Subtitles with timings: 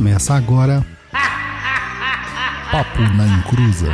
[0.00, 0.82] Começa agora.
[2.72, 3.88] Papo na Encruza.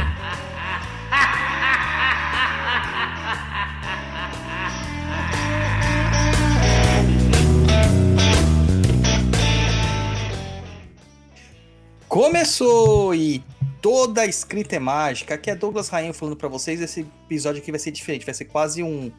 [12.06, 13.42] Começou e
[13.82, 15.34] toda escrita é mágica.
[15.34, 16.80] Aqui é Douglas Rainho falando pra vocês.
[16.80, 19.10] Esse episódio aqui vai ser diferente, vai ser quase um,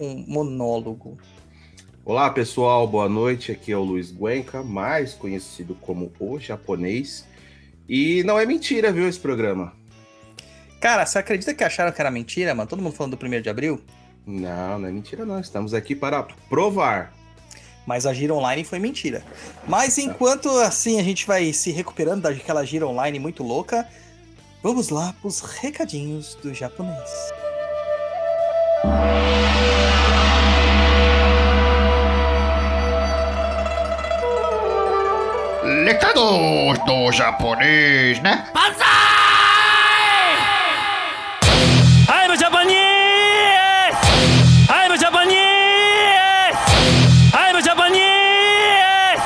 [0.00, 1.16] um monólogo.
[2.04, 3.52] Olá pessoal, boa noite.
[3.52, 7.24] Aqui é o Luiz Guenca, mais conhecido como o japonês.
[7.88, 9.72] E não é mentira, viu, esse programa?
[10.80, 12.68] Cara, você acredita que acharam que era mentira, mano?
[12.68, 13.80] Todo mundo falando do 1 de abril?
[14.26, 15.38] Não, não é mentira, não.
[15.38, 17.12] Estamos aqui para provar.
[17.86, 19.22] Mas a gira online foi mentira.
[19.68, 23.88] Mas enquanto assim a gente vai se recuperando daquela gira online muito louca,
[24.60, 27.10] vamos lá pros recadinhos do japonês.
[35.84, 38.46] Recados do japonês, né?
[42.08, 43.96] I'm Japanese!
[44.70, 46.56] I'm Japanese!
[47.34, 49.20] I'm Japanese!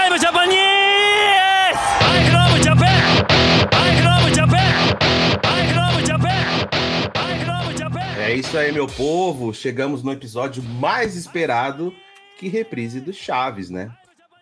[0.00, 1.78] I'm Japanese!
[2.10, 3.24] I love Japan!
[3.72, 4.98] I love Japan!
[5.44, 6.68] I love Japan!
[7.14, 8.20] I love Japan!
[8.20, 9.54] É isso aí, meu povo.
[9.54, 11.94] Chegamos no episódio mais esperado
[12.36, 13.92] que reprise do Chaves, né?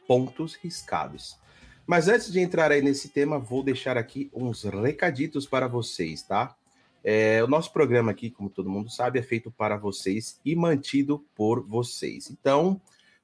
[0.06, 1.36] Pontos riscados.
[1.86, 6.56] Mas antes de entrar aí nesse tema, vou deixar aqui uns recaditos para vocês, tá?
[7.04, 11.24] É, o nosso programa aqui, como todo mundo sabe, é feito para vocês e mantido
[11.36, 12.28] por vocês.
[12.28, 12.80] Então,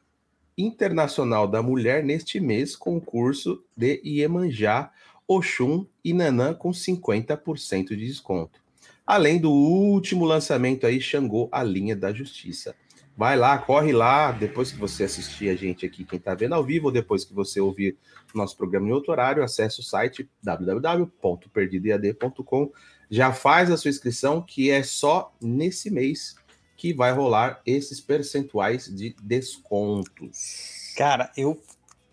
[0.57, 4.91] Internacional da Mulher neste mês com o curso de Iemanjá,
[5.25, 8.61] Oxum e Nanã com 50% de desconto.
[9.07, 12.75] Além do último lançamento aí, Xangô, a linha da justiça.
[13.15, 16.63] Vai lá, corre lá, depois que você assistir a gente aqui, quem está vendo ao
[16.63, 17.95] vivo, ou depois que você ouvir
[18.33, 22.71] nosso programa em outro horário, acesse o site www.perdidoead.com.
[23.09, 26.35] Já faz a sua inscrição, que é só nesse mês
[26.75, 30.93] que vai rolar esses percentuais de descontos.
[30.97, 31.61] Cara, eu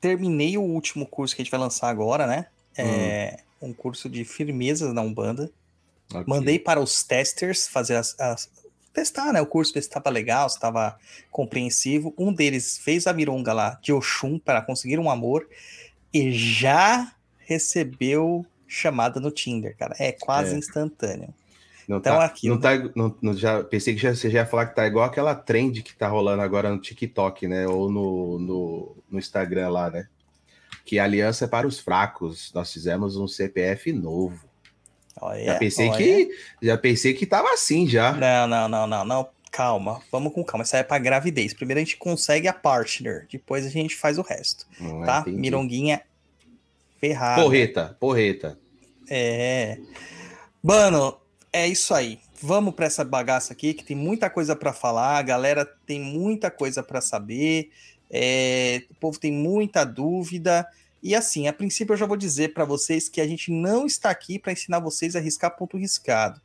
[0.00, 2.46] terminei o último curso que a gente vai lançar agora, né?
[2.76, 5.50] É, um curso de firmeza na Umbanda.
[6.12, 6.24] Ok.
[6.26, 8.50] Mandei para os testers fazer as, as-
[8.92, 9.40] testar, né?
[9.40, 10.96] O curso ver se estava legal, se estava
[11.30, 12.14] compreensivo.
[12.18, 15.48] Um deles fez a mironga lá de Oxum para conseguir um amor
[16.12, 19.94] e já recebeu chamada no Tinder, cara.
[19.98, 20.58] É quase É.
[20.58, 21.34] instantâneo.
[21.88, 22.54] Não Então, tá, aquilo.
[22.54, 25.04] não tá, não, não- já pensei que já, você já ia falar que tá igual
[25.04, 27.66] aquela trend que tá rolando agora no TikTok, né?
[27.66, 30.06] Ou no, no, no Instagram lá, né?
[30.84, 32.52] Que a aliança é para os fracos.
[32.54, 34.48] Nós fizemos um CPF novo.
[35.20, 36.30] Olha, Já pensei que
[36.62, 38.12] já pensei que tava assim já.
[38.12, 39.28] Não, não, não, não, não.
[39.52, 40.62] Calma, vamos com calma.
[40.64, 41.52] Isso aí é pra gravidez.
[41.52, 45.20] Primeiro a gente consegue a partner, depois a gente faz o resto, Não é, tá?
[45.22, 45.38] entendi.
[45.38, 46.02] Mironguinha
[47.00, 47.42] ferrada.
[47.42, 48.58] Porreta, porreta.
[49.08, 49.78] É.
[50.62, 51.16] Mano,
[51.52, 52.20] é isso aí.
[52.42, 55.18] Vamos pra essa bagaça aqui que tem muita coisa pra falar.
[55.18, 57.70] A galera tem muita coisa pra saber.
[58.10, 60.66] é, o povo tem muita dúvida.
[61.02, 64.10] E assim, a princípio eu já vou dizer pra vocês que a gente não está
[64.10, 66.40] aqui pra ensinar vocês a riscar ponto riscado,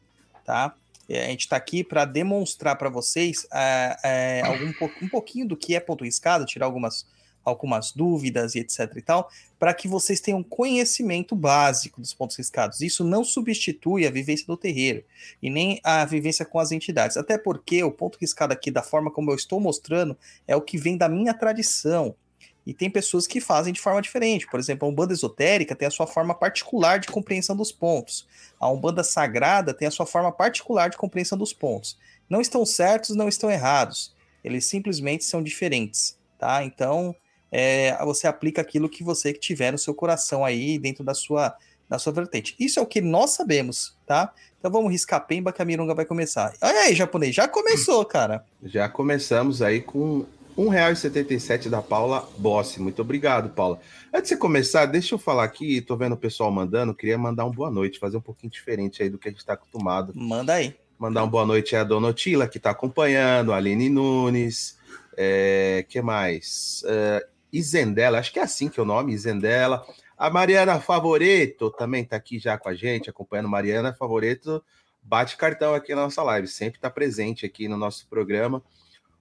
[0.45, 0.73] tá?
[1.07, 4.71] É, a gente está aqui para demonstrar para vocês é, é, algum,
[5.01, 7.05] um pouquinho do que é ponto riscado, tirar algumas,
[7.43, 9.29] algumas dúvidas e etc e tal,
[9.59, 12.81] para que vocês tenham conhecimento básico dos pontos riscados.
[12.81, 15.03] Isso não substitui a vivência do terreiro
[15.43, 19.11] e nem a vivência com as entidades, até porque o ponto riscado aqui, da forma
[19.11, 20.17] como eu estou mostrando,
[20.47, 22.15] é o que vem da minha tradição.
[22.65, 24.47] E tem pessoas que fazem de forma diferente.
[24.47, 28.27] Por exemplo, a Umbanda esotérica tem a sua forma particular de compreensão dos pontos.
[28.59, 31.97] A Umbanda sagrada tem a sua forma particular de compreensão dos pontos.
[32.29, 34.15] Não estão certos, não estão errados.
[34.43, 36.63] Eles simplesmente são diferentes, tá?
[36.63, 37.15] Então,
[37.51, 41.55] é, você aplica aquilo que você tiver no seu coração aí dentro da sua
[41.87, 42.55] da sua vertente.
[42.59, 44.33] Isso é o que nós sabemos, tá?
[44.57, 46.53] Então vamos riscar pemba que a Mirunga vai começar.
[46.61, 48.43] Olha aí, japonês, já começou, cara.
[48.63, 50.25] Já começamos aí com
[50.57, 52.81] 1,77 da Paula Bossi.
[52.81, 53.79] Muito obrigado, Paula.
[54.13, 57.51] Antes de começar, deixa eu falar aqui, tô vendo o pessoal mandando, queria mandar um
[57.51, 60.13] boa noite, fazer um pouquinho diferente aí do que a gente está acostumado.
[60.15, 60.75] Manda aí.
[60.97, 64.77] Mandar um boa noite à Dona Otila, que está acompanhando, a Aline Nunes,
[65.17, 66.83] é, que mais?
[66.87, 69.85] É, Isendela, acho que é assim que é o nome, Isendela.
[70.17, 73.49] A Mariana Favoreto também está aqui já com a gente, acompanhando.
[73.49, 74.63] Mariana Favoreto
[75.03, 78.63] bate cartão aqui na nossa live, sempre está presente aqui no nosso programa.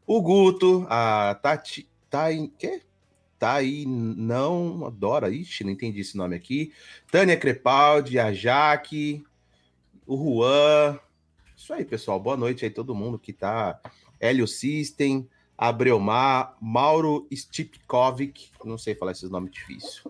[0.06, 2.82] O Guto, a Tati, Tai, quê?
[3.38, 6.72] Tai, não, adora, ixi, não entendi esse nome aqui.
[7.10, 9.24] Tânia Crepaldi, a Jaque,
[10.06, 10.98] o Juan.
[11.56, 12.20] Isso aí, pessoal.
[12.20, 13.80] Boa noite aí todo mundo que tá.
[14.20, 20.04] Hélio System, Abreomar, Mauro Stipkovic, não sei falar esses nomes difíceis.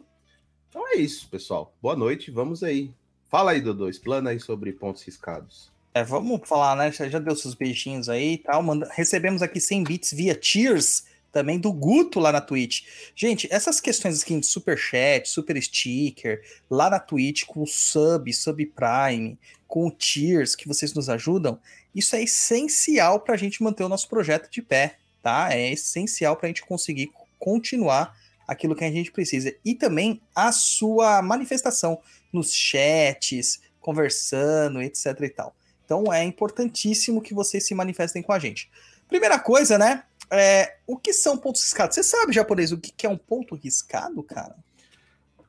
[0.68, 1.72] Então é isso, pessoal.
[1.80, 2.92] Boa noite, vamos aí.
[3.30, 5.73] Fala aí, Dodô, explana aí sobre pontos riscados.
[5.96, 6.90] É, vamos falar, né?
[6.90, 8.60] Já deu seus beijinhos aí e tal.
[8.64, 8.90] Manda...
[8.92, 12.82] Recebemos aqui 100 bits via Cheers, também do Guto lá na Twitch.
[13.14, 18.32] Gente, essas questões aqui de super chat, super sticker, lá na Twitch com o sub,
[18.32, 19.38] sub prime,
[19.68, 21.60] com o Cheers que vocês nos ajudam,
[21.94, 25.48] isso é essencial para a gente manter o nosso projeto de pé, tá?
[25.52, 28.16] É essencial para a gente conseguir continuar
[28.48, 29.54] aquilo que a gente precisa.
[29.64, 32.00] E também a sua manifestação
[32.32, 35.54] nos chats, conversando, etc e tal.
[35.84, 38.70] Então é importantíssimo que vocês se manifestem com a gente.
[39.08, 40.04] Primeira coisa, né?
[40.30, 41.94] É, o que são pontos riscados?
[41.94, 44.56] Você sabe, japonês, o que é um ponto riscado, cara?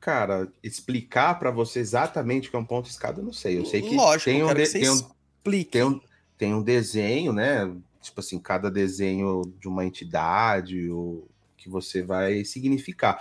[0.00, 3.58] Cara, explicar para você exatamente o que é um ponto riscado, eu não sei.
[3.58, 5.70] Eu sei que Lógico, tem, um de- tem, um, explique.
[5.72, 6.00] tem, um,
[6.38, 7.74] tem um desenho, né?
[8.00, 13.20] Tipo assim, cada desenho de uma entidade, o que você vai significar.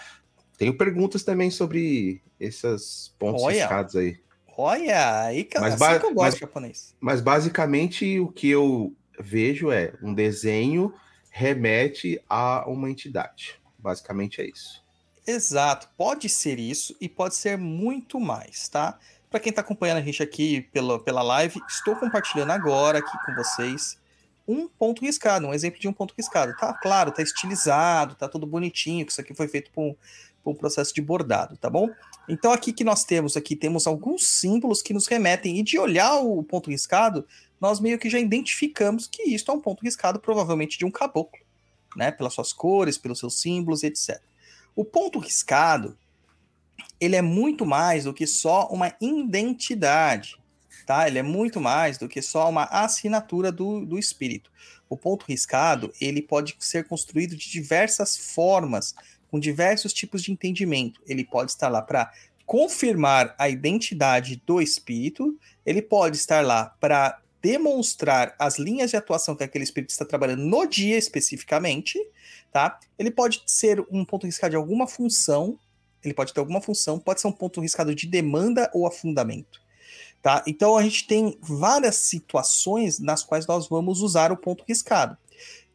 [0.59, 3.55] Tenho perguntas também sobre esses pontos Olha.
[3.61, 4.19] riscados aí.
[4.57, 6.95] Olha, aí que, Mas assim que eu gosto mas- de japonês.
[6.99, 10.93] Mas basicamente o que eu vejo é um desenho
[11.29, 13.59] remete a uma entidade.
[13.77, 14.83] Basicamente é isso.
[15.27, 18.97] Exato, pode ser isso e pode ser muito mais, tá?
[19.29, 23.33] Para quem tá acompanhando a gente aqui pela, pela live, estou compartilhando agora aqui com
[23.35, 23.97] vocês
[24.47, 26.55] um ponto riscado, um exemplo de um ponto riscado.
[26.57, 29.95] Tá claro, tá estilizado, tá tudo bonitinho, que isso aqui foi feito por um,
[30.43, 31.89] por um processo de bordado, tá bom?
[32.27, 36.19] Então aqui que nós temos aqui, temos alguns símbolos que nos remetem, e de olhar
[36.19, 37.25] o ponto riscado,
[37.59, 41.39] nós meio que já identificamos que isto é um ponto riscado, provavelmente de um caboclo,
[41.95, 42.11] né?
[42.11, 44.21] Pelas suas cores, pelos seus símbolos, etc.
[44.75, 45.97] O ponto riscado,
[46.99, 50.37] ele é muito mais do que só uma identidade,
[50.85, 51.07] tá?
[51.07, 54.51] Ele é muito mais do que só uma assinatura do, do espírito.
[54.89, 58.93] O ponto riscado, ele pode ser construído de diversas formas,
[59.29, 61.01] com diversos tipos de entendimento.
[61.07, 62.11] Ele pode estar lá para
[62.45, 69.35] confirmar a identidade do espírito, ele pode estar lá para demonstrar as linhas de atuação
[69.35, 71.99] que aquele espírito está trabalhando no dia especificamente,
[72.51, 72.79] tá?
[72.97, 75.59] Ele pode ser um ponto riscado de alguma função
[76.05, 79.61] ele pode ter alguma função, pode ser um ponto riscado de demanda ou afundamento.
[80.21, 80.43] Tá?
[80.47, 85.17] Então a gente tem várias situações nas quais nós vamos usar o ponto riscado.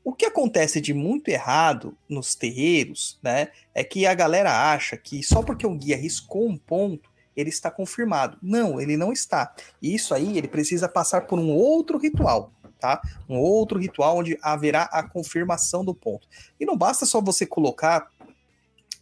[0.02, 5.22] O que acontece de muito errado nos terreiros, né, é que a galera acha que
[5.22, 8.38] só porque o guia riscou um ponto, ele está confirmado.
[8.42, 9.54] Não, ele não está.
[9.80, 13.00] E isso aí, ele precisa passar por um outro ritual, tá?
[13.28, 16.26] Um outro ritual onde haverá a confirmação do ponto.
[16.58, 18.10] E não basta só você colocar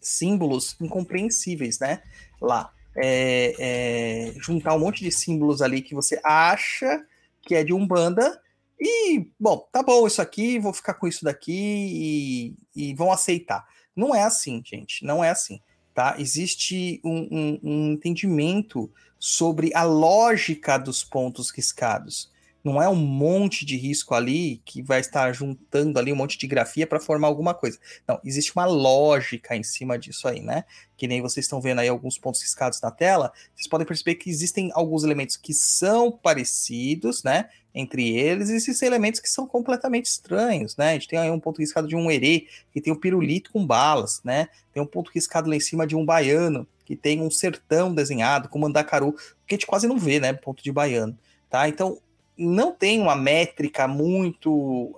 [0.01, 2.03] símbolos incompreensíveis, né?
[2.41, 2.73] Lá.
[3.01, 7.05] É, é, juntar um monte de símbolos ali que você acha
[7.43, 8.41] que é de Umbanda
[8.81, 13.67] e, bom, tá bom isso aqui, vou ficar com isso daqui e, e vão aceitar.
[13.95, 15.61] Não é assim, gente, não é assim,
[15.93, 16.15] tá?
[16.19, 22.31] Existe um, um, um entendimento sobre a lógica dos pontos riscados
[22.63, 26.47] não é um monte de risco ali que vai estar juntando ali um monte de
[26.47, 27.79] grafia para formar alguma coisa.
[28.07, 30.65] Não, existe uma lógica em cima disso aí, né?
[30.97, 34.29] Que nem vocês estão vendo aí alguns pontos riscados na tela, vocês podem perceber que
[34.29, 37.49] existem alguns elementos que são parecidos, né?
[37.75, 40.91] Entre eles, e elementos que são completamente estranhos, né?
[40.91, 43.65] A gente tem aí um ponto riscado de um herê, que tem um pirulito com
[43.65, 44.49] balas, né?
[44.73, 48.49] Tem um ponto riscado lá em cima de um baiano, que tem um sertão desenhado
[48.49, 49.13] com mandacaru,
[49.47, 50.33] que a gente quase não vê, né?
[50.33, 51.17] Ponto de baiano.
[51.49, 51.69] Tá?
[51.69, 51.99] Então,
[52.39, 54.95] não tem uma métrica muito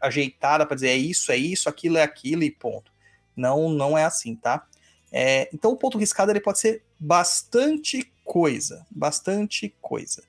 [0.00, 2.92] ajeitada para dizer é isso, é isso, aquilo é aquilo e ponto.
[3.36, 4.66] Não, não é assim, tá?
[5.12, 10.22] É, então o ponto riscado ele pode ser bastante coisa, bastante coisa.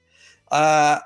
[0.46, 1.04] Uh,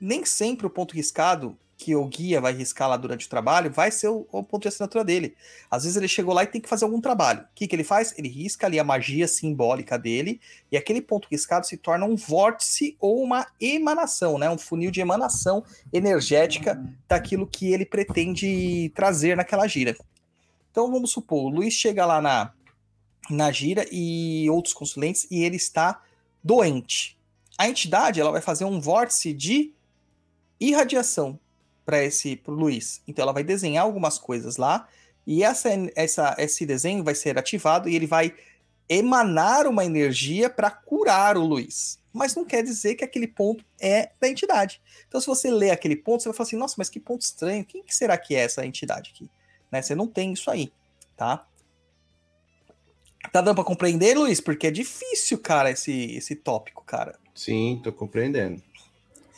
[0.00, 3.90] nem sempre o ponto riscado que o guia vai riscar lá durante o trabalho vai
[3.90, 5.34] ser o, o, ponto de assinatura dele.
[5.70, 7.40] Às vezes ele chegou lá e tem que fazer algum trabalho.
[7.40, 8.14] O que, que ele faz?
[8.18, 12.98] Ele risca ali a magia simbólica dele e aquele ponto riscado se torna um vórtice
[13.00, 14.50] ou uma emanação, né?
[14.50, 19.96] Um funil de emanação energética daquilo que ele pretende trazer naquela gira.
[20.70, 22.52] Então vamos supor, o Luiz chega lá na,
[23.30, 26.02] na gira e outros consulentes e ele está
[26.44, 27.18] doente.
[27.56, 29.72] A entidade ela vai fazer um vórtice de
[30.60, 31.40] irradiação
[31.90, 33.02] para esse pro Luiz.
[33.08, 34.86] Então ela vai desenhar algumas coisas lá
[35.26, 38.32] e essa, essa, esse desenho vai ser ativado e ele vai
[38.88, 41.98] emanar uma energia para curar o Luiz.
[42.12, 44.80] Mas não quer dizer que aquele ponto é da entidade.
[45.08, 47.64] Então, se você lê aquele ponto, você vai falar assim: nossa, mas que ponto estranho.
[47.64, 49.28] Quem que será que é essa entidade aqui?
[49.70, 49.82] Né?
[49.82, 50.72] Você não tem isso aí,
[51.16, 51.46] tá?
[53.32, 54.40] Tá dando para compreender, Luiz?
[54.40, 57.18] Porque é difícil, cara, esse, esse tópico, cara.
[57.34, 58.62] Sim, tô compreendendo.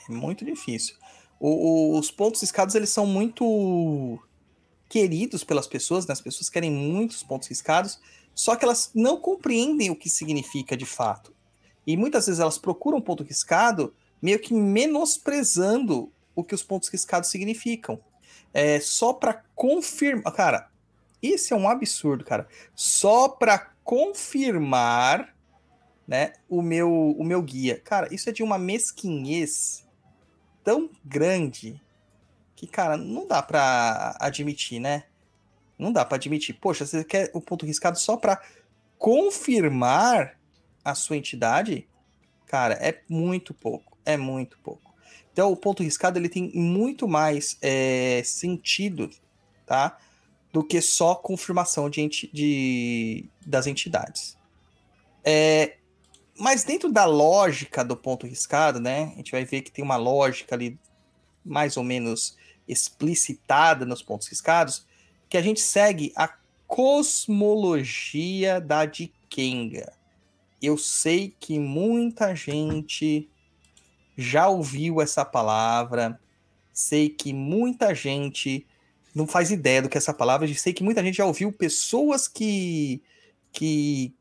[0.08, 1.01] É muito difícil.
[1.44, 4.16] O, os pontos riscados, eles são muito
[4.88, 6.12] queridos pelas pessoas, né?
[6.12, 7.98] As pessoas querem muitos pontos riscados,
[8.32, 11.34] só que elas não compreendem o que significa de fato.
[11.84, 16.88] E muitas vezes elas procuram um ponto riscado meio que menosprezando o que os pontos
[16.88, 17.98] riscados significam.
[18.54, 20.70] É só para confirmar, cara,
[21.20, 22.46] isso é um absurdo, cara.
[22.72, 25.34] Só para confirmar,
[26.06, 27.80] né, o meu o meu guia.
[27.80, 29.81] Cara, isso é de uma mesquinhez
[30.64, 31.80] tão grande
[32.54, 35.04] que, cara, não dá para admitir, né?
[35.78, 36.54] Não dá para admitir.
[36.54, 38.40] Poxa, você quer o ponto riscado só para
[38.98, 40.38] confirmar
[40.84, 41.88] a sua entidade?
[42.46, 43.98] Cara, é muito pouco.
[44.04, 44.92] É muito pouco.
[45.32, 49.10] Então, o ponto riscado ele tem muito mais é, sentido,
[49.66, 49.98] tá?
[50.52, 54.36] Do que só confirmação de, de das entidades.
[55.24, 55.78] É,
[56.38, 59.12] mas dentro da lógica do ponto riscado, né?
[59.14, 60.78] A gente vai ver que tem uma lógica ali
[61.44, 62.36] mais ou menos
[62.66, 64.86] explicitada nos pontos riscados,
[65.28, 66.32] que a gente segue a
[66.66, 69.92] cosmologia da Dikenga.
[70.60, 73.28] Eu sei que muita gente
[74.16, 76.20] já ouviu essa palavra,
[76.72, 78.66] sei que muita gente
[79.14, 82.28] não faz ideia do que é essa palavra, sei que muita gente já ouviu pessoas
[82.28, 83.02] que,
[83.52, 84.14] que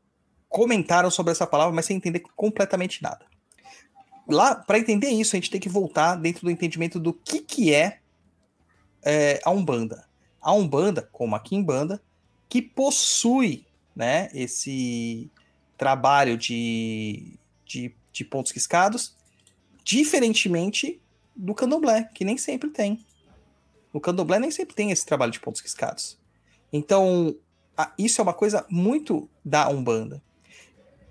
[0.52, 3.24] comentaram sobre essa palavra, mas sem entender completamente nada.
[4.28, 7.74] Lá, para entender isso, a gente tem que voltar dentro do entendimento do que, que
[7.74, 8.00] é,
[9.02, 10.06] é a Umbanda.
[10.40, 12.02] A Umbanda, como a Kimbanda,
[12.50, 13.66] que possui
[13.96, 15.30] né, esse
[15.78, 19.16] trabalho de, de, de pontos riscados,
[19.82, 21.00] diferentemente
[21.34, 23.04] do candomblé, que nem sempre tem.
[23.92, 26.18] No candomblé nem sempre tem esse trabalho de pontos riscados.
[26.70, 27.34] Então,
[27.98, 30.22] isso é uma coisa muito da Umbanda.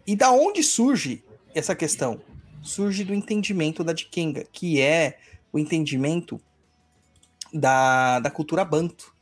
[0.05, 2.22] E da onde surge essa questão?
[2.62, 5.20] Surge do entendimento da Dikenga, que é
[5.51, 6.39] o entendimento
[7.53, 9.13] da, da cultura banto,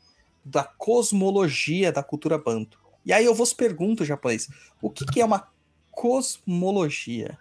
[0.44, 2.78] da cosmologia da cultura banto.
[3.04, 4.48] E aí eu vos pergunto, japonês,
[4.80, 5.48] o que, que é uma
[5.90, 7.38] cosmologia?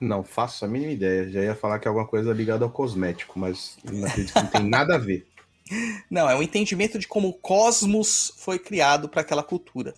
[0.00, 1.30] Não faço a mínima ideia.
[1.30, 4.50] Já ia falar que é alguma coisa ligada ao cosmético, mas não acredito que não
[4.50, 5.26] tem nada a ver.
[6.08, 9.94] Não, é o entendimento de como o cosmos foi criado para aquela cultura.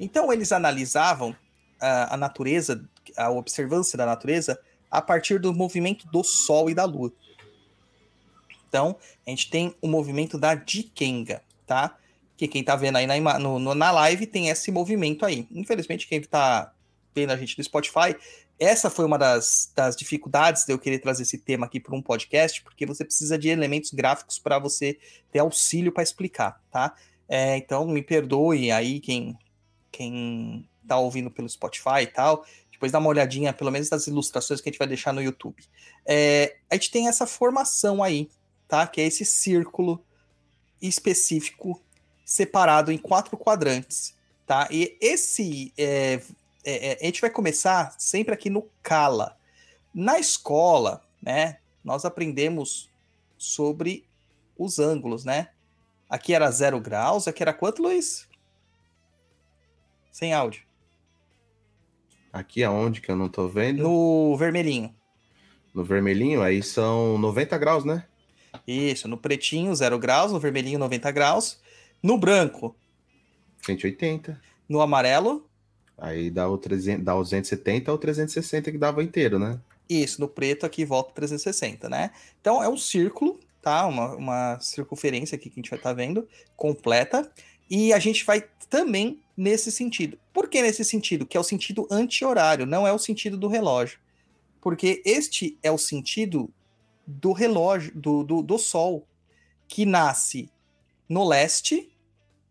[0.00, 1.36] Então eles analisavam
[1.80, 4.58] a, a natureza, a observância da natureza
[4.90, 7.12] a partir do movimento do Sol e da Lua.
[8.68, 11.96] Então, a gente tem o movimento da Dikenga, tá?
[12.36, 15.46] Que quem tá vendo aí na, no- no- na live tem esse movimento aí.
[15.50, 16.72] Infelizmente, quem tá
[17.14, 18.14] vendo a gente no Spotify,
[18.58, 22.02] essa foi uma das, das dificuldades de eu querer trazer esse tema aqui para um
[22.02, 24.98] podcast, porque você precisa de elementos gráficos para você
[25.32, 26.94] ter auxílio para explicar, tá?
[27.28, 29.36] É, então, me perdoe aí quem,
[29.90, 32.44] quem tá ouvindo pelo Spotify e tal.
[32.70, 35.62] Depois dá uma olhadinha, pelo menos das ilustrações que a gente vai deixar no YouTube.
[36.06, 38.30] É, a gente tem essa formação aí,
[38.68, 38.86] tá?
[38.86, 40.00] Que é esse círculo
[40.80, 41.82] específico
[42.24, 44.14] separado em quatro quadrantes,
[44.46, 44.68] tá?
[44.70, 46.20] E esse é,
[46.64, 49.36] é, é, a gente vai começar sempre aqui no Kala.
[49.92, 51.58] Na escola, né?
[51.82, 52.88] Nós aprendemos
[53.36, 54.06] sobre
[54.56, 55.48] os ângulos, né?
[56.08, 58.28] Aqui era zero graus, aqui era quanto, Luiz?
[60.12, 60.67] Sem áudio.
[62.32, 63.82] Aqui aonde que eu não tô vendo?
[63.82, 64.94] No vermelhinho.
[65.74, 68.04] No vermelhinho, aí são 90 graus, né?
[68.66, 71.60] Isso, no pretinho, 0 graus, no vermelhinho, 90 graus.
[72.02, 72.76] No branco,
[73.64, 74.40] 180.
[74.68, 75.48] no amarelo,
[76.00, 79.58] Aí dá o, 300, dá o 270 ou 360 que dava inteiro, né?
[79.88, 82.10] isso, no preto aqui volta 360, né?
[82.40, 83.86] Então é um círculo, tá?
[83.86, 87.30] Uma, uma circunferência aqui que a gente vai estar vendo, completa.
[87.70, 90.18] E a gente vai também nesse sentido.
[90.32, 91.24] Por que nesse sentido?
[91.24, 94.00] Que é o sentido anti-horário, não é o sentido do relógio.
[94.60, 96.52] Porque este é o sentido
[97.06, 99.06] do relógio, do, do, do Sol,
[99.68, 100.50] que nasce
[101.08, 101.88] no leste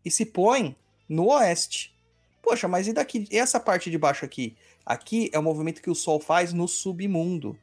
[0.05, 0.77] e se põe
[1.09, 1.93] no oeste.
[2.41, 3.27] Poxa, mas e daqui?
[3.29, 4.55] E essa parte de baixo aqui?
[4.85, 7.59] Aqui é o movimento que o Sol faz no submundo,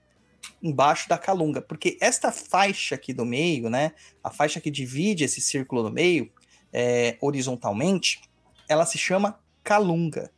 [0.63, 1.63] embaixo da calunga.
[1.63, 3.93] Porque esta faixa aqui do meio, né?
[4.23, 6.31] A faixa que divide esse círculo no meio,
[6.71, 8.21] é, horizontalmente,
[8.69, 10.31] ela se chama calunga.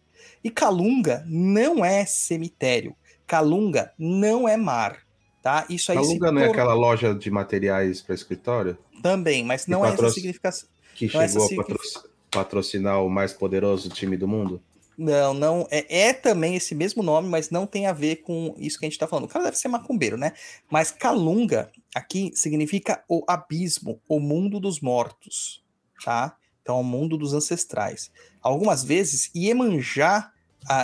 [0.42, 2.94] E calunga não é cemitério.
[3.26, 4.98] Calunga não é mar.
[5.42, 5.64] Tá?
[5.70, 9.88] Isso aí Calunga não é aquela loja de materiais para escritório também, mas não é
[9.88, 10.68] essa patroci- significação.
[10.94, 14.60] que Não, essa chegou a patro- patrocinar o mais poderoso time do mundo?
[14.98, 15.68] Não, não.
[15.70, 18.88] É, é também esse mesmo nome, mas não tem a ver com isso que a
[18.88, 19.26] gente tá falando.
[19.26, 20.32] O cara deve ser macumbeiro, né?
[20.70, 25.62] Mas Calunga aqui significa o abismo, o mundo dos mortos,
[26.04, 26.34] tá?
[26.66, 28.10] Então, o mundo dos ancestrais.
[28.42, 30.32] Algumas vezes, Iemanjá,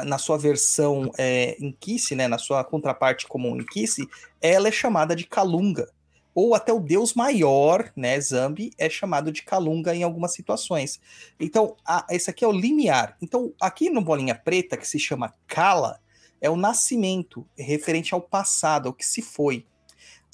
[0.06, 2.28] na sua versão é, Inquice, né?
[2.28, 4.08] Na sua contraparte comum Inquice,
[4.40, 5.90] ela é chamada de Calunga.
[6.32, 11.00] Ou até o deus maior, né, Zambi, é chamado de Calunga em algumas situações.
[11.38, 13.16] Então, a, esse aqui é o limiar.
[13.20, 15.98] Então, aqui no bolinha preta, que se chama Kala,
[16.40, 19.66] é o nascimento, é referente ao passado, ao que se foi.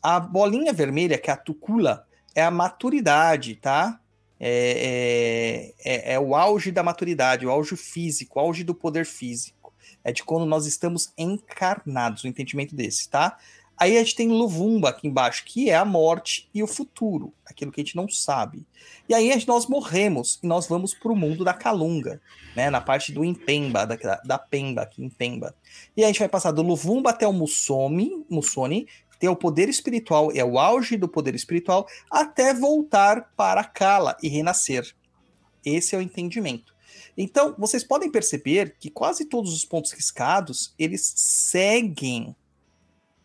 [0.02, 3.98] A bolinha vermelha, que é a tucula, é a maturidade, tá?
[4.40, 9.05] É, é, é, é o auge da maturidade, o auge físico, o auge do poder
[9.05, 9.72] físico.
[10.05, 13.37] É de quando nós estamos encarnados, o entendimento desse, tá?
[13.79, 17.70] Aí a gente tem Luvumba aqui embaixo, que é a morte e o futuro, aquilo
[17.70, 18.66] que a gente não sabe.
[19.09, 22.20] E aí nós morremos e nós vamos para o mundo da Calunga,
[22.57, 22.70] né?
[22.70, 25.55] Na parte do Impemba, da, da Pemba, aqui em Pemba.
[25.96, 30.31] E a gente vai passar do Luvumba até o Mussomi, Mussoni, tem o poder espiritual,
[30.33, 34.94] é o auge do poder espiritual, até voltar para Kala e renascer.
[35.64, 36.74] Esse é o entendimento.
[37.16, 42.35] Então, vocês podem perceber que quase todos os pontos riscados, eles seguem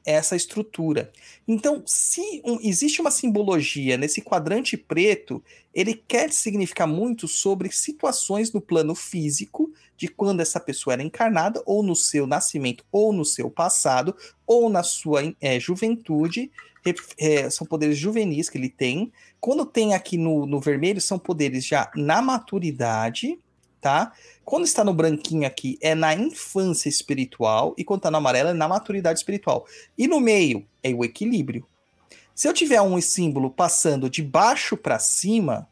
[0.05, 1.11] essa estrutura.
[1.47, 8.51] Então, se um- existe uma simbologia nesse quadrante preto, ele quer significar muito sobre situações
[8.51, 13.23] no plano físico, de quando essa pessoa era encarnada, ou no seu nascimento, ou no
[13.23, 16.51] seu passado, ou na sua eh, juventude.
[16.85, 19.11] Ref- eh, são poderes juvenis que ele tem.
[19.39, 23.39] Quando tem aqui no, no vermelho, são poderes já na maturidade,
[23.83, 24.13] tá?
[24.45, 28.53] Quando está no branquinho aqui, é na infância espiritual, e quando está no amarelo, é
[28.53, 29.65] na maturidade espiritual.
[29.97, 31.67] E no meio é o equilíbrio.
[32.33, 35.67] Se eu tiver um símbolo passando de baixo para cima,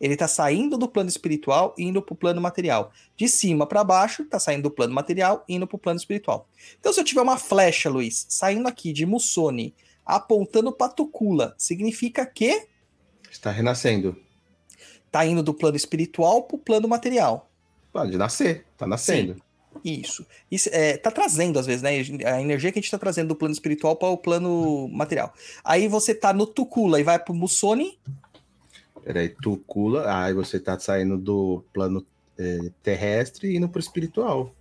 [0.00, 2.92] ele está saindo do plano espiritual e indo para o plano material.
[3.16, 6.48] De cima para baixo, está saindo do plano material e indo para o plano espiritual.
[6.78, 9.74] Então, se eu tiver uma flecha, Luiz, saindo aqui de Mussoni,
[10.06, 12.68] apontando para Tucula, significa que
[13.30, 14.16] Está renascendo.
[15.06, 17.47] está indo do plano espiritual para o plano material.
[17.98, 19.36] Pode nascer, tá nascendo.
[19.84, 20.24] Isso.
[20.50, 21.90] Isso é, tá trazendo, às vezes, né?
[22.26, 25.32] A energia que a gente tá trazendo do plano espiritual para o plano material.
[25.64, 27.98] Aí você tá no Tucula e vai pro Mussoni.
[29.02, 32.06] Peraí, Tucula, aí você tá saindo do plano
[32.38, 34.54] eh, terrestre e indo pro espiritual.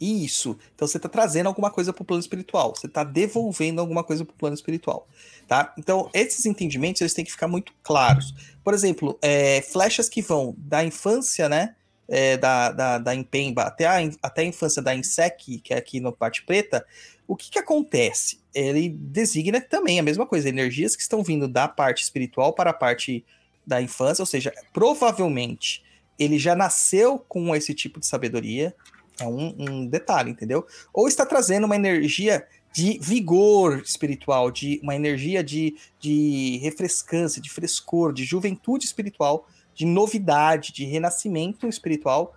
[0.00, 0.56] Isso.
[0.74, 2.74] Então você tá trazendo alguma coisa pro plano espiritual.
[2.74, 5.06] Você tá devolvendo alguma coisa pro plano espiritual.
[5.46, 5.74] Tá?
[5.76, 8.32] Então, esses entendimentos eles têm que ficar muito claros.
[8.62, 11.74] Por exemplo, é, flechas que vão da infância, né?
[12.10, 16.00] É, da, da, da Impemba até a, até a infância da Insec, que é aqui
[16.00, 16.84] no parte preta,
[17.26, 18.40] o que, que acontece?
[18.52, 22.74] Ele designa também a mesma coisa, energias que estão vindo da parte espiritual para a
[22.74, 23.24] parte
[23.64, 25.84] da infância, ou seja, provavelmente
[26.18, 28.74] ele já nasceu com esse tipo de sabedoria,
[29.20, 30.66] é um, um detalhe, entendeu?
[30.92, 37.50] Ou está trazendo uma energia de vigor espiritual, de uma energia de, de refrescância, de
[37.50, 42.34] frescor, de juventude espiritual, de novidade, de renascimento espiritual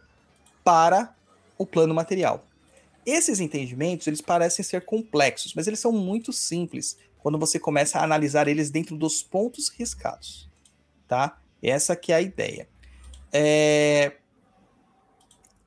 [0.63, 1.13] para
[1.57, 2.45] o plano material.
[3.05, 8.03] Esses entendimentos, eles parecem ser complexos, mas eles são muito simples quando você começa a
[8.03, 10.49] analisar eles dentro dos pontos riscados,
[11.07, 11.37] tá?
[11.61, 12.67] Essa que é a ideia.
[13.31, 14.17] É...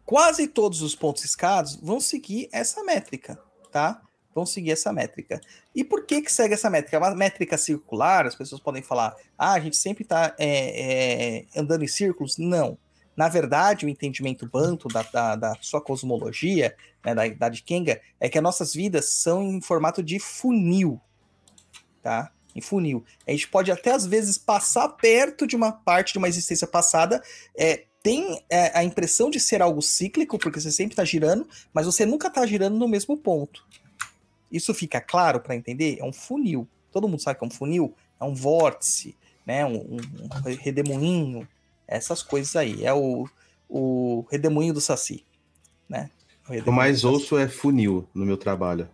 [0.04, 3.38] Quase todos os pontos riscados vão seguir essa métrica,
[3.72, 4.02] tá?
[4.36, 5.40] Vão seguir essa métrica.
[5.74, 6.94] E por que que segue essa métrica?
[6.94, 11.58] É uma métrica circular, as pessoas podem falar, ah, a gente sempre está é, é,
[11.58, 12.36] andando em círculos.
[12.36, 12.76] Não.
[13.16, 18.28] Na verdade, o entendimento Banto da, da, da sua cosmologia, né, da idade Kenga, é
[18.28, 21.00] que as nossas vidas são em formato de funil,
[22.02, 22.30] tá?
[22.54, 23.06] Em funil.
[23.26, 27.22] A gente pode até às vezes passar perto de uma parte de uma existência passada,
[27.56, 31.86] é, tem é, a impressão de ser algo cíclico, porque você sempre está girando, mas
[31.86, 33.66] você nunca está girando no mesmo ponto.
[34.50, 35.98] Isso fica claro para entender?
[35.98, 36.68] É um funil.
[36.92, 37.94] Todo mundo sabe que é um funil?
[38.20, 39.64] É um vórtice, né?
[39.64, 41.46] um, um, um redemoinho,
[41.86, 42.84] essas coisas aí.
[42.84, 43.28] É o,
[43.68, 45.24] o redemoinho do Saci,
[45.88, 46.10] né?
[46.48, 48.88] O, o mais ouço é funil no meu trabalho.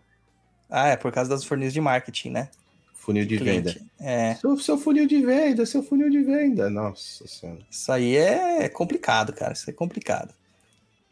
[0.68, 2.48] Ah, é por causa das fornilhas de marketing, né?
[2.94, 3.76] Funil de, de venda.
[4.00, 4.36] É.
[4.36, 6.70] Seu, seu funil de venda, seu funil de venda.
[6.70, 7.60] Nossa senhora.
[7.70, 9.52] Isso aí é complicado, cara.
[9.52, 10.32] Isso é complicado.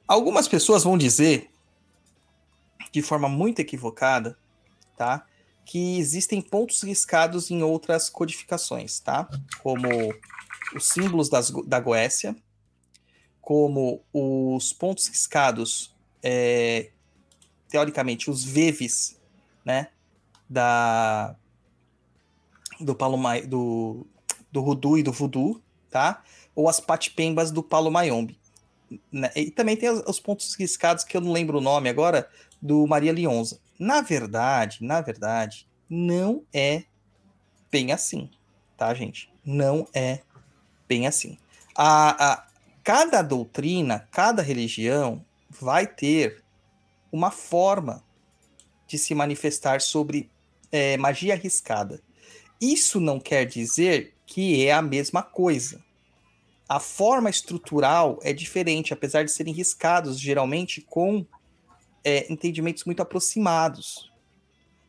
[0.07, 1.50] Algumas pessoas vão dizer,
[2.92, 4.37] de forma muito equivocada,
[4.96, 5.26] tá?
[5.64, 9.29] Que existem pontos riscados em outras codificações, tá?
[9.62, 9.88] Como
[10.74, 12.35] os símbolos das, da Goécia,
[13.40, 16.90] como os pontos riscados, é,
[17.68, 19.18] teoricamente, os veves,
[19.64, 19.88] né,
[20.48, 21.37] da,
[22.81, 24.07] do Palomai, do,
[24.50, 26.22] do Rudu e do Voodoo, tá?
[26.55, 28.38] Ou as patipembas do Palo Mayombe.
[29.11, 29.31] Né?
[29.37, 32.29] E também tem os pontos riscados, que eu não lembro o nome agora,
[32.60, 33.60] do Maria Lionza.
[33.78, 36.84] Na verdade, na verdade, não é
[37.70, 38.30] bem assim,
[38.76, 39.32] tá, gente?
[39.44, 40.20] Não é
[40.88, 41.38] bem assim.
[41.74, 42.46] A, a,
[42.82, 46.42] cada doutrina, cada religião vai ter
[47.10, 48.04] uma forma
[48.86, 50.30] de se manifestar sobre
[50.70, 52.00] é, magia arriscada.
[52.60, 55.82] Isso não quer dizer que é a mesma coisa.
[56.68, 61.26] A forma estrutural é diferente, apesar de serem riscados geralmente com
[62.04, 64.10] é, entendimentos muito aproximados.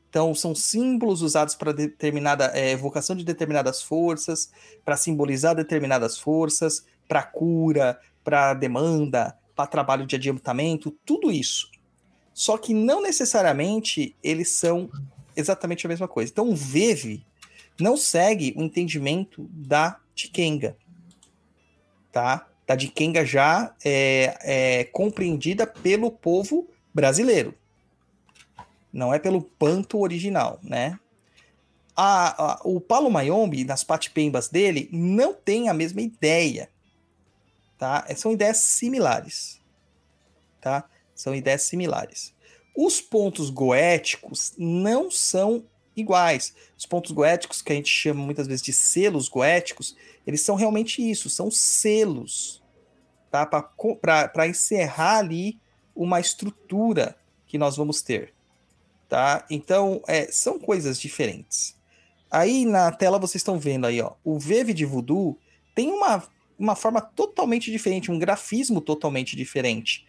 [0.09, 4.51] Então, são símbolos usados para determinada é, evocação de determinadas forças,
[4.83, 11.69] para simbolizar determinadas forças, para cura, para demanda, para trabalho de adiantamento, tudo isso.
[12.33, 14.89] Só que não necessariamente eles são
[15.35, 16.31] exatamente a mesma coisa.
[16.31, 17.25] Então, o Veve
[17.79, 20.77] não segue o entendimento da Tikenga,
[22.11, 22.47] tá?
[22.67, 27.55] Da Tikenga já é, é compreendida pelo povo brasileiro
[28.91, 30.99] não é pelo panto original, né?
[31.95, 36.69] A, a, o Paulo Mayombe, nas patipembas dele, não tem a mesma ideia,
[37.77, 38.05] tá?
[38.07, 39.61] É, são ideias similares,
[40.59, 40.89] tá?
[41.15, 42.33] São ideias similares.
[42.75, 45.63] Os pontos goéticos não são
[45.95, 46.55] iguais.
[46.77, 51.07] Os pontos goéticos, que a gente chama muitas vezes de selos goéticos, eles são realmente
[51.07, 52.63] isso, são selos,
[53.29, 53.45] tá?
[53.45, 55.59] Para encerrar ali
[55.95, 57.15] uma estrutura
[57.47, 58.33] que nós vamos ter
[59.11, 59.45] tá?
[59.49, 61.75] Então, é, são coisas diferentes.
[62.31, 65.37] Aí na tela vocês estão vendo aí, ó, o Veve de Voodoo
[65.75, 66.23] tem uma,
[66.57, 70.07] uma forma totalmente diferente, um grafismo totalmente diferente,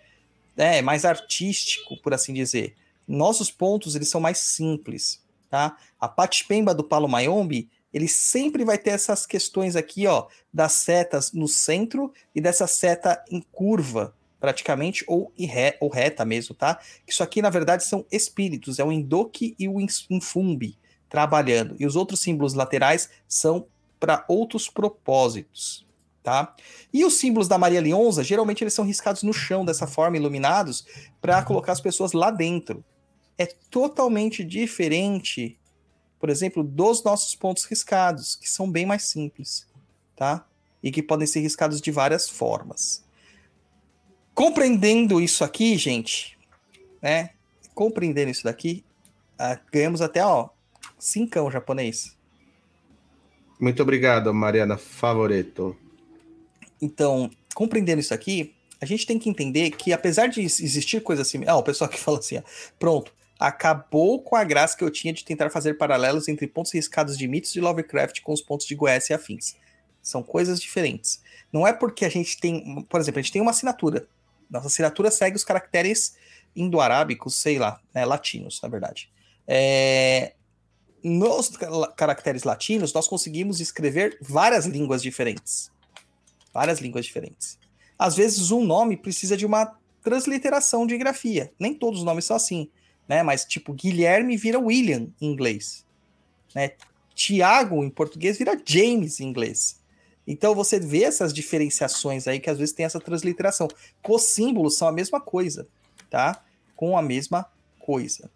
[0.57, 0.81] né?
[0.83, 2.77] Mais artístico, por assim dizer.
[3.09, 5.77] Nossos pontos, eles são mais simples, tá?
[6.01, 11.33] A Patipemba do Palo Mayombe, ele sempre vai ter essas questões aqui, ó, das setas
[11.33, 16.81] no centro e dessa seta em curva, praticamente, ou, ré, ou reta mesmo, tá?
[17.07, 19.77] Isso aqui, na verdade, são espíritos, é o Indoque e o
[20.11, 20.77] Infumbi
[21.09, 21.77] trabalhando.
[21.79, 23.69] E os outros símbolos laterais são
[24.01, 25.87] para outros propósitos,
[26.25, 26.57] tá?
[26.93, 30.85] E os símbolos da Maria Leonza, geralmente eles são riscados no chão dessa forma, iluminados,
[31.21, 32.85] para colocar as pessoas lá dentro.
[33.39, 35.57] É totalmente diferente,
[36.19, 39.69] por exemplo, dos nossos pontos riscados, que são bem mais simples,
[40.17, 40.45] tá?
[40.83, 43.05] E que podem ser riscados de várias formas.
[44.35, 46.39] Compreendendo isso aqui, gente,
[47.01, 47.31] né?
[47.75, 48.85] Compreendendo isso daqui,
[49.41, 50.49] uh, ganhamos até, ó,
[50.99, 52.17] cincão japonês.
[53.61, 55.77] Muito obrigado, Mariana Favoreto.
[56.81, 61.45] Então, compreendendo isso aqui, A gente tem que entender que, apesar de existir coisas assim.
[61.47, 62.43] Ah, o pessoal que fala assim, ó,
[62.81, 67.17] pronto, acabou com a graça que eu tinha de tentar fazer paralelos entre pontos riscados
[67.17, 69.55] de mitos de Lovecraft com os pontos de Goethe e afins.
[70.03, 71.23] São coisas diferentes.
[71.53, 74.09] Não é porque a gente tem, por exemplo, a gente tem uma assinatura.
[74.53, 76.15] Nossa assinatura segue os caracteres
[76.55, 79.11] indo-arábicos, sei lá, né, latinos, na verdade.
[79.49, 80.35] É,
[81.03, 81.51] nos
[81.97, 85.73] caracteres latinos, nós conseguimos escrever várias línguas diferentes.
[86.53, 87.59] Várias línguas diferentes.
[87.99, 91.51] Às vezes, um nome precisa de uma transliteração de grafia.
[91.59, 92.71] Nem todos os nomes são assim,
[93.09, 93.23] né?
[93.23, 95.87] Mas, tipo, Guilherme vira William em inglês.
[96.55, 96.73] Né?
[97.15, 99.82] Tiago, em português, vira James em inglês.
[100.27, 103.69] Então, você vê essas diferenciações aí que às vezes tem essa transliteração.
[104.09, 105.67] os símbolos são a mesma coisa,
[106.09, 106.43] tá?
[106.77, 107.47] Com a mesma
[107.79, 108.31] coisa.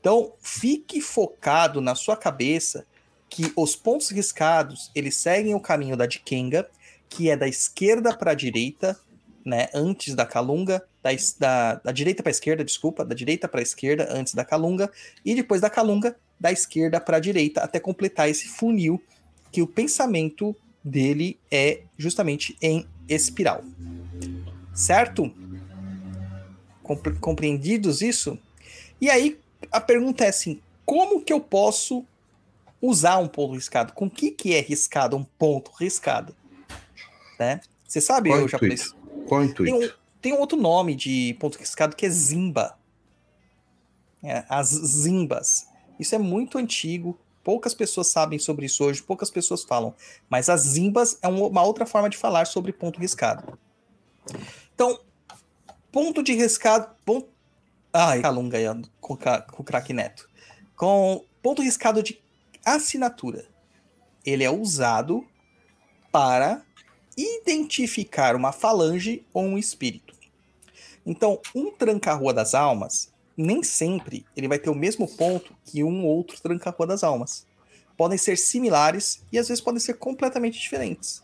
[0.00, 2.86] Então, fique focado na sua cabeça
[3.28, 6.68] que os pontos riscados, eles seguem o caminho da Dikenga,
[7.08, 8.98] que é da esquerda para a direita,
[9.44, 13.60] né, antes da Calunga, da, da, da direita para a esquerda, desculpa, da direita para
[13.60, 14.90] a esquerda antes da Calunga,
[15.24, 19.02] e depois da Calunga, da esquerda para a direita, até completar esse funil
[19.52, 23.64] que o pensamento dele é justamente em espiral.
[24.74, 25.32] Certo?
[27.20, 28.38] Compreendidos isso?
[29.00, 29.38] E aí,
[29.70, 32.04] a pergunta é assim: como que eu posso
[32.80, 33.92] usar um ponto riscado?
[33.92, 36.34] Com que que é riscado um ponto riscado?
[37.38, 37.60] Né?
[37.86, 38.76] Você sabe, Qual eu já falei
[39.26, 39.78] Qual intuito?
[39.78, 42.76] Tem um, tem um outro nome de ponto riscado que é Zimba.
[44.22, 45.66] É, as Zimbas.
[45.98, 47.18] Isso é muito antigo.
[47.42, 49.94] Poucas pessoas sabem sobre isso hoje, poucas pessoas falam.
[50.28, 53.58] Mas as Zimbas é uma outra forma de falar sobre ponto riscado.
[54.74, 55.00] Então,
[55.90, 56.94] ponto de riscado.
[57.04, 57.28] Ponto,
[57.92, 58.64] Ai, Calunga aí,
[59.00, 60.28] com, com o craque Neto.
[60.76, 62.20] Com ponto riscado de
[62.64, 63.46] assinatura.
[64.24, 65.26] Ele é usado
[66.12, 66.62] para
[67.16, 70.14] identificar uma falange ou um espírito.
[71.04, 73.09] Então, um tranca-rua das almas,
[73.40, 77.46] nem sempre ele vai ter o mesmo ponto que um outro tranca-rua das almas.
[77.96, 81.22] Podem ser similares e às vezes podem ser completamente diferentes.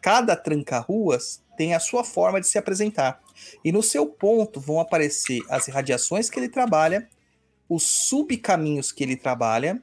[0.00, 3.20] Cada tranca-ruas tem a sua forma de se apresentar.
[3.64, 7.08] E no seu ponto vão aparecer as irradiações que ele trabalha,
[7.68, 9.80] os subcaminhos que ele trabalha,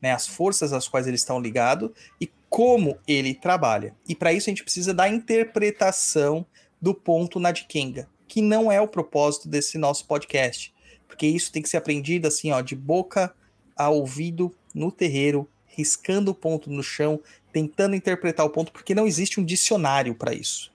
[0.00, 3.94] né, as forças às quais eles estão ligados e como ele trabalha.
[4.08, 6.46] E para isso a gente precisa da interpretação
[6.80, 10.74] do ponto na Dikenga, que não é o propósito desse nosso podcast,
[11.06, 13.34] porque isso tem que ser aprendido assim, ó, de boca
[13.76, 17.20] a ouvido no terreiro, riscando o ponto no chão,
[17.52, 20.72] tentando interpretar o ponto, porque não existe um dicionário para isso,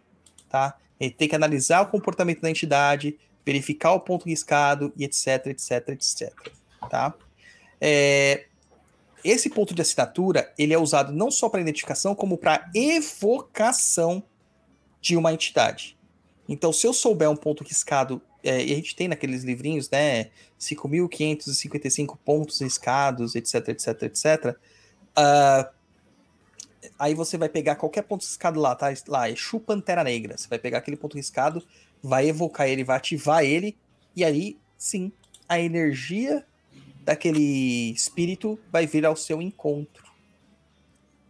[0.50, 0.78] tá?
[1.00, 5.90] Ele tem que analisar o comportamento da entidade, verificar o ponto riscado e etc, etc,
[5.90, 6.52] etc.
[6.90, 7.14] Tá?
[7.80, 8.46] É,
[9.24, 14.24] esse ponto de assinatura ele é usado não só para identificação, como para evocação
[15.00, 15.98] de uma entidade.
[16.48, 20.30] Então, se eu souber um ponto riscado, é, e a gente tem naqueles livrinhos, né,
[20.60, 24.58] 5.555 pontos riscados, etc, etc, etc,
[25.18, 25.70] uh,
[26.98, 28.88] aí você vai pegar qualquer ponto riscado lá, tá?
[29.08, 30.38] Lá, é Exu Pantera Negra.
[30.38, 31.66] Você vai pegar aquele ponto riscado,
[32.02, 33.78] vai evocar ele, vai ativar ele,
[34.16, 35.12] e aí, sim,
[35.48, 36.46] a energia
[37.04, 40.12] daquele espírito vai vir ao seu encontro.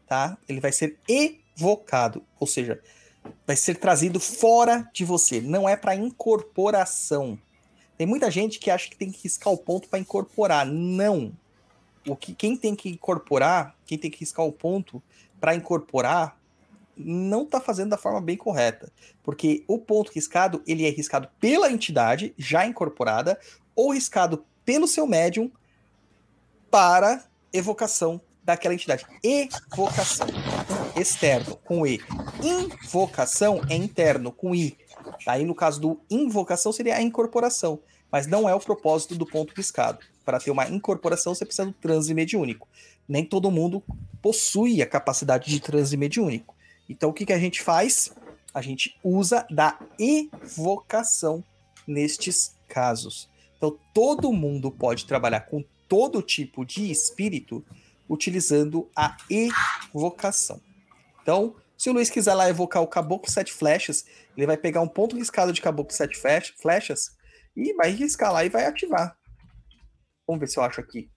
[0.07, 0.37] Tá?
[0.47, 2.81] Ele vai ser evocado, ou seja,
[3.45, 7.37] vai ser trazido fora de você, não é para incorporação.
[7.97, 10.65] Tem muita gente que acha que tem que riscar o ponto para incorporar.
[10.65, 11.33] Não.
[12.07, 15.01] O que quem tem que incorporar, quem tem que riscar o ponto
[15.39, 16.39] para incorporar
[16.97, 18.91] não está fazendo da forma bem correta,
[19.23, 23.39] porque o ponto riscado ele é riscado pela entidade já incorporada
[23.75, 25.51] ou riscado pelo seu médium
[26.69, 29.05] para evocação daquela entidade.
[29.23, 30.27] Evocação
[30.95, 31.99] externo com e.
[32.41, 34.77] Invocação é interno com i.
[35.25, 37.79] Aí no caso do invocação seria a incorporação,
[38.11, 39.99] mas não é o propósito do ponto riscado.
[40.23, 42.67] Para ter uma incorporação você precisa do transe mediúnico
[43.11, 43.83] nem todo mundo
[44.21, 46.55] possui a capacidade de transe mediúnico.
[46.87, 48.13] Então, o que, que a gente faz?
[48.53, 51.43] A gente usa da evocação
[51.85, 53.29] nestes casos.
[53.57, 57.65] Então, todo mundo pode trabalhar com todo tipo de espírito
[58.09, 60.61] utilizando a evocação.
[61.21, 64.05] Então, se o Luiz quiser lá evocar o caboclo sete flechas,
[64.35, 67.17] ele vai pegar um ponto riscado de caboclo sete flechas
[67.55, 69.17] e vai riscar lá e vai ativar.
[70.27, 71.11] Vamos ver se eu acho aqui.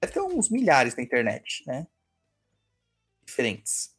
[0.00, 1.86] Deve ter uns milhares na internet, né?
[3.24, 3.94] Diferentes.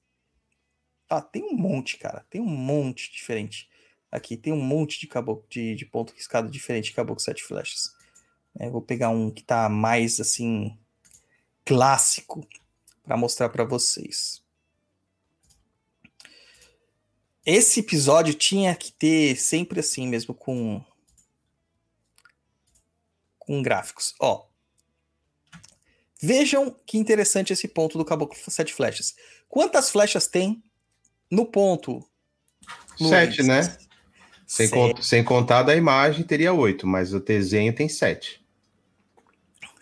[1.10, 2.26] Ah, tem um monte, cara.
[2.30, 3.70] Tem um monte diferente.
[4.12, 7.94] Aqui tem um monte de caboclo de, de ponto riscado diferente de caboclo sete flechas.
[8.58, 10.80] É, vou pegar um que tá mais assim
[11.66, 12.48] clássico
[13.06, 14.42] para mostrar para vocês.
[17.46, 20.84] Esse episódio tinha que ter sempre assim mesmo, com.
[23.38, 24.16] Com gráficos.
[24.20, 24.48] Ó.
[26.20, 29.16] Vejam que interessante esse ponto do Caboclo Sete Flechas.
[29.48, 30.64] Quantas flechas tem
[31.30, 32.04] no ponto?
[32.98, 33.48] Sete, Luiz?
[33.48, 33.62] né?
[34.48, 34.72] Sem, Sete.
[34.96, 38.44] con- sem contar da imagem, teria oito, mas o desenho tem sete.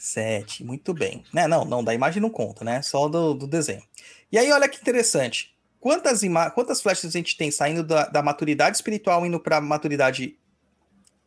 [0.04, 1.24] Sete, muito bem.
[1.32, 2.82] Né, não, não, da imagem não conta, né?
[2.82, 3.82] Só do, do desenho.
[4.30, 5.56] E aí, olha que interessante.
[5.80, 6.20] Quantas,
[6.54, 10.38] quantas flechas a gente tem saindo da, da maturidade espiritual indo para maturidade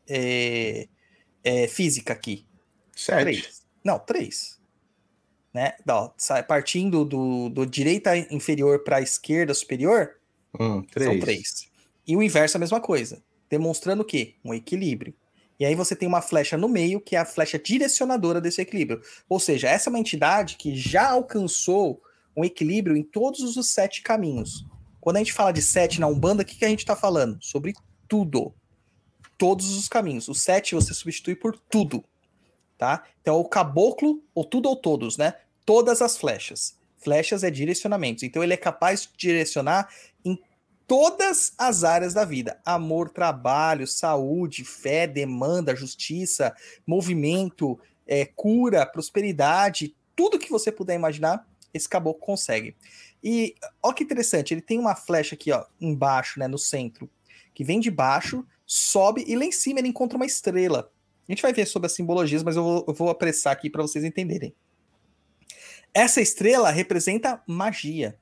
[0.07, 0.89] é,
[1.43, 2.45] é, física aqui?
[2.95, 3.23] Sete.
[3.23, 3.67] Três.
[3.83, 4.61] Não, três.
[5.55, 5.73] Né?
[6.47, 10.17] Partindo do, do direita inferior para a esquerda superior,
[10.61, 11.11] Hum, três.
[11.11, 11.69] são três.
[12.07, 13.23] E o inverso é a mesma coisa.
[13.49, 14.35] Demonstrando o quê?
[14.45, 15.15] Um equilíbrio.
[15.59, 19.01] E aí você tem uma flecha no meio, que é a flecha direcionadora desse equilíbrio.
[19.29, 22.03] Ou seja, essa é uma entidade que já alcançou
[22.37, 24.67] um equilíbrio em todos os sete caminhos.
[25.01, 27.39] Quando a gente fala de sete na Umbanda, o que, que a gente está falando?
[27.41, 27.75] Sobre
[28.07, 28.55] tudo.
[29.39, 30.29] Todos os caminhos.
[30.29, 32.05] O sete você substitui por tudo.
[32.77, 33.05] Tá?
[33.23, 35.35] Então, o caboclo, ou tudo ou todos, né?
[35.65, 36.77] Todas as flechas.
[36.99, 38.23] Flechas é direcionamentos.
[38.23, 39.89] Então, ele é capaz de direcionar
[40.87, 46.55] todas as áreas da vida: amor, trabalho, saúde, fé, demanda, justiça,
[46.87, 52.77] movimento, é, cura, prosperidade, tudo que você puder imaginar, esse caboclo consegue.
[53.23, 57.11] E ó que interessante, ele tem uma flecha aqui, ó, embaixo, né, no centro,
[57.53, 60.91] que vem de baixo, sobe e lá em cima ele encontra uma estrela.
[61.29, 63.83] A gente vai ver sobre as simbologias, mas eu vou, eu vou apressar aqui para
[63.83, 64.55] vocês entenderem.
[65.93, 68.17] Essa estrela representa magia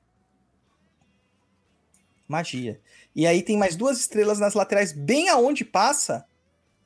[2.27, 2.79] magia.
[3.15, 6.25] E aí tem mais duas estrelas nas laterais, bem aonde passa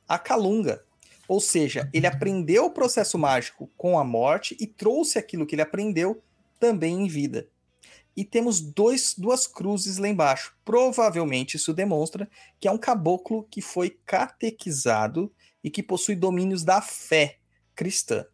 [0.08, 0.84] a Calunga.
[1.28, 5.62] Ou seja, ele aprendeu o processo mágico com a morte e trouxe aquilo que ele
[5.62, 6.22] aprendeu
[6.58, 7.48] também em vida.
[8.16, 10.54] E temos dois, duas cruzes lá embaixo.
[10.64, 16.82] Provavelmente isso demonstra que é um caboclo que foi catequizado e que possui domínios da
[16.82, 17.38] fé
[17.74, 18.26] cristã.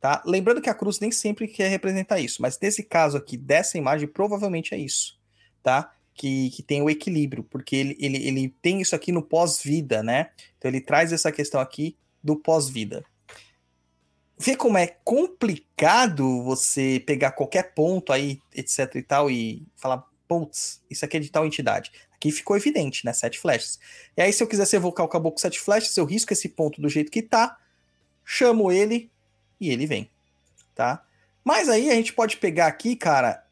[0.00, 0.22] Tá?
[0.24, 4.08] Lembrando que a cruz nem sempre quer representar isso, mas nesse caso aqui, dessa imagem,
[4.08, 5.20] provavelmente é isso.
[5.62, 5.92] Tá?
[6.14, 10.30] Que, que tem o equilíbrio, porque ele, ele, ele tem isso aqui no pós-vida, né?
[10.58, 13.04] Então ele traz essa questão aqui do pós-vida.
[14.38, 20.82] Vê como é complicado você pegar qualquer ponto aí, etc e tal, e falar, putz,
[20.90, 21.90] isso aqui é de tal entidade.
[22.14, 23.12] Aqui ficou evidente, né?
[23.12, 23.78] Sete flechas.
[24.16, 26.88] E aí, se eu quisesse evocar o caboclo sete flechas, eu risco esse ponto do
[26.88, 27.58] jeito que tá,
[28.24, 29.10] chamo ele
[29.60, 30.10] e ele vem,
[30.74, 31.04] tá?
[31.44, 33.44] Mas aí a gente pode pegar aqui, cara,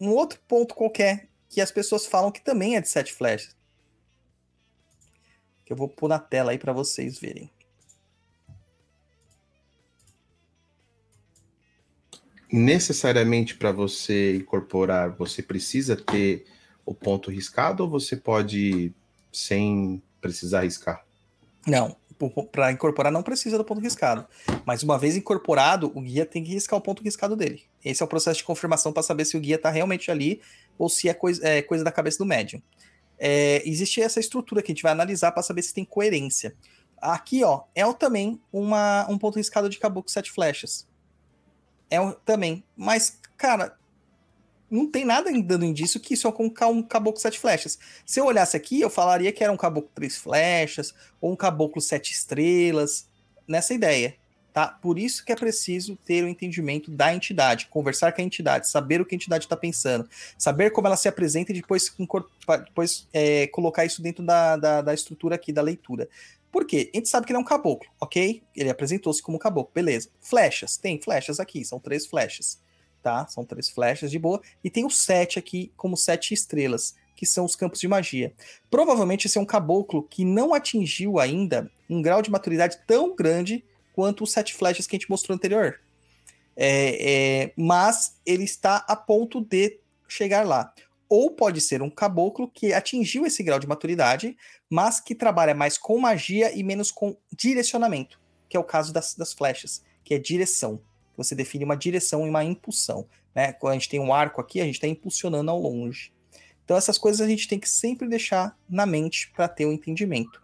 [0.00, 3.56] um outro ponto qualquer que as pessoas falam que também é de sete flechas.
[5.64, 7.50] Que eu vou pôr na tela aí para vocês verem.
[12.50, 16.46] Necessariamente para você incorporar, você precisa ter
[16.84, 18.94] o ponto riscado ou você pode
[19.30, 21.04] sem precisar riscar?
[21.66, 21.94] Não,
[22.50, 24.26] para incorporar não precisa do ponto riscado.
[24.64, 27.62] Mas uma vez incorporado, o guia tem que riscar o ponto riscado dele.
[27.84, 30.40] Esse é o processo de confirmação para saber se o guia está realmente ali
[30.78, 32.62] ou se é coisa, é coisa da cabeça do médium.
[33.18, 36.54] É, existe essa estrutura que a gente vai analisar para saber se tem coerência.
[37.00, 40.86] Aqui, ó, é também uma, um ponto riscado de caboclo sete flechas.
[41.90, 42.64] É um, também.
[42.76, 43.76] Mas, cara,
[44.70, 47.78] não tem nada dando indício que isso é um, um caboclo sete flechas.
[48.04, 51.80] Se eu olhasse aqui, eu falaria que era um caboclo três flechas, ou um caboclo
[51.80, 53.08] sete estrelas,
[53.46, 54.16] nessa ideia.
[54.58, 54.66] Tá?
[54.66, 59.00] Por isso que é preciso ter o entendimento da entidade, conversar com a entidade, saber
[59.00, 61.94] o que a entidade está pensando, saber como ela se apresenta e depois,
[62.64, 66.08] depois é, colocar isso dentro da, da, da estrutura aqui da leitura.
[66.50, 66.90] Por quê?
[66.92, 68.42] A gente sabe que ele é um caboclo, ok?
[68.56, 70.08] Ele apresentou-se como caboclo, beleza.
[70.20, 72.58] Flechas, tem flechas aqui, são três flechas,
[73.00, 73.28] tá?
[73.28, 74.42] São três flechas de boa.
[74.64, 78.32] E tem o sete aqui como sete estrelas, que são os campos de magia.
[78.68, 83.62] Provavelmente esse é um caboclo que não atingiu ainda um grau de maturidade tão grande
[83.98, 85.80] quanto os sete flechas que a gente mostrou anterior.
[86.54, 90.72] É, é, mas ele está a ponto de chegar lá.
[91.08, 94.36] Ou pode ser um caboclo que atingiu esse grau de maturidade,
[94.70, 99.16] mas que trabalha mais com magia e menos com direcionamento, que é o caso das,
[99.16, 100.80] das flechas, que é direção.
[101.16, 103.04] Você define uma direção e uma impulsão.
[103.34, 103.52] Né?
[103.52, 106.12] Quando a gente tem um arco aqui, a gente está impulsionando ao longe.
[106.64, 109.72] Então, essas coisas a gente tem que sempre deixar na mente para ter o um
[109.72, 110.40] entendimento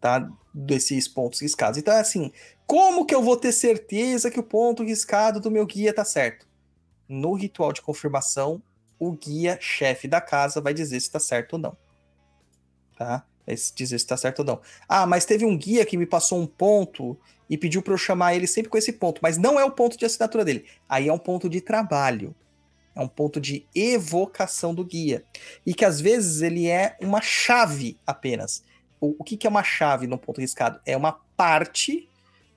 [0.00, 0.28] tá?
[0.54, 1.78] desses pontos riscados.
[1.78, 2.32] Então, é assim:
[2.68, 6.46] como que eu vou ter certeza que o ponto riscado do meu guia tá certo?
[7.08, 8.62] No ritual de confirmação,
[8.98, 11.76] o guia chefe da casa vai dizer se tá certo ou não.
[12.94, 13.24] Tá?
[13.46, 14.60] Vai dizer se tá certo ou não.
[14.86, 18.34] Ah, mas teve um guia que me passou um ponto e pediu para eu chamar
[18.34, 20.66] ele sempre com esse ponto, mas não é o ponto de assinatura dele.
[20.86, 22.34] Aí é um ponto de trabalho.
[22.94, 25.24] É um ponto de evocação do guia.
[25.64, 28.62] E que às vezes ele é uma chave apenas.
[29.00, 30.80] O, o que, que é uma chave no ponto riscado?
[30.84, 32.07] É uma parte,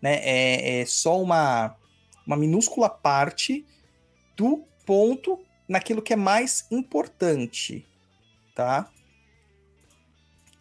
[0.01, 0.15] né?
[0.23, 1.75] É, é só uma,
[2.25, 3.65] uma minúscula parte
[4.35, 7.85] do ponto naquilo que é mais importante,
[8.55, 8.91] tá?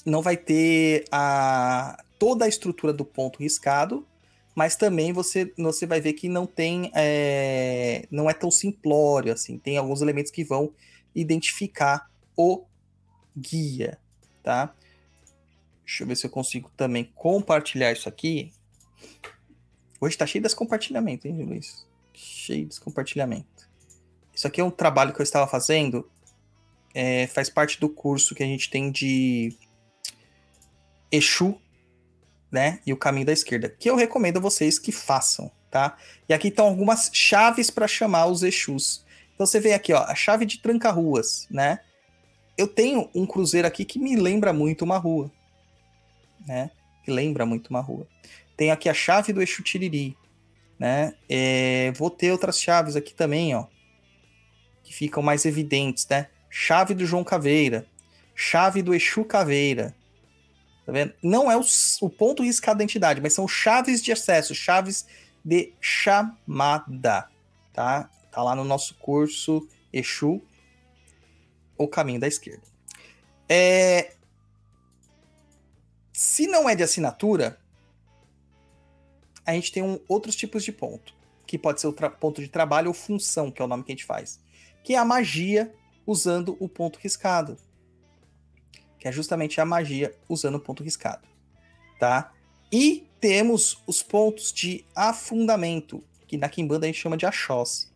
[0.04, 4.06] Não vai ter a, toda a estrutura do ponto riscado,
[4.54, 9.58] mas também você, você vai ver que não tem, é, não é tão simplório assim.
[9.58, 10.72] Tem alguns elementos que vão
[11.14, 12.64] identificar o
[13.36, 13.98] guia,
[14.42, 14.74] tá?
[15.84, 18.52] Deixa eu ver se eu consigo também compartilhar isso aqui.
[20.00, 21.86] Hoje tá cheio desse compartilhamento, hein, Luiz?
[22.14, 23.68] Cheio desse compartilhamento.
[24.34, 26.10] Isso aqui é um trabalho que eu estava fazendo.
[26.94, 29.56] É, faz parte do curso que a gente tem de
[31.12, 31.60] Exu
[32.50, 32.80] né?
[32.84, 35.96] E o caminho da esquerda, que eu recomendo a vocês que façam, tá?
[36.28, 39.04] E aqui estão algumas chaves para chamar os Exus.
[39.34, 41.80] Então você vê aqui, ó, a chave de tranca-ruas, né?
[42.58, 45.30] Eu tenho um cruzeiro aqui que me lembra muito uma rua,
[46.46, 46.70] né?
[47.04, 48.06] Que lembra muito uma rua.
[48.60, 50.14] Tem aqui a chave do Exu Tiriri,
[50.78, 51.14] né?
[51.30, 53.64] É, vou ter outras chaves aqui também, ó,
[54.82, 56.28] que ficam mais evidentes, né?
[56.50, 57.86] Chave do João Caveira,
[58.34, 59.96] chave do Exu Caveira,
[60.84, 61.14] Tá vendo?
[61.22, 61.62] Não é o,
[62.02, 65.06] o ponto riscado da entidade, mas são chaves de acesso, chaves
[65.42, 67.30] de chamada,
[67.72, 68.10] tá?
[68.30, 70.42] Tá lá no nosso curso Exu,
[71.78, 72.64] o caminho da esquerda.
[73.48, 74.12] É...
[76.12, 77.58] Se não é de assinatura,
[79.44, 81.14] a gente tem um, outros tipos de ponto,
[81.46, 83.94] que pode ser o ponto de trabalho ou função, que é o nome que a
[83.94, 84.40] gente faz,
[84.84, 85.72] que é a magia
[86.06, 87.56] usando o ponto riscado
[89.00, 91.26] que é justamente a magia usando o ponto riscado,
[91.98, 92.32] tá?
[92.70, 97.90] E temos os pontos de afundamento, que na Kimbanda a gente chama de achós,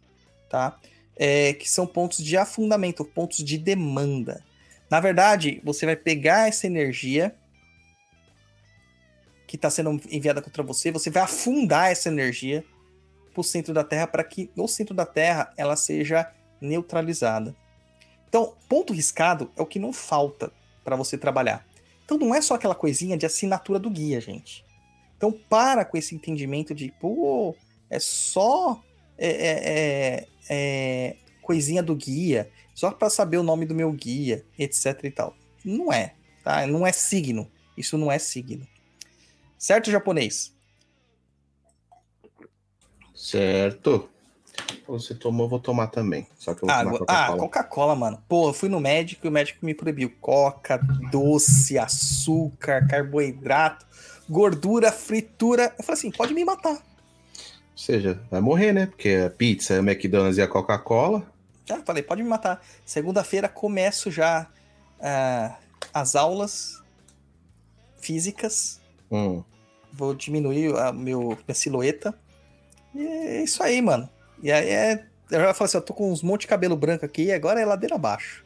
[0.49, 0.81] tá?
[1.15, 4.43] É, que são pontos de afundamento, pontos de demanda.
[4.91, 7.37] Na verdade, você vai pegar essa energia
[9.55, 12.65] que está sendo enviada contra você, você vai afundar essa energia
[13.33, 16.29] para o centro da Terra para que no centro da Terra ela seja
[16.61, 17.55] neutralizada.
[18.29, 20.53] Então, ponto riscado é o que não falta
[20.83, 21.65] para você trabalhar.
[22.05, 24.65] Então não é só aquela coisinha de assinatura do guia, gente.
[25.17, 27.55] Então para com esse entendimento de, pô,
[27.89, 28.83] é só
[29.17, 34.45] é, é, é, é coisinha do guia, só para saber o nome do meu guia,
[34.59, 35.37] etc e tal.
[35.65, 36.67] Não é, tá?
[36.67, 37.49] Não é signo.
[37.79, 38.67] Isso não é signo.
[39.59, 40.55] Certo, japonês?
[43.15, 44.09] Certo.
[44.87, 46.27] Você tomou, vou tomar também.
[46.39, 46.93] Só que eu vou Água.
[46.93, 47.37] tomar Coca-Cola.
[47.37, 48.23] Ah, Coca-Cola, mano.
[48.29, 50.79] Pô, eu fui no médico e o médico me proibiu coca,
[51.11, 53.87] doce, açúcar, carboidrato,
[54.29, 55.75] gordura, fritura.
[55.79, 56.75] Eu falei assim, pode me matar.
[56.75, 58.87] Ou seja, vai morrer, né?
[58.87, 61.27] Porque a pizza, a McDonald's e a Coca-Cola.
[61.65, 62.63] Já falei, pode me matar.
[62.85, 64.47] Segunda-feira começo já
[65.01, 65.55] uh,
[65.93, 66.83] as aulas
[67.97, 68.81] físicas.
[69.15, 69.45] Hum.
[69.93, 72.13] Vou diminuir a meu, minha silhueta.
[72.93, 74.11] E é isso aí, mano.
[74.43, 75.07] E aí é.
[75.31, 77.61] Eu já falei assim, eu tô com uns monte de cabelo branco aqui e agora
[77.61, 78.45] é ladeira abaixo.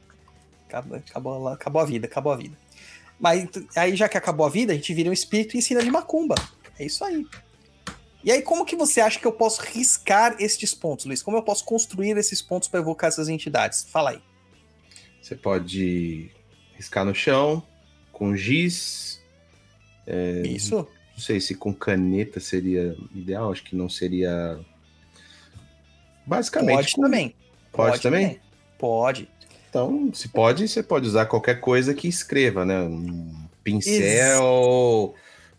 [0.69, 2.57] Acabou, acabou, acabou a vida, acabou a vida.
[3.19, 5.91] Mas aí, já que acabou a vida, a gente vira um espírito e ensina de
[5.91, 6.35] macumba.
[6.79, 7.27] É isso aí.
[8.23, 11.23] E aí, como que você acha que eu posso riscar estes pontos, Luiz?
[11.23, 13.87] Como eu posso construir esses pontos para evocar essas entidades?
[13.91, 14.23] Fala aí.
[15.21, 16.31] Você pode
[16.75, 17.63] riscar no chão,
[18.13, 19.21] com giz.
[20.09, 20.77] É, isso.
[21.13, 24.59] Não sei se com caneta seria ideal, acho que não seria
[26.29, 26.77] Basicamente.
[26.77, 27.03] Pode com...
[27.03, 27.35] também.
[27.73, 28.27] Pode, pode também?
[28.27, 28.41] também?
[28.77, 29.29] Pode.
[29.71, 32.81] Então, se pode, você pode usar qualquer coisa que escreva, né?
[32.83, 35.15] Um pincel,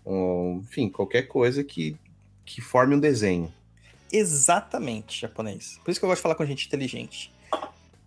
[0.06, 1.96] um, enfim, qualquer coisa que,
[2.46, 3.52] que forme um desenho.
[4.12, 5.80] Exatamente, japonês.
[5.84, 7.32] Por isso que eu gosto de falar com gente inteligente.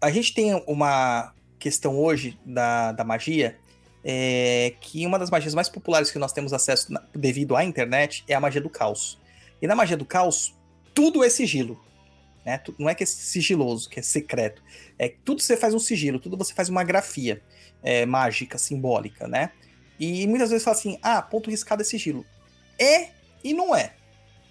[0.00, 3.56] A gente tem uma questão hoje da, da magia,
[4.04, 8.24] é, que uma das magias mais populares que nós temos acesso na, devido à internet
[8.26, 9.20] é a magia do caos.
[9.60, 10.54] E na magia do caos,
[10.94, 11.80] tudo é sigilo.
[12.44, 12.60] Né?
[12.78, 14.62] Não é que é sigiloso, que é secreto.
[14.98, 17.42] É tudo você faz um sigilo, tudo você faz uma grafia
[17.82, 19.50] é, mágica, simbólica, né?
[19.98, 22.26] E muitas vezes fala assim, ah, ponto riscado é sigilo.
[22.78, 23.10] É
[23.44, 23.92] e não é.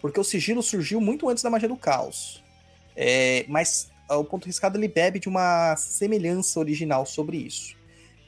[0.02, 2.42] Porque o sigilo surgiu muito antes da magia do caos.
[2.96, 7.76] É, mas o ponto riscado ele bebe de uma semelhança original sobre isso.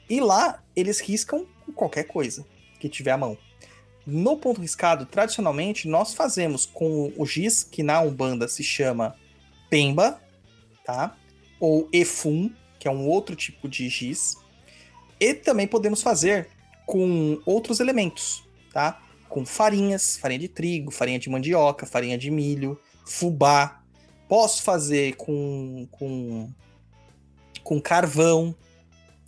[0.08, 2.44] E lá eles riscam qualquer coisa
[2.78, 3.36] que tiver à mão.
[4.06, 9.16] No ponto riscado, tradicionalmente, nós fazemos com o giz, que na Umbanda se chama
[9.70, 10.20] Pemba,
[10.84, 11.16] tá?
[11.58, 14.36] Ou Efum, que é um outro tipo de giz.
[15.18, 16.48] E também podemos fazer
[16.84, 19.00] com outros elementos, tá?
[19.28, 23.82] Com farinhas, farinha de trigo, farinha de mandioca, farinha de milho, fubá.
[24.28, 26.52] Posso fazer com, com
[27.64, 28.54] com carvão,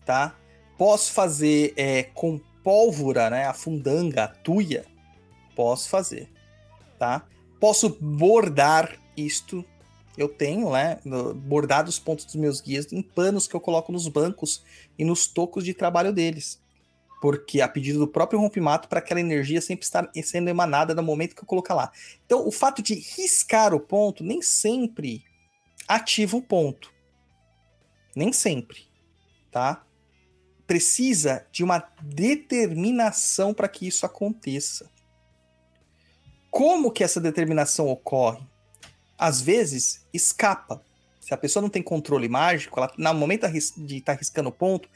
[0.04, 0.36] tá?
[0.76, 3.46] Posso fazer é, com pólvora, né?
[3.46, 4.84] A fundanga, a tuia.
[5.54, 6.28] Posso fazer,
[6.98, 7.26] tá?
[7.60, 9.64] Posso bordar isto.
[10.18, 10.98] Eu tenho, né?
[11.36, 14.64] Bordado os pontos dos meus guias em panos que eu coloco nos bancos
[14.98, 16.60] e nos tocos de trabalho deles.
[17.22, 21.34] Porque a pedido do próprio rompimato, para aquela energia sempre estar sendo emanada no momento
[21.34, 21.92] que eu colocar lá.
[22.24, 25.24] Então, o fato de riscar o ponto nem sempre
[25.86, 26.92] ativa o ponto.
[28.14, 28.86] Nem sempre,
[29.50, 29.86] tá?
[30.66, 34.90] Precisa de uma determinação para que isso aconteça.
[36.50, 38.42] Como que essa determinação ocorre?
[39.18, 40.82] Às vezes, escapa.
[41.20, 44.52] Se a pessoa não tem controle mágico, ela, no momento de estar tá riscando o
[44.52, 44.88] ponto,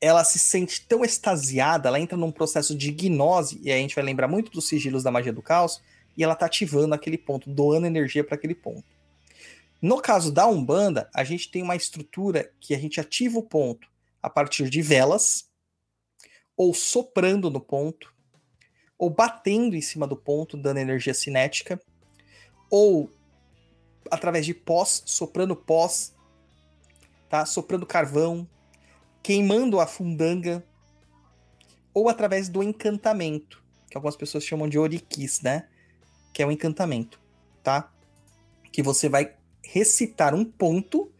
[0.00, 4.04] ela se sente tão extasiada, ela entra num processo de gnose, e a gente vai
[4.04, 5.82] lembrar muito dos sigilos da magia do caos,
[6.16, 8.84] e ela tá ativando aquele ponto, doando energia para aquele ponto.
[9.80, 13.86] No caso da Umbanda, a gente tem uma estrutura que a gente ativa o ponto
[14.26, 15.48] a partir de velas,
[16.56, 18.12] ou soprando no ponto,
[18.98, 21.80] ou batendo em cima do ponto, dando energia cinética,
[22.68, 23.08] ou
[24.10, 26.12] através de pós, soprando pós,
[27.28, 27.46] tá?
[27.46, 28.50] Soprando carvão,
[29.22, 30.66] queimando a fundanga,
[31.94, 35.68] ou através do encantamento, que algumas pessoas chamam de oriquis, né?
[36.34, 37.20] Que é o um encantamento,
[37.62, 37.92] tá?
[38.72, 41.12] Que você vai recitar um ponto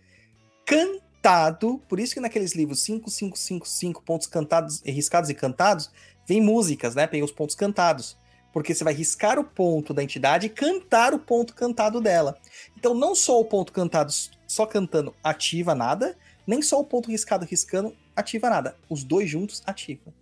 [1.26, 5.90] cantado, por isso que naqueles livros 5555 pontos cantados, riscados e cantados,
[6.24, 7.04] vem músicas, né?
[7.08, 8.16] Tem os pontos cantados.
[8.52, 12.38] Porque você vai riscar o ponto da entidade e cantar o ponto cantado dela.
[12.78, 14.12] Então, não só o ponto cantado
[14.46, 16.16] só cantando ativa nada,
[16.46, 18.76] nem só o ponto riscado riscando ativa nada.
[18.88, 20.14] Os dois juntos ativam.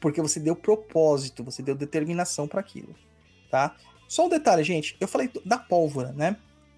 [0.00, 2.94] Porque você deu propósito, você deu determinação para aquilo,
[3.50, 3.74] tá?
[4.06, 4.96] Só um detalhe, gente.
[5.00, 6.36] Eu falei da pólvora, né?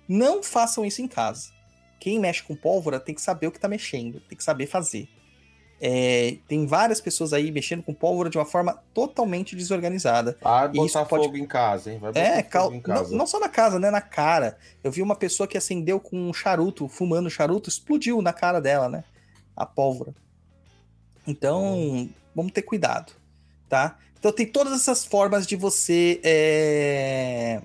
[0.09, 1.60] Não façam isso em casa.
[2.01, 5.09] Quem mexe com pólvora tem que saber o que está mexendo, tem que saber fazer.
[5.83, 10.37] É, tem várias pessoas aí mexendo com pólvora de uma forma totalmente desorganizada.
[10.43, 11.25] Vai botar pode...
[11.25, 11.99] fogo em casa, hein?
[11.99, 12.71] Vai botar é, cal...
[12.71, 13.91] não, não, só na casa, né?
[13.91, 14.59] Na cara.
[14.85, 18.91] Eu vi uma pessoa que acendeu com um charuto, fumando charuto, explodiu na cara dela,
[18.91, 19.05] né?
[19.57, 20.15] A pólvora.
[21.27, 22.11] Então, hum.
[22.35, 23.13] vamos ter cuidado,
[23.69, 23.99] tá?
[24.19, 27.63] Então tem todas essas formas de você é,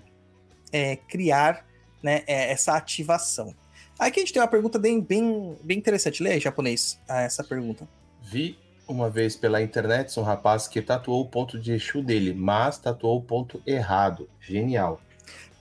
[0.71, 1.65] é, criar
[2.01, 3.53] né, é, essa ativação.
[3.97, 6.21] Aqui a gente tem uma pergunta bem, bem, bem interessante.
[6.21, 7.87] Leia em japonês ah, essa pergunta.
[8.21, 12.77] Vi uma vez pela internet um rapaz que tatuou o ponto de Exu dele, mas
[12.77, 14.29] tatuou o ponto errado.
[14.39, 15.01] Genial.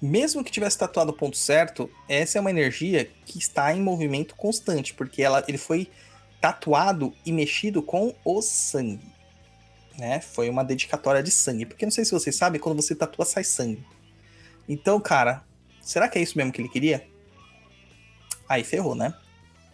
[0.03, 4.35] Mesmo que tivesse tatuado o ponto certo, essa é uma energia que está em movimento
[4.35, 5.89] constante, porque ela, ele foi
[6.41, 9.15] tatuado e mexido com o sangue.
[9.97, 10.21] Né?
[10.21, 11.65] Foi uma dedicatória de sangue.
[11.65, 13.83] Porque não sei se vocês sabem, quando você tatua, sai sangue.
[14.69, 15.45] Então, cara,
[15.81, 17.07] será que é isso mesmo que ele queria?
[18.55, 19.13] Aí ferrou, né?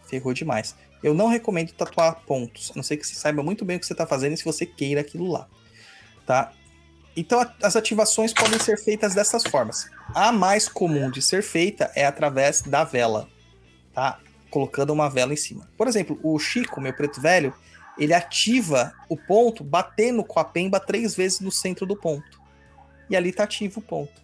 [0.09, 0.75] Ferrou demais.
[1.03, 3.87] Eu não recomendo tatuar pontos, a não ser que você saiba muito bem o que
[3.87, 5.47] você está fazendo e se você queira aquilo lá.
[6.25, 6.53] Tá?
[7.15, 9.91] Então, as ativações podem ser feitas dessas formas.
[10.15, 13.29] A mais comum de ser feita é através da vela,
[13.93, 14.19] tá?
[14.51, 15.69] colocando uma vela em cima.
[15.77, 17.55] Por exemplo, o Chico, meu preto velho,
[17.99, 22.41] ele ativa o ponto batendo com a pemba três vezes no centro do ponto.
[23.11, 24.23] E ali tá ativo o ponto.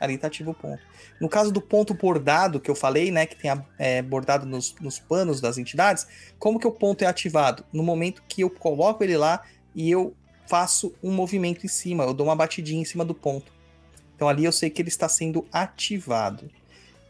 [0.00, 0.82] Ali tá ativo o ponto.
[1.20, 4.98] No caso do ponto bordado que eu falei, né, que tem é, bordado nos, nos
[4.98, 6.06] panos das entidades,
[6.38, 7.64] como que o ponto é ativado?
[7.72, 9.42] No momento que eu coloco ele lá
[9.74, 10.14] e eu
[10.46, 13.52] faço um movimento em cima, eu dou uma batidinha em cima do ponto.
[14.14, 16.50] Então ali eu sei que ele está sendo ativado.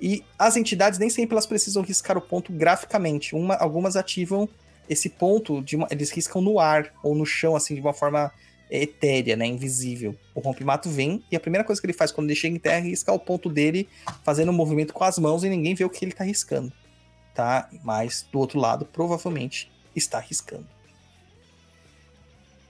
[0.01, 3.35] E as entidades nem sempre elas precisam riscar o ponto graficamente.
[3.35, 4.49] Uma, algumas ativam
[4.89, 8.33] esse ponto, de uma, eles riscam no ar ou no chão, assim, de uma forma
[8.71, 10.15] etérea, né, invisível.
[10.35, 12.79] O rompimato vem e a primeira coisa que ele faz quando ele chega em terra
[12.79, 13.89] é riscar o ponto dele,
[14.23, 16.73] fazendo um movimento com as mãos e ninguém vê o que ele está riscando,
[17.35, 17.69] tá?
[17.83, 20.67] Mas do outro lado, provavelmente está riscando.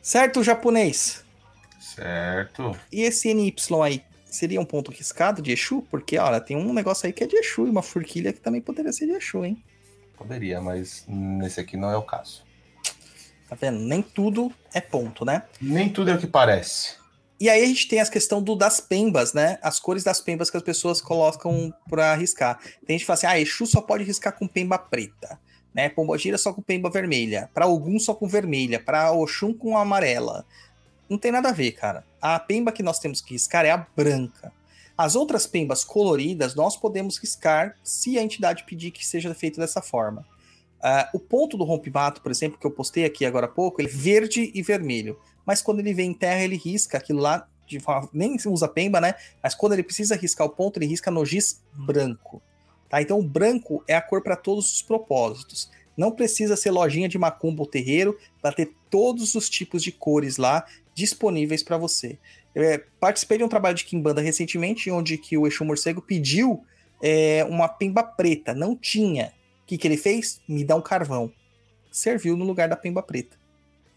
[0.01, 1.25] Certo, japonês?
[1.81, 2.77] Certo.
[2.91, 4.03] E esse NY aí?
[4.31, 5.83] seria um ponto riscado de Exu?
[5.91, 8.61] Porque, olha, tem um negócio aí que é de Exu e uma forquilha que também
[8.61, 9.63] poderia ser de Exu, hein?
[10.17, 12.43] Poderia, mas nesse aqui não é o caso.
[13.49, 13.79] Tá vendo?
[13.79, 15.43] Nem tudo é ponto, né?
[15.61, 16.97] Nem tudo é o que parece.
[17.41, 19.59] E aí a gente tem a questão do, das pembas, né?
[19.63, 22.59] As cores das pembas que as pessoas colocam para riscar.
[22.85, 25.39] Tem gente que fala assim, ah, Exu só pode riscar com pemba preta,
[25.73, 25.89] né?
[25.89, 30.45] Pombogira só com pemba vermelha, para Ogum só com vermelha, para Oxum com amarela.
[31.09, 32.05] Não tem nada a ver, cara.
[32.21, 34.53] A pemba que nós temos que riscar é a branca.
[34.97, 39.81] As outras pembas coloridas nós podemos riscar se a entidade pedir que seja feito dessa
[39.81, 40.27] forma.
[40.79, 43.89] Uh, o ponto do rompimato, por exemplo, que eu postei aqui agora há pouco, ele
[43.89, 45.19] é verde e vermelho.
[45.45, 47.79] Mas quando ele vem em terra, ele risca aquilo lá, de
[48.13, 49.15] nem usa pemba, né?
[49.43, 52.41] Mas quando ele precisa riscar o ponto, ele risca no giz branco.
[52.89, 53.03] Tá?
[53.03, 55.71] Então o branco é a cor para todos os propósitos.
[55.97, 60.37] Não precisa ser lojinha de macumba ou terreiro para ter todos os tipos de cores
[60.37, 60.65] lá
[60.95, 62.19] disponíveis para você.
[62.55, 66.65] Eu é, participei de um trabalho de Kimbanda recentemente, onde que o Exu Morcego pediu
[67.03, 68.55] é, uma pemba preta.
[68.55, 69.33] Não tinha.
[69.69, 70.41] Que, que ele fez?
[70.49, 71.31] Me dá um carvão.
[71.93, 73.37] Serviu no lugar da pemba preta.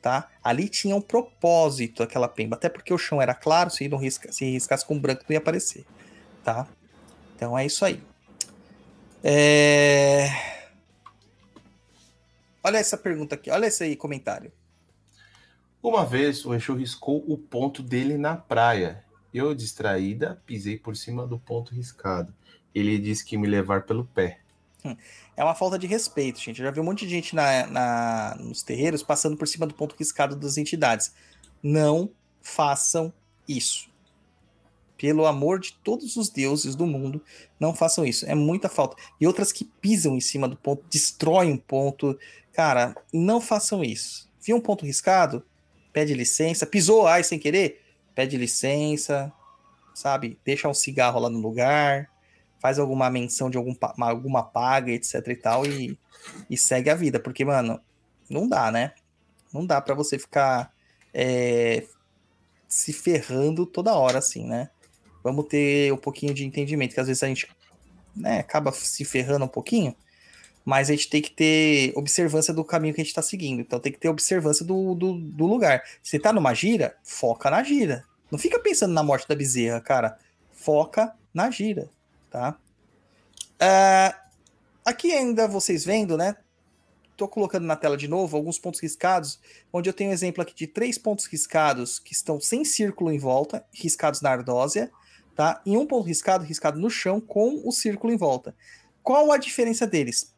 [0.01, 0.29] Tá?
[0.43, 4.31] Ali tinha um propósito aquela pemba, até porque o chão era claro, se não risca,
[4.31, 5.85] se riscasse com branco não ia aparecer,
[6.43, 6.67] tá?
[7.35, 8.01] Então é isso aí.
[9.23, 10.27] É...
[12.63, 14.51] Olha essa pergunta aqui, olha esse aí comentário.
[15.83, 19.03] Uma vez o Exu riscou o ponto dele na praia.
[19.31, 22.33] Eu, distraída, pisei por cima do ponto riscado.
[22.73, 24.41] Ele disse que me levar pelo pé.
[25.37, 26.59] É uma falta de respeito, gente.
[26.59, 29.73] Eu já vi um monte de gente na, na, nos terreiros passando por cima do
[29.73, 31.13] ponto riscado das entidades.
[31.63, 32.11] Não
[32.41, 33.13] façam
[33.47, 33.89] isso.
[34.97, 37.23] Pelo amor de todos os deuses do mundo,
[37.59, 38.25] não façam isso.
[38.27, 38.95] É muita falta.
[39.19, 42.19] E outras que pisam em cima do ponto, destroem um ponto.
[42.53, 44.29] Cara, não façam isso.
[44.41, 45.43] Viu um ponto riscado?
[45.91, 46.67] Pede licença.
[46.67, 47.81] Pisou, ai, sem querer?
[48.13, 49.33] Pede licença.
[49.95, 50.37] Sabe?
[50.45, 52.10] Deixa um cigarro lá no lugar.
[52.61, 55.65] Faz alguma menção de algum, alguma paga, etc e tal.
[55.65, 55.97] E,
[56.49, 57.19] e segue a vida.
[57.19, 57.81] Porque, mano,
[58.29, 58.93] não dá, né?
[59.51, 60.71] Não dá para você ficar
[61.13, 61.83] é,
[62.67, 64.69] se ferrando toda hora, assim, né?
[65.23, 67.47] Vamos ter um pouquinho de entendimento, que às vezes a gente
[68.15, 69.95] né, acaba se ferrando um pouquinho
[70.63, 73.61] mas a gente tem que ter observância do caminho que a gente está seguindo.
[73.61, 75.83] Então tem que ter observância do, do, do lugar.
[76.03, 78.03] Se tá numa gira, foca na gira.
[78.29, 80.17] Não fica pensando na morte da bezerra, cara.
[80.51, 81.89] Foca na gira,
[82.31, 82.57] tá?
[83.61, 84.17] Uh,
[84.83, 86.35] aqui ainda vocês vendo, né?
[87.15, 89.39] Tô colocando na tela de novo alguns pontos riscados,
[89.71, 93.19] onde eu tenho um exemplo aqui de três pontos riscados que estão sem círculo em
[93.19, 94.89] volta, riscados na ardósia,
[95.35, 95.61] tá?
[95.63, 98.55] E um ponto riscado, riscado no chão com o círculo em volta.
[99.03, 100.33] Qual a diferença deles?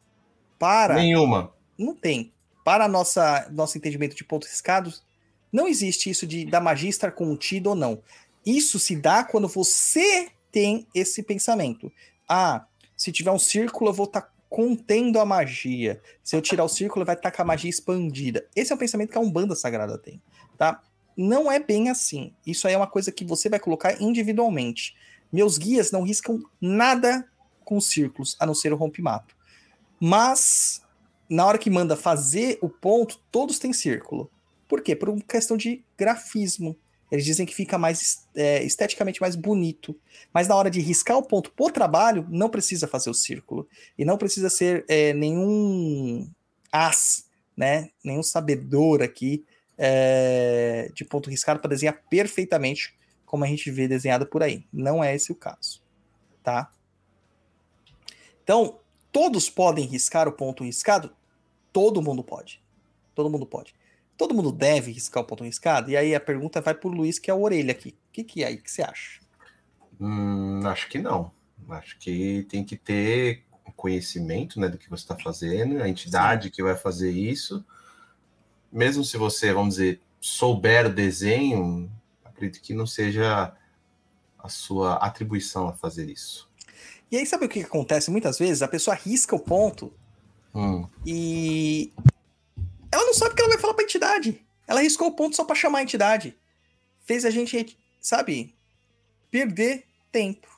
[0.58, 0.94] Para.
[0.94, 1.54] Nenhuma.
[1.78, 2.34] Não tem.
[2.64, 5.02] Para nossa, nosso entendimento de pontos riscados,
[5.52, 8.02] não existe isso de da magia estar contida ou não.
[8.44, 11.92] Isso se dá quando você tem esse pensamento.
[12.28, 12.64] Ah,
[12.96, 16.00] se tiver um círculo, eu vou estar tá contendo a magia.
[16.22, 18.46] Se eu tirar o círculo, vai estar tá com a magia expandida.
[18.54, 20.22] Esse é o pensamento que a Umbanda Sagrada tem,
[20.56, 20.80] tá?
[21.16, 22.32] Não é bem assim.
[22.46, 24.94] Isso aí é uma coisa que você vai colocar individualmente.
[25.32, 27.28] Meus guias não riscam nada
[27.64, 29.34] com círculos, a não ser o rompimato.
[29.98, 30.82] Mas,
[31.28, 34.30] na hora que manda fazer o ponto, todos têm círculo.
[34.68, 34.94] Por quê?
[34.94, 36.76] Por uma questão de grafismo.
[37.10, 39.98] Eles dizem que fica mais é, esteticamente mais bonito.
[40.32, 43.68] Mas na hora de riscar o ponto por trabalho, não precisa fazer o círculo.
[43.96, 46.28] E não precisa ser é, nenhum
[46.72, 47.90] as, né?
[48.04, 49.44] Nenhum sabedor aqui
[49.78, 54.64] é, de ponto riscado para desenhar perfeitamente como a gente vê desenhado por aí.
[54.72, 55.82] Não é esse o caso,
[56.42, 56.70] tá?
[58.42, 58.78] Então,
[59.14, 61.14] Todos podem riscar o ponto riscado?
[61.72, 62.60] Todo mundo pode.
[63.14, 63.72] Todo mundo pode.
[64.16, 65.90] Todo mundo deve riscar o ponto riscado?
[65.90, 67.90] E aí a pergunta vai para o Luiz, que é a orelha aqui.
[67.90, 69.20] O que, que é aí que você acha?
[70.00, 71.32] Hum, acho que não.
[71.68, 73.44] Acho que tem que ter
[73.76, 76.50] conhecimento né, do que você está fazendo, a entidade Sim.
[76.50, 77.64] que vai fazer isso.
[78.72, 81.90] Mesmo se você, vamos dizer, souber o desenho,
[82.24, 83.52] acredito que não seja
[84.38, 86.48] a sua atribuição a fazer isso.
[87.10, 88.62] E aí, sabe o que acontece muitas vezes?
[88.62, 89.92] A pessoa risca o ponto
[90.54, 90.86] hum.
[91.06, 91.92] e
[92.94, 94.40] ela não sabe o que ela vai falar pra entidade.
[94.66, 96.36] Ela riscou o ponto só para chamar a entidade.
[97.04, 98.54] Fez a gente, sabe,
[99.30, 100.48] perder tempo.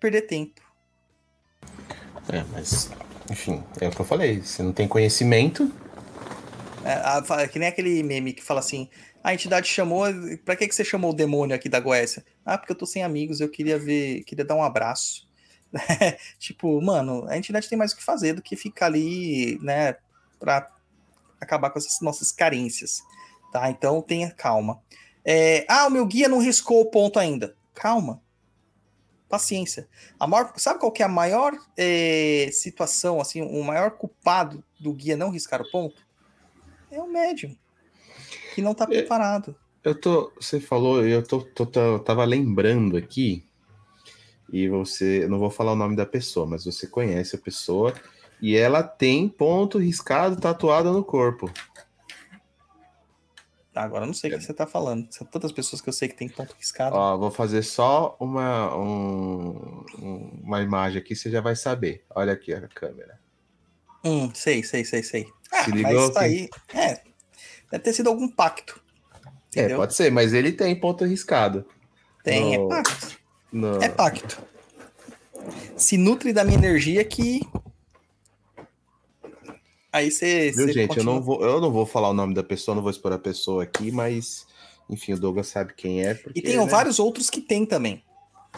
[0.00, 0.60] Perder tempo.
[2.32, 2.90] É, mas,
[3.30, 4.40] enfim, é o que eu falei.
[4.40, 5.70] Você não tem conhecimento.
[6.82, 8.88] É, a, que nem aquele meme que fala assim:
[9.22, 10.04] a entidade chamou.
[10.44, 12.24] Pra que, que você chamou o demônio aqui da Goécia?
[12.44, 15.28] Ah, porque eu tô sem amigos, eu queria ver, queria dar um abraço.
[16.38, 19.94] tipo, mano, a entidade tem mais o que fazer do que ficar ali, né,
[20.40, 20.68] pra
[21.40, 23.02] acabar com essas nossas carências,
[23.52, 23.70] tá?
[23.70, 24.82] Então tenha calma.
[25.24, 27.54] É, ah, o meu guia não riscou o ponto ainda.
[27.74, 28.20] Calma.
[29.28, 29.88] Paciência.
[30.18, 34.92] A maior, sabe qual que é a maior é, situação, assim, o maior culpado do
[34.92, 36.04] guia não riscar o ponto?
[36.90, 37.56] É o médium
[38.54, 39.54] que não tá é, preparado.
[39.84, 43.46] Eu tô, você falou, eu tô, tô, tô, tava lembrando aqui,
[44.52, 47.94] e você, não vou falar o nome da pessoa, mas você conhece a pessoa,
[48.40, 51.50] e ela tem ponto riscado tatuado no corpo.
[53.72, 55.06] Tá, agora eu não sei o que você tá falando.
[55.12, 56.96] São tantas pessoas que eu sei que tem ponto riscado.
[56.96, 59.84] Ó, vou fazer só uma, um,
[60.42, 62.04] uma imagem aqui, você já vai saber.
[62.10, 63.20] Olha aqui a câmera.
[64.04, 65.26] Hum, sei, sei, sei, sei.
[65.52, 66.06] Ah, Se ligou?
[66.06, 66.48] Mas tá aí.
[66.74, 67.00] É,
[67.70, 68.80] Deve ter sido algum pacto.
[69.54, 69.76] É, entendeu?
[69.76, 71.64] É, pode ser, mas ele tem ponto arriscado.
[72.24, 72.66] Tem, no...
[72.66, 73.20] é pacto.
[73.52, 73.82] No...
[73.82, 74.42] É pacto.
[75.76, 77.40] Se nutre da minha energia que.
[79.92, 80.52] Aí você.
[80.52, 80.98] Viu, gente?
[80.98, 83.18] Eu não, vou, eu não vou falar o nome da pessoa, não vou expor a
[83.18, 84.46] pessoa aqui, mas
[84.88, 86.14] enfim, o Douglas sabe quem é.
[86.14, 86.66] Porque, E tem né?
[86.66, 88.02] vários outros que tem também.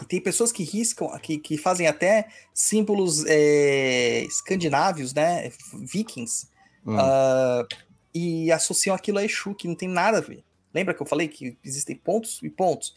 [0.01, 5.51] E tem pessoas que riscam, que, que fazem até símbolos é, escandinávios, né?
[5.73, 6.47] Vikings,
[6.85, 6.97] Hum.
[6.99, 7.65] ah,
[8.13, 10.43] e associam aquilo a Exu, que não tem nada a ver.
[10.73, 12.93] Lembra que eu falei que existem pontos e pontos?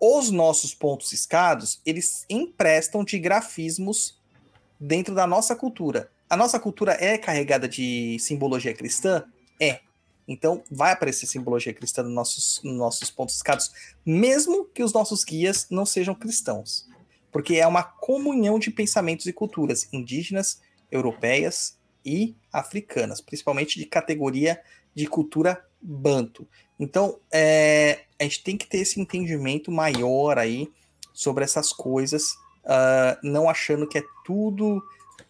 [0.00, 4.18] Os nossos pontos escados, eles emprestam de grafismos
[4.78, 6.10] dentro da nossa cultura.
[6.30, 9.24] A nossa cultura é carregada de simbologia cristã?
[9.58, 9.80] É.
[10.28, 13.72] Então, vai aparecer simbologia cristã nos nossos, nos nossos pontos escados,
[14.06, 16.88] mesmo que os nossos guias não sejam cristãos.
[17.32, 21.76] Porque é uma comunhão de pensamentos e culturas indígenas, europeias
[22.06, 24.62] e africanas, principalmente de categoria
[24.94, 26.46] de cultura banto.
[26.78, 30.70] Então, é, a gente tem que ter esse entendimento maior aí
[31.12, 34.80] sobre essas coisas, ah, não achando que é tudo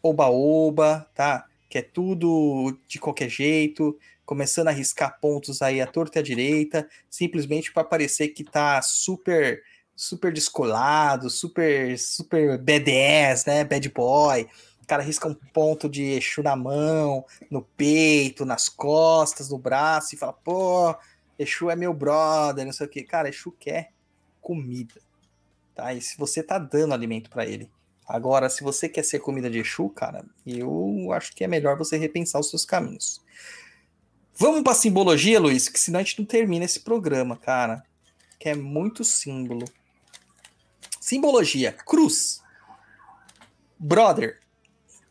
[0.02, 1.46] oba-oba, tá?
[1.68, 6.22] Que é tudo de qualquer jeito, começando a riscar pontos aí à torta e à
[6.22, 9.62] direita, simplesmente para parecer que tá super
[9.96, 13.64] super descolado, super super badass, né?
[13.64, 14.48] Bad boy.
[14.82, 20.14] O cara risca um ponto de Exu na mão, no peito, nas costas, no braço
[20.14, 20.94] e fala: "Pô,
[21.38, 23.02] Exu é meu brother", não sei o quê.
[23.02, 23.90] Cara, Exu quer
[24.40, 25.00] comida.
[25.74, 25.92] Tá?
[25.92, 27.70] E se você tá dando alimento para ele,
[28.12, 31.96] Agora, se você quer ser comida de Exu, cara, eu acho que é melhor você
[31.96, 33.22] repensar os seus caminhos.
[34.34, 37.84] Vamos para simbologia, Luiz, que senão a gente não termina esse programa, cara.
[38.36, 39.64] Que é muito símbolo.
[41.00, 42.42] Simbologia, cruz.
[43.78, 44.40] Brother,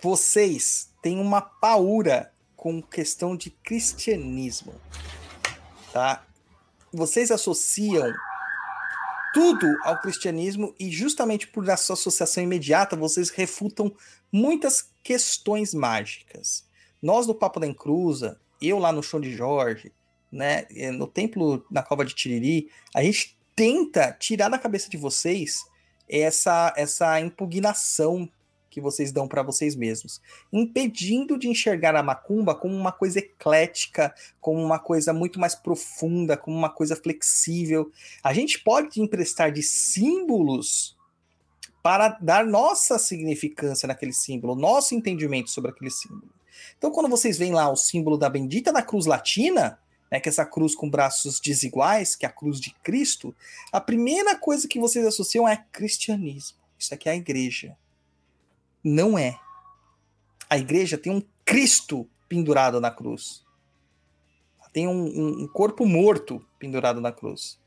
[0.02, 4.76] vocês têm uma paura com questão de cristianismo,
[5.94, 6.26] tá?
[6.92, 8.14] Vocês associam
[9.40, 13.96] tudo ao cristianismo e justamente por essa associação imediata vocês refutam
[14.30, 16.66] muitas questões mágicas.
[17.02, 19.94] Nós no Papo da Encruza, eu lá no show de Jorge,
[20.30, 24.98] né, eh, no templo na Cova de Tiriri, a gente tenta tirar da cabeça de
[24.98, 25.64] vocês
[26.10, 28.30] essa essa impugnação
[28.70, 34.14] que vocês dão para vocês mesmos, impedindo de enxergar a macumba como uma coisa eclética,
[34.40, 37.92] como uma coisa muito mais profunda, como uma coisa flexível.
[38.24, 40.98] A gente pode emprestar de símbolos
[41.82, 46.30] para dar nossa significância naquele símbolo, nosso entendimento sobre aquele símbolo.
[46.78, 49.80] Então, quando vocês veem lá o símbolo da bendita da cruz latina,
[50.12, 53.36] né, que é essa cruz com braços desiguais, que é a cruz de Cristo,
[53.72, 56.58] a primeira coisa que vocês associam é cristianismo.
[56.78, 57.76] Isso aqui é a igreja.
[58.84, 59.40] Não é.
[60.50, 63.44] A igreja tem um Cristo pendurado na cruz.
[64.72, 67.60] Tem um, um- corpo morto pendurado na cruz.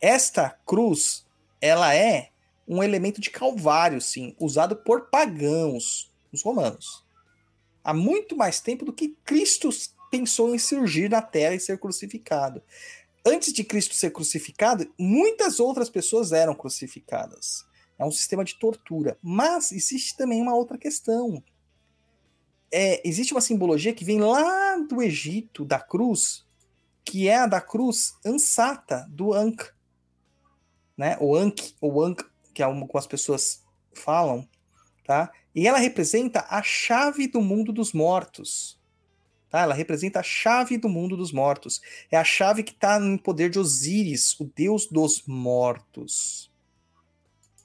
[0.00, 1.26] Esta cruz,
[1.60, 2.30] ela é
[2.66, 7.04] um elemento de calvário, sim, usado por pagãos, os romanos.
[7.82, 9.68] Há muito mais tempo do que Cristo
[10.10, 12.62] pensou em surgir na terra e ser crucificado.
[13.26, 17.66] Antes de Cristo ser crucificado, muitas outras pessoas eram crucificadas.
[17.98, 19.18] É um sistema de tortura.
[19.22, 21.42] Mas existe também uma outra questão.
[22.72, 26.44] É, existe uma simbologia que vem lá do Egito, da cruz,
[27.04, 29.72] que é a da cruz ansata, do Ankh.
[30.96, 31.16] Né?
[31.20, 33.62] O Ankh, ou Ankh, que é como as pessoas
[33.94, 34.48] falam,
[35.04, 35.30] tá?
[35.54, 38.80] E ela representa a chave do mundo dos mortos.
[39.48, 39.60] Tá?
[39.60, 41.80] Ela representa a chave do mundo dos mortos.
[42.10, 46.50] É a chave que está no poder de Osíris, o deus dos mortos.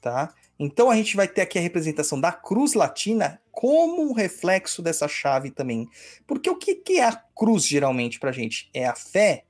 [0.00, 0.32] Tá?
[0.58, 5.06] Então a gente vai ter aqui a representação da cruz latina como um reflexo dessa
[5.06, 5.88] chave também.
[6.26, 8.70] Porque o que, que é a cruz geralmente para gente?
[8.72, 9.44] É a fé?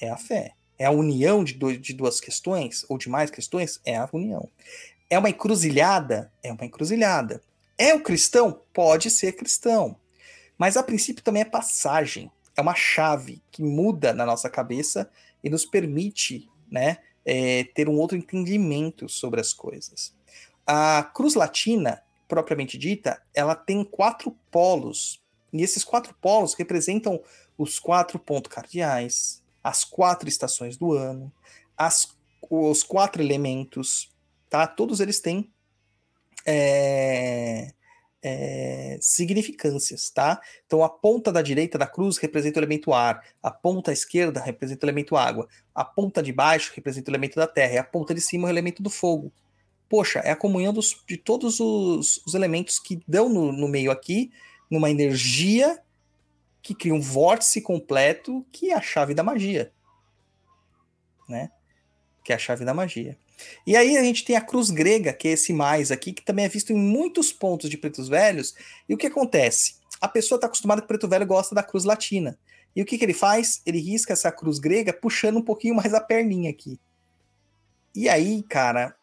[0.00, 0.54] É a fé.
[0.78, 3.80] É a união de, dois, de duas questões, ou de mais questões?
[3.84, 4.48] É a união.
[5.08, 6.32] É uma encruzilhada?
[6.42, 7.40] É uma encruzilhada.
[7.78, 8.60] É o cristão?
[8.72, 9.96] Pode ser cristão.
[10.58, 12.30] Mas a princípio também é passagem.
[12.56, 15.10] É uma chave que muda na nossa cabeça
[15.44, 20.14] e nos permite né, é, ter um outro entendimento sobre as coisas.
[20.64, 25.20] A cruz latina, propriamente dita, ela tem quatro polos.
[25.52, 27.20] E esses quatro polos representam
[27.58, 31.32] os quatro pontos cardeais, as quatro estações do ano,
[31.76, 32.14] as,
[32.48, 34.14] os quatro elementos,
[34.48, 34.66] tá?
[34.66, 35.50] Todos eles têm
[36.46, 37.72] é,
[38.28, 40.40] é, significâncias, tá?
[40.66, 44.84] Então a ponta da direita da cruz representa o elemento ar, a ponta esquerda representa
[44.84, 48.12] o elemento água, a ponta de baixo representa o elemento da terra e a ponta
[48.12, 49.32] de cima o elemento do fogo.
[49.88, 53.92] Poxa, é a comunhão dos, de todos os, os, elementos que dão no, no meio
[53.92, 54.32] aqui,
[54.68, 55.80] numa energia
[56.60, 59.72] que cria um vórtice completo, que é a chave da magia,
[61.28, 61.52] né?
[62.24, 63.16] Que é a chave da magia.
[63.66, 66.44] E aí a gente tem a cruz grega, que é esse mais aqui, que também
[66.44, 68.54] é visto em muitos pontos de pretos velhos.
[68.88, 69.76] E o que acontece?
[70.00, 72.38] a pessoa está acostumada que o preto velho gosta da cruz latina.
[72.74, 73.62] E o que, que ele faz?
[73.64, 76.78] Ele risca essa cruz grega puxando um pouquinho mais a perninha aqui.
[77.94, 78.94] E aí, cara,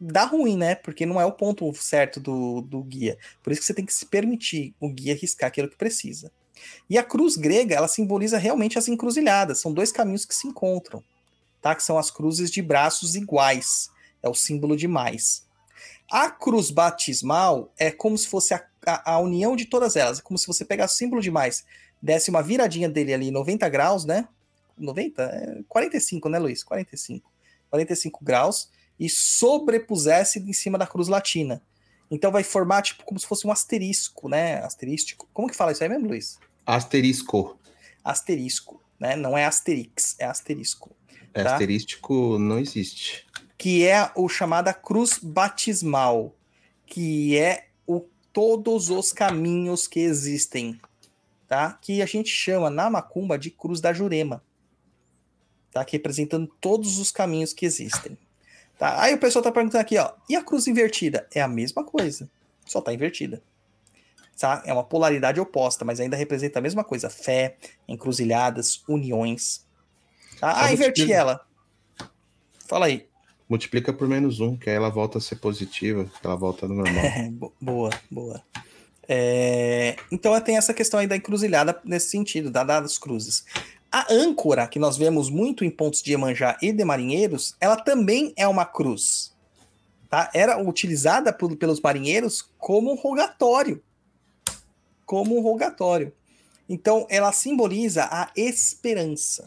[0.00, 0.74] dá ruim, né?
[0.74, 3.16] Porque não é o ponto certo do, do guia.
[3.42, 6.32] Por isso que você tem que se permitir o guia riscar aquilo que precisa.
[6.90, 9.60] E a cruz grega, ela simboliza realmente as encruzilhadas.
[9.60, 11.04] São dois caminhos que se encontram,
[11.68, 11.74] tá?
[11.74, 13.90] Que são as cruzes de braços iguais.
[14.22, 15.46] É o símbolo de mais.
[16.10, 20.18] A cruz batismal é como se fosse a, a, a união de todas elas.
[20.18, 21.64] É como se você pegasse o símbolo de mais,
[22.00, 24.26] desse uma viradinha dele ali 90 graus, né?
[24.76, 25.22] 90?
[25.22, 26.64] É 45, né, Luiz?
[26.64, 27.30] 45.
[27.70, 31.62] 45 graus e sobrepusesse em cima da cruz latina.
[32.10, 34.64] Então vai formar tipo como se fosse um asterisco, né?
[34.64, 35.28] Asterístico.
[35.32, 36.38] Como que fala isso aí mesmo, Luiz?
[36.64, 37.58] Asterisco.
[38.02, 39.14] Asterisco, né?
[39.14, 40.96] Não é asterix, é asterisco.
[41.34, 41.52] É, Tá.
[41.52, 43.26] Asterístico não existe.
[43.56, 46.34] Que é o chamada cruz batismal,
[46.86, 50.80] que é o todos os caminhos que existem,
[51.46, 51.72] tá?
[51.80, 54.42] Que a gente chama na macumba de cruz da Jurema.
[55.72, 55.84] Tá?
[55.84, 58.16] Que representando todos os caminhos que existem.
[58.78, 59.02] Tá?
[59.02, 61.26] Aí o pessoal tá perguntando aqui, ó, e a cruz invertida?
[61.34, 62.30] É a mesma coisa,
[62.64, 63.42] só tá invertida.
[64.38, 64.62] Tá?
[64.64, 67.56] É uma polaridade oposta, mas ainda representa a mesma coisa: fé,
[67.88, 69.66] encruzilhadas, uniões.
[70.42, 71.14] Ah, inverti multiplica.
[71.14, 71.46] ela.
[72.66, 73.06] Fala aí.
[73.48, 77.04] Multiplica por menos um, que aí ela volta a ser positiva, ela volta no normal.
[77.04, 78.42] É, bo- boa, boa.
[79.08, 83.44] É, então tem essa questão aí da encruzilhada nesse sentido, da das cruzes.
[83.90, 88.34] A âncora, que nós vemos muito em pontos de Iemanjá e de marinheiros, ela também
[88.36, 89.34] é uma cruz.
[90.10, 90.30] Tá?
[90.34, 93.82] Era utilizada por- pelos marinheiros como um rogatório.
[95.06, 96.12] Como um rogatório.
[96.68, 99.46] Então, ela simboliza a esperança.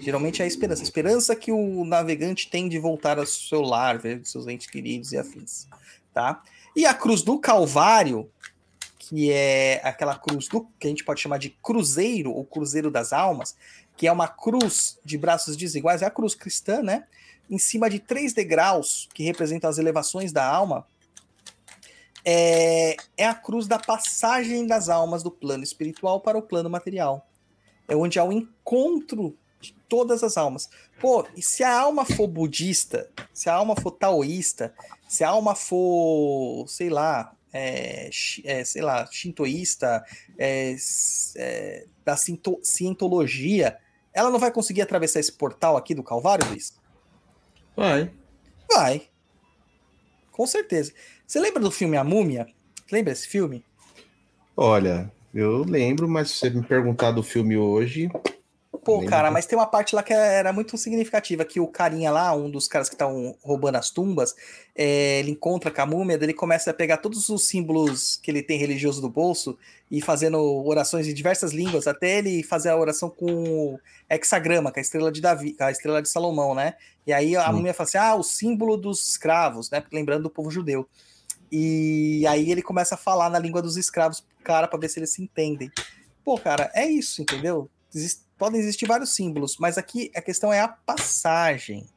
[0.00, 0.82] Geralmente é a esperança.
[0.82, 5.12] A esperança que o navegante tem de voltar ao seu lar, ver seus entes queridos
[5.12, 5.66] e afins.
[6.14, 6.42] Tá?
[6.74, 8.30] E a cruz do Calvário,
[8.98, 13.12] que é aquela cruz do que a gente pode chamar de cruzeiro ou cruzeiro das
[13.12, 13.54] almas,
[13.96, 17.04] que é uma cruz de braços desiguais, é a cruz cristã, né?
[17.48, 20.86] Em cima de três degraus que representam as elevações da alma,
[22.28, 27.24] é, é a cruz da passagem das almas do plano espiritual para o plano material.
[27.86, 30.68] É onde há o encontro de todas as almas.
[31.00, 34.74] Pô, e se a alma for budista, se a alma for taoísta,
[35.08, 38.10] se a alma for, sei lá, é,
[38.44, 40.04] é, sei lá, shintoísta,
[40.36, 40.74] é,
[41.36, 43.78] é, da sinto- cientologia,
[44.12, 46.76] ela não vai conseguir atravessar esse portal aqui do Calvário, Luiz?
[47.76, 48.10] Vai.
[48.68, 49.08] Vai.
[50.32, 50.92] Com certeza.
[51.26, 52.46] Você lembra do filme A Múmia?
[52.90, 53.64] Lembra esse filme?
[54.56, 58.08] Olha, eu lembro, mas se você me perguntar do filme hoje,
[58.86, 62.32] Pô, cara, mas tem uma parte lá que era muito significativa, que o carinha lá,
[62.36, 64.32] um dos caras que estão roubando as tumbas,
[64.76, 68.44] é, ele encontra com a múmia, ele começa a pegar todos os símbolos que ele
[68.44, 69.58] tem religioso do bolso
[69.90, 74.78] e fazendo orações em diversas línguas, até ele fazer a oração com o hexagrama, com
[74.78, 76.74] a estrela de Davi, a estrela de Salomão, né?
[77.04, 77.54] E aí a Sim.
[77.54, 79.82] múmia fala assim, ah, o símbolo dos escravos, né?
[79.92, 80.88] Lembrando do povo judeu.
[81.50, 84.98] E aí ele começa a falar na língua dos escravos pro cara para ver se
[84.98, 85.70] eles se entendem.
[86.24, 87.70] Pô, cara, é isso, entendeu?
[87.94, 91.88] Existe- podem existir vários símbolos, mas aqui a questão é a passagem,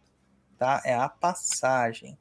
[0.58, 0.82] tá?
[0.86, 2.18] É a passagem.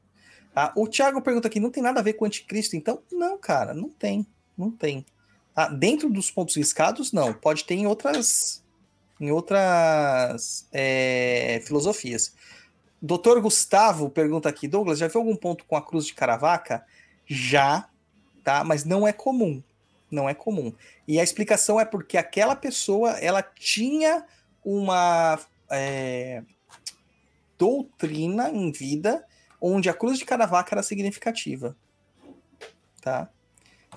[0.55, 0.73] Tá?
[0.75, 3.01] O Thiago pergunta aqui, não tem nada a ver com o anticristo, então?
[3.13, 4.27] Não, cara, não tem,
[4.57, 5.07] não tem.
[5.55, 5.69] Tá?
[5.69, 7.33] Dentro dos pontos riscados, não.
[7.33, 8.65] Pode ter em outras,
[9.21, 12.35] em outras é, filosofias.
[13.01, 16.85] Doutor Gustavo pergunta aqui, Douglas, já viu algum ponto com a cruz de Caravaca?
[17.29, 17.89] Já,
[18.43, 18.65] tá?
[18.65, 19.63] Mas não é comum.
[20.11, 20.73] Não é comum.
[21.07, 24.25] E a explicação é porque aquela pessoa ela tinha
[24.65, 25.39] uma
[25.71, 26.43] é,
[27.59, 29.25] doutrina em vida
[29.61, 31.77] onde a cruz de Caravaca era significativa.
[33.03, 33.29] Tá?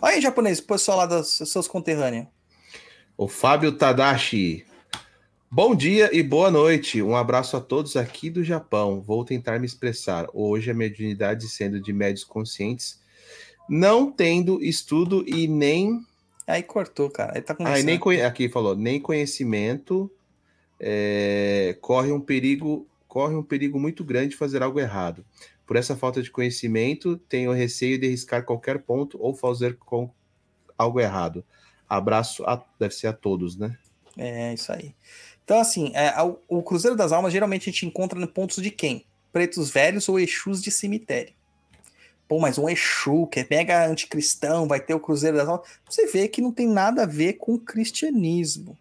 [0.01, 2.27] Olha aí, japonês, pessoal lá dos seus conterrâneos.
[3.17, 4.65] o Fábio Tadashi.
[5.49, 7.01] Bom dia e boa noite.
[7.01, 9.01] Um abraço a todos aqui do Japão.
[9.01, 10.25] Vou tentar me expressar.
[10.33, 13.00] Hoje a mediunidade sendo de médios conscientes,
[13.71, 16.05] não tendo estudo e nem
[16.45, 17.33] Aí cortou, cara.
[17.35, 20.11] Aí tá e nem conhe- aqui falou, nem conhecimento
[20.77, 25.23] é, corre um perigo, corre um perigo muito grande de fazer algo errado.
[25.65, 30.09] Por essa falta de conhecimento, tenho receio de arriscar qualquer ponto ou fazer com
[30.77, 31.45] algo errado.
[31.87, 33.77] Abraço, a, deve ser a todos, né?
[34.17, 34.93] É, isso aí.
[35.45, 38.71] Então, assim, é, o, o Cruzeiro das Almas geralmente a gente encontra em pontos de
[38.71, 39.05] quem?
[39.31, 41.33] Pretos velhos ou Exus de cemitério.
[42.31, 45.67] Pô, mas um Exu, que é mega anticristão, vai ter o Cruzeiro das Almas.
[45.89, 48.77] Você vê que não tem nada a ver com o cristianismo,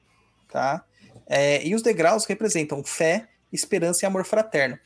[0.49, 0.85] tá?
[1.27, 4.79] É, e os degraus representam fé, esperança e amor fraterno.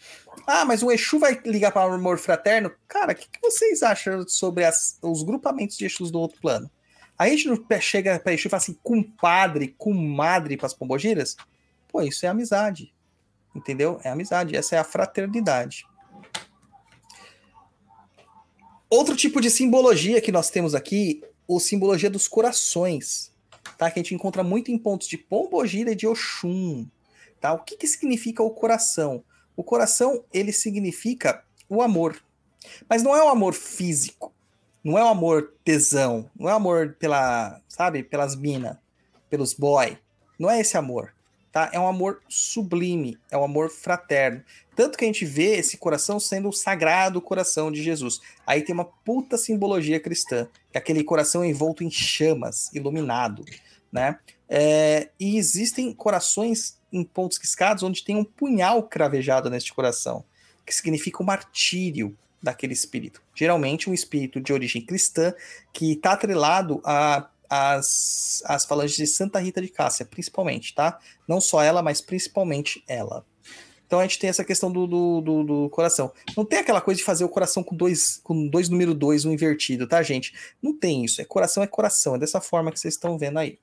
[0.46, 2.72] Ah, mas o Exu vai ligar para o amor fraterno?
[2.88, 6.70] Cara, o que, que vocês acham sobre as- os grupamentos de Exus do outro plano?
[7.18, 11.36] A gente não chega pra Exu e fala assim, compadre, comadre pras pombogiras?
[11.86, 12.94] Pô, isso é amizade.
[13.54, 14.00] Entendeu?
[14.02, 14.56] É amizade.
[14.56, 15.84] Essa é a fraternidade.
[18.94, 23.32] Outro tipo de simbologia que nós temos aqui, o simbologia dos corações,
[23.76, 23.90] tá?
[23.90, 26.86] Que a gente encontra muito em pontos de Pombogira e de Oxum,
[27.40, 27.52] tá?
[27.54, 29.24] O que que significa o coração?
[29.56, 32.22] O coração, ele significa o amor.
[32.88, 34.32] Mas não é o amor físico,
[34.84, 38.76] não é o amor tesão, não é o amor pela, sabe, pelas minas,
[39.28, 39.98] pelos boy.
[40.38, 41.12] Não é esse amor,
[41.54, 41.70] tá?
[41.72, 44.42] É um amor sublime, é um amor fraterno.
[44.74, 48.20] Tanto que a gente vê esse coração sendo o sagrado coração de Jesus.
[48.44, 53.44] Aí tem uma puta simbologia cristã, é aquele coração envolto em chamas, iluminado,
[53.92, 54.18] né?
[54.48, 60.24] É, e existem corações em pontos riscados onde tem um punhal cravejado neste coração,
[60.66, 63.22] que significa o martírio daquele espírito.
[63.32, 65.32] Geralmente um espírito de origem cristã
[65.72, 70.98] que está atrelado a as, as falanges de Santa Rita de Cássia, principalmente, tá?
[71.28, 73.24] Não só ela, mas principalmente ela.
[73.86, 76.12] Então a gente tem essa questão do, do, do, do coração.
[76.36, 79.32] Não tem aquela coisa de fazer o coração com dois, com dois número dois, um
[79.32, 80.34] invertido, tá, gente?
[80.60, 81.20] Não tem isso.
[81.20, 82.16] É coração é coração.
[82.16, 83.58] É dessa forma que vocês estão vendo aí.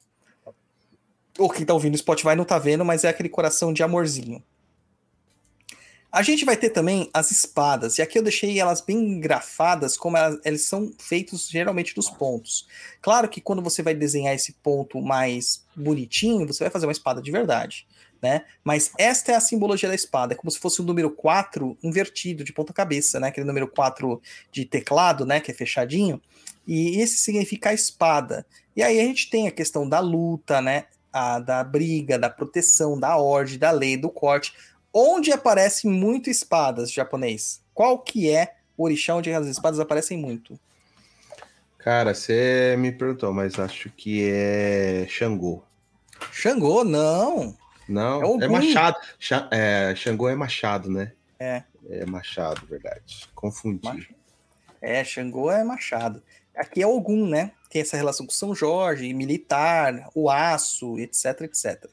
[1.37, 4.43] Ou quem tá ouvindo no Spotify não tá vendo, mas é aquele coração de amorzinho.
[6.11, 10.17] A gente vai ter também as espadas, e aqui eu deixei elas bem engrafadas, como
[10.17, 12.67] elas, eles são feitos geralmente dos pontos.
[13.01, 17.21] Claro que quando você vai desenhar esse ponto mais bonitinho, você vai fazer uma espada
[17.21, 17.87] de verdade,
[18.21, 18.43] né?
[18.61, 22.43] Mas esta é a simbologia da espada, é como se fosse o número 4 invertido,
[22.43, 23.29] de ponta cabeça, né?
[23.29, 25.39] Aquele número 4 de teclado, né?
[25.39, 26.21] Que é fechadinho.
[26.67, 28.45] E esse significa espada.
[28.75, 30.87] E aí a gente tem a questão da luta, né?
[31.13, 34.53] A, da briga, da proteção, da ordem, da lei, do corte
[34.93, 37.61] onde aparecem muito espadas japonês?
[37.73, 40.59] Qual que é o orixá onde as espadas aparecem muito?
[41.77, 45.63] Cara, você me perguntou, mas acho que é Xangô.
[46.31, 47.57] Xangô, não.
[47.89, 48.43] Não, É Ogum.
[48.43, 48.97] é, Machado.
[49.19, 51.11] Xa- é, Xangô é Machado, né?
[51.39, 51.63] É.
[51.89, 53.27] É Machado, verdade.
[53.33, 53.81] Confundi.
[53.83, 54.09] Mach-
[54.81, 56.21] É, Xangô é Machado.
[56.55, 57.51] Aqui é Ogum, né?
[57.69, 61.85] Tem essa relação com São Jorge, militar, o aço, etc, etc.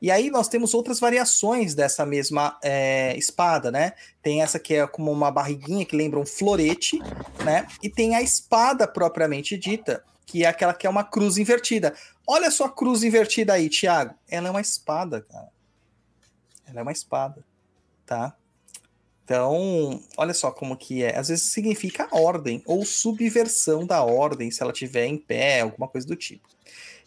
[0.00, 3.92] E aí nós temos outras variações dessa mesma é, espada, né?
[4.22, 6.98] Tem essa que é como uma barriguinha que lembra um florete,
[7.44, 7.66] né?
[7.82, 11.94] E tem a espada propriamente dita, que é aquela que é uma cruz invertida.
[12.26, 14.14] Olha só a cruz invertida aí, Thiago.
[14.28, 15.48] Ela é uma espada, cara.
[16.66, 17.44] Ela é uma espada,
[18.06, 18.34] tá?
[19.30, 21.16] Então, olha só como que é.
[21.16, 26.06] Às vezes significa ordem ou subversão da ordem, se ela tiver em pé, alguma coisa
[26.06, 26.48] do tipo.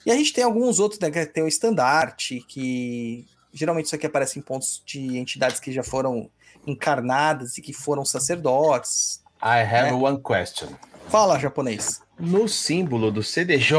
[0.06, 1.10] E a gente tem alguns outros, né?
[1.12, 5.84] que Tem o estandarte, que geralmente isso aqui aparece em pontos de entidades que já
[5.84, 6.30] foram
[6.66, 9.22] encarnadas e que foram sacerdotes.
[9.42, 9.94] I have É.
[9.94, 10.70] one question.
[11.10, 12.02] Fala, japonês.
[12.20, 13.76] No símbolo do CDJ,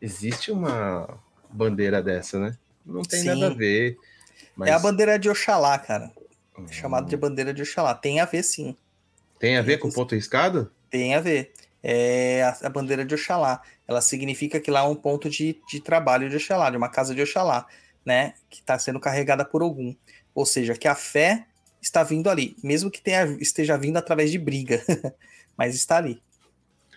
[0.00, 1.08] existe uma
[1.50, 2.56] bandeira dessa, né?
[2.84, 3.26] Não tem Sim.
[3.28, 3.96] nada a ver.
[4.56, 6.10] Mas É a bandeira de Oxalá, cara.
[6.68, 7.94] É chamado de bandeira de Oxalá.
[7.94, 8.76] Tem a ver, sim.
[9.38, 10.70] Tem a ver com ponto riscado?
[10.90, 11.52] Tem a ver.
[11.86, 13.60] É a, a bandeira de Oxalá.
[13.86, 17.14] Ela significa que lá é um ponto de, de trabalho de Oxalá, de uma casa
[17.14, 17.66] de Oxalá,
[18.06, 18.32] né?
[18.48, 19.94] Que está sendo carregada por Ogum.
[20.34, 21.46] Ou seja, que a fé
[21.82, 24.82] está vindo ali, mesmo que tenha, esteja vindo através de briga,
[25.58, 26.22] mas está ali.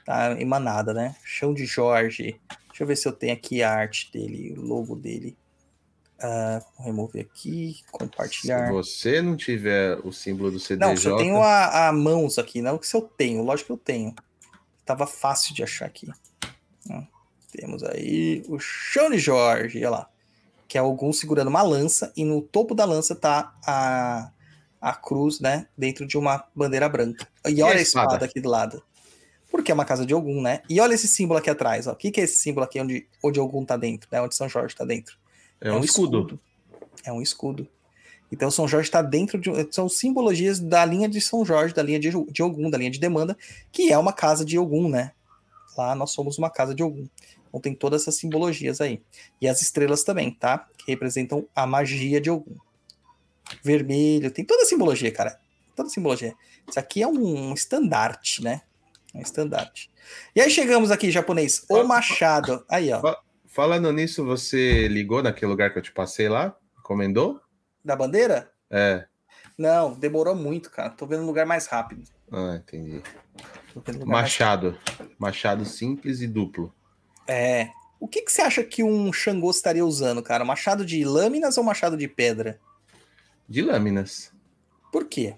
[0.05, 1.17] Tá emanada, né?
[1.21, 2.39] Chão de Jorge.
[2.69, 5.35] Deixa eu ver se eu tenho aqui a arte dele, o logo dele.
[6.19, 8.67] Ah, vou remover aqui, compartilhar.
[8.67, 12.39] Se você não tiver o símbolo do CDJ, Não, se eu tenho a, a mãos
[12.39, 14.15] aqui, não que se eu tenho, lógico que eu tenho.
[14.87, 16.09] Tava fácil de achar aqui.
[16.89, 17.03] Ó,
[17.51, 20.09] temos aí o Chão de Jorge, olha lá.
[20.65, 24.31] Que é algum segurando uma lança, e no topo da lança tá a,
[24.79, 25.67] a cruz, né?
[25.77, 27.27] Dentro de uma bandeira branca.
[27.45, 28.07] E olha a a espada?
[28.13, 28.25] espada?
[28.25, 28.81] aqui do lado.
[29.51, 30.61] Porque é uma casa de Ogum, né?
[30.69, 31.91] E olha esse símbolo aqui atrás, ó.
[31.91, 34.21] O que, que é esse símbolo aqui onde, onde Ogum tá dentro, né?
[34.21, 35.17] Onde São Jorge tá dentro?
[35.59, 36.39] é um escudo.
[37.03, 37.67] É um escudo.
[38.31, 39.49] Então São Jorge está dentro de.
[39.71, 42.99] São simbologias da linha de São Jorge, da linha de, de Ogum, da linha de
[42.99, 43.37] demanda,
[43.71, 45.11] que é uma casa de Ogum, né?
[45.77, 47.07] Lá nós somos uma casa de Ogum.
[47.47, 49.01] Então tem todas essas simbologias aí.
[49.39, 50.67] E as estrelas também, tá?
[50.77, 52.55] Que representam a magia de Ogum.
[53.63, 55.39] Vermelho, tem toda a simbologia, cara.
[55.75, 56.35] Toda a simbologia.
[56.67, 58.61] Isso aqui é um estandarte, né?
[59.15, 59.89] Um estandarte.
[60.35, 61.65] E aí chegamos aqui, japonês.
[61.69, 62.65] O Machado.
[62.69, 63.15] Aí, ó.
[63.45, 66.55] Falando nisso, você ligou naquele lugar que eu te passei lá?
[66.79, 67.39] Encomendou?
[67.87, 68.51] Da bandeira?
[68.69, 69.05] É.
[69.57, 70.89] Não, demorou muito, cara.
[70.89, 72.03] Tô vendo um lugar mais rápido.
[72.29, 73.01] Ah, entendi.
[73.73, 74.77] Tô vendo um lugar mais Machado.
[75.17, 76.75] Machado simples e duplo.
[77.25, 77.69] É.
[77.97, 80.43] O que, que você acha que um Xangô estaria usando, cara?
[80.43, 82.59] Machado de lâminas ou machado de pedra?
[83.47, 84.33] De lâminas.
[84.91, 85.37] Por quê?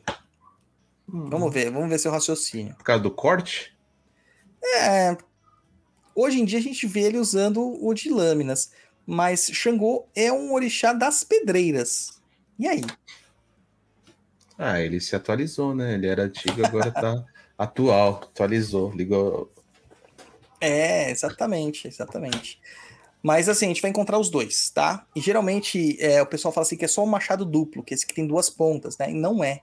[1.07, 2.73] Vamos ver, vamos ver seu raciocínio.
[2.77, 3.77] Por causa do corte?
[4.81, 5.15] É,
[6.15, 8.71] hoje em dia a gente vê ele usando o de lâminas,
[9.05, 12.18] mas Xangô é um orixá das pedreiras.
[12.59, 12.81] E aí?
[14.57, 15.93] Ah, ele se atualizou, né?
[15.93, 17.25] Ele era antigo, agora tá
[17.57, 19.49] atual, atualizou, ligou.
[20.59, 22.59] É, exatamente, exatamente.
[23.23, 25.07] Mas assim, a gente vai encontrar os dois, tá?
[25.15, 28.05] E geralmente é, o pessoal fala assim que é só um machado duplo, que esse
[28.05, 29.09] que tem duas pontas, né?
[29.09, 29.61] E não é.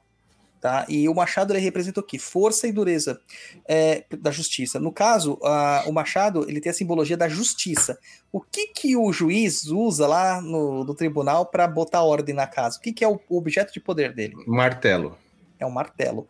[0.66, 0.84] Tá?
[0.88, 2.18] E o machado ele representa o quê?
[2.18, 3.20] Força e dureza
[3.68, 4.80] é, da justiça.
[4.80, 7.96] No caso, a, o machado ele tem a simbologia da justiça.
[8.32, 12.78] O que que o juiz usa lá no, no tribunal para botar ordem na casa?
[12.78, 14.34] O que que é o, o objeto de poder dele?
[14.44, 15.16] Martelo.
[15.56, 16.26] É um martelo.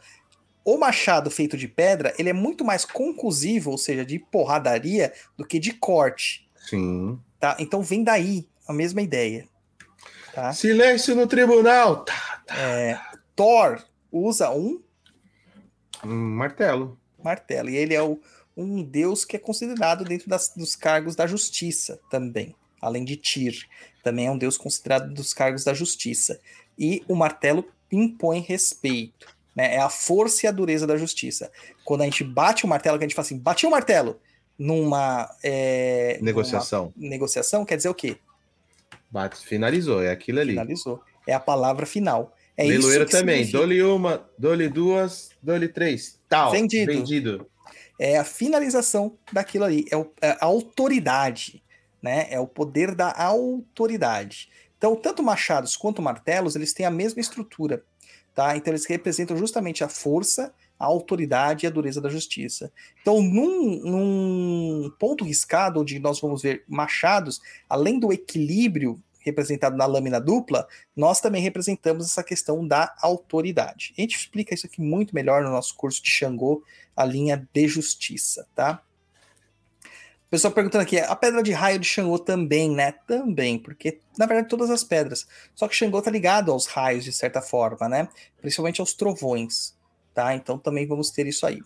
[0.62, 5.47] O machado feito de pedra, ele é muito mais conclusivo, ou seja, de porradaria, do
[5.47, 6.47] que de corte.
[6.68, 7.18] Sim.
[7.41, 7.57] Tá?
[7.59, 9.49] Então vem daí a mesma ideia.
[10.34, 10.53] Tá?
[10.53, 12.05] Silêncio no tribunal.
[12.05, 12.55] Tá, tá.
[12.55, 13.01] É,
[13.34, 13.82] Thor
[14.17, 14.81] usa um
[16.05, 16.99] martelo.
[17.23, 18.21] martelo, e ele é o-
[18.57, 23.67] um deus que é considerado dentro das- dos cargos da justiça também, além de Tyr.
[24.03, 26.41] Também é um deus considerado dos cargos da justiça.
[26.79, 29.35] E o martelo impõe respeito.
[29.57, 29.75] Né?
[29.75, 31.51] É a força e a dureza da justiça.
[31.85, 34.21] Quando a gente bate o martelo, que a gente fala assim, bati o martelo
[34.59, 36.93] numa, é, Negociação.
[36.95, 38.19] numa negociação, quer dizer o quê?
[39.11, 40.53] Bate, finalizou, é aquilo ali.
[40.53, 41.03] Finalizou.
[41.27, 42.36] É a palavra final.
[42.57, 43.51] É Leiloeiro também.
[43.51, 46.19] Dou-lhe uma, dou-lhe duas, dou-lhe três.
[46.29, 46.51] Tal.
[46.53, 46.93] Vendido.
[46.93, 47.47] Vendido.
[47.99, 51.63] é a finalização daquilo ali, é, o- é a autoridade,
[52.03, 52.27] né?
[52.31, 54.49] É o poder da autoridade.
[54.77, 57.83] Então, tanto machados quanto martelos, eles têm a mesma estrutura,
[58.35, 58.55] tá?
[58.57, 62.71] Então, eles representam justamente a força, a autoridade e a dureza da justiça.
[63.01, 69.85] Então, num, num ponto riscado, onde nós vamos ver machados, além do equilíbrio representado na
[69.85, 73.93] lâmina dupla, nós também representamos essa questão da autoridade.
[73.99, 76.62] A gente explica isso aqui muito melhor no nosso curso de Xangô,
[76.97, 78.81] a linha de justiça, tá?
[80.29, 82.93] Pessoal perguntando aqui, a pedra de raio de Xangô também, né?
[83.07, 85.27] Também, porque na verdade todas as pedras.
[85.55, 88.09] Só que Xangô tá ligado aos raios de certa forma, né?
[88.41, 89.77] Principalmente aos trovões,
[90.12, 90.35] tá?
[90.35, 91.61] Então também vamos ter isso aí.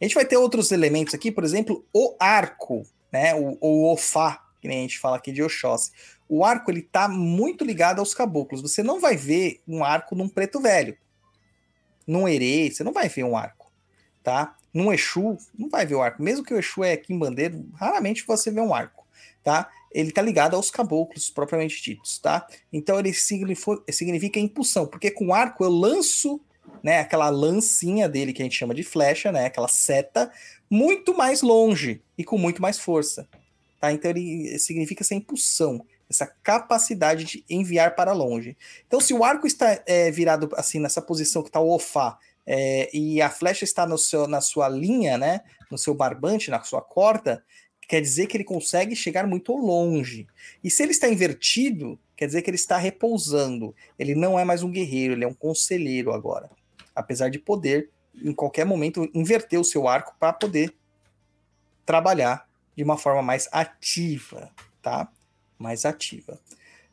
[0.00, 3.34] A gente vai ter outros elementos aqui, por exemplo, o arco, né?
[3.34, 5.90] O, o ofá, que nem a gente fala aqui de Oxóssi.
[6.28, 8.62] O arco ele tá muito ligado aos caboclos.
[8.62, 10.96] Você não vai ver um arco num preto velho.
[12.06, 13.72] Num herê, você não vai ver um arco,
[14.22, 14.56] tá?
[14.72, 16.22] Num Exu, não vai ver o arco.
[16.22, 19.04] Mesmo que o Exu é quimbandeiro, raramente você vê um arco,
[19.42, 19.68] tá?
[19.90, 22.46] Ele tá ligado aos caboclos, propriamente ditos, tá?
[22.72, 26.40] Então ele significa impulsão, porque com arco eu lanço,
[26.82, 30.32] né, aquela lancinha dele que a gente chama de flecha, né, aquela seta,
[30.70, 33.28] muito mais longe e com muito mais força,
[33.82, 33.92] tá?
[33.92, 38.56] Então ele significa essa impulsão, essa capacidade de enviar para longe.
[38.86, 42.16] Então se o arco está é, virado assim nessa posição que está o ofá,
[42.46, 46.62] é, e a flecha está no seu, na sua linha, né, no seu barbante, na
[46.62, 47.44] sua corda,
[47.88, 50.28] quer dizer que ele consegue chegar muito longe.
[50.62, 53.74] E se ele está invertido, quer dizer que ele está repousando.
[53.98, 56.48] Ele não é mais um guerreiro, ele é um conselheiro agora.
[56.94, 60.72] Apesar de poder, em qualquer momento, inverter o seu arco para poder
[61.84, 64.50] trabalhar de uma forma mais ativa,
[64.80, 65.08] tá?
[65.58, 66.38] Mais ativa.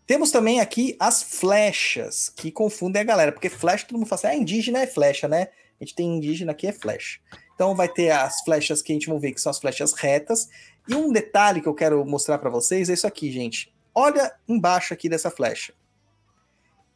[0.05, 4.27] Temos também aqui as flechas, que confundem a galera, porque flecha todo mundo fala assim,
[4.27, 5.49] ah, indígena é flecha, né?
[5.79, 7.19] A gente tem indígena aqui é flecha.
[7.53, 10.49] Então vai ter as flechas que a gente vai ver que são as flechas retas.
[10.87, 13.71] E um detalhe que eu quero mostrar para vocês é isso aqui, gente.
[13.93, 15.73] Olha embaixo aqui dessa flecha.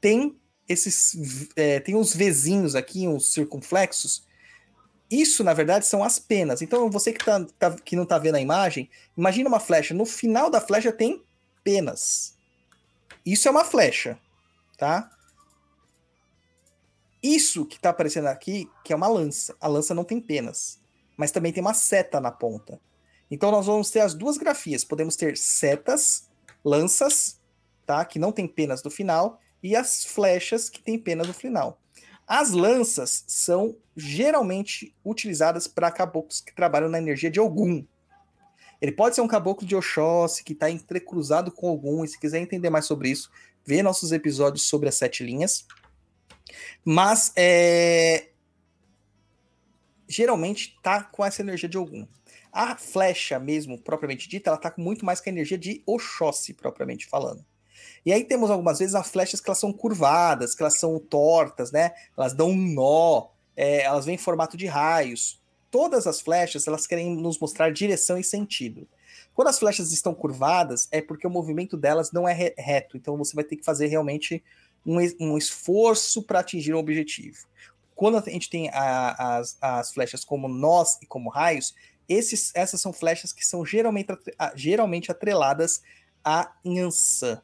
[0.01, 0.35] Tem
[0.68, 4.26] esses, é, tem uns vezinhos aqui, uns circunflexos.
[5.14, 6.64] Isso, na verdade, são as penas.
[6.64, 9.94] Então, você que, tá, tá- que não tá vendo a imagem, imagina uma flecha.
[9.94, 11.23] No final da flecha tem
[11.64, 12.35] penas.
[13.23, 14.18] Isso é uma flecha,
[14.76, 15.11] tá?
[17.22, 19.56] Isso que tá aparecendo aqui, que é uma lança.
[19.61, 20.80] A lança não tem penas,
[21.15, 22.81] mas também tem uma seta na ponta.
[23.30, 24.84] Então nós vamos ter as duas grafias.
[24.84, 26.27] Podemos ter setas,
[26.65, 27.40] lanças,
[27.85, 28.03] tá?
[28.03, 31.77] Que não tem penas no final, e as flechas que tem penas no final.
[32.28, 37.86] As lanças são geralmente utilizadas para caboclos que trabalham na energia de Ogum.
[38.82, 42.40] Ele pode ser um caboclo de Oxóssi que está entrecruzado com Ogum, e se quiser
[42.40, 43.32] entender mais sobre isso,
[43.66, 45.66] vê nossos episódios sobre as sete linhas.
[46.84, 48.30] Mas é,
[50.08, 52.08] geralmente tá com essa energia de Ogum.
[52.52, 56.54] A flecha mesmo, propriamente dita, ela tá com muito mais com a energia de Oxóssi,
[56.54, 57.44] propriamente falando.
[58.05, 61.71] E aí temos algumas vezes as flechas que elas são curvadas, que elas são tortas,
[61.71, 61.91] né?
[62.17, 65.41] Elas dão um nó, é, elas vêm em formato de raios.
[65.71, 68.88] Todas as flechas, elas querem nos mostrar direção e sentido.
[69.34, 72.97] Quando as flechas estão curvadas, é porque o movimento delas não é re- reto.
[72.97, 74.43] Então você vai ter que fazer realmente
[74.85, 77.38] um, es- um esforço para atingir um objetivo.
[77.95, 81.73] Quando a gente tem a- as, as flechas como nós e como raios,
[82.09, 84.09] Esses, essas são flechas que são geralmente,
[84.55, 85.81] geralmente atreladas
[86.23, 87.41] a Nhansan,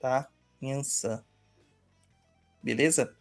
[0.00, 0.28] tá?
[0.60, 1.22] Nhansan.
[2.62, 3.14] Beleza?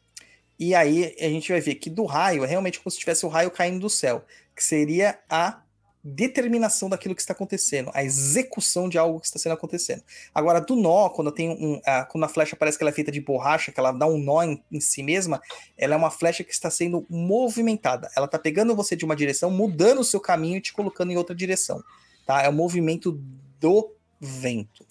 [0.57, 3.29] E aí a gente vai ver que do raio é realmente como se tivesse o
[3.29, 4.25] raio caindo do céu,
[4.55, 5.61] que seria a
[6.03, 10.03] determinação daquilo que está acontecendo, a execução de algo que está sendo acontecendo.
[10.33, 13.11] Agora, do nó, quando tem um, a, quando a flecha parece que ela é feita
[13.11, 15.41] de borracha, que ela dá um nó em, em si mesma,
[15.77, 18.09] ela é uma flecha que está sendo movimentada.
[18.15, 21.17] Ela está pegando você de uma direção, mudando o seu caminho e te colocando em
[21.17, 21.83] outra direção.
[22.25, 22.41] Tá?
[22.43, 23.21] É o movimento
[23.59, 24.85] do vento.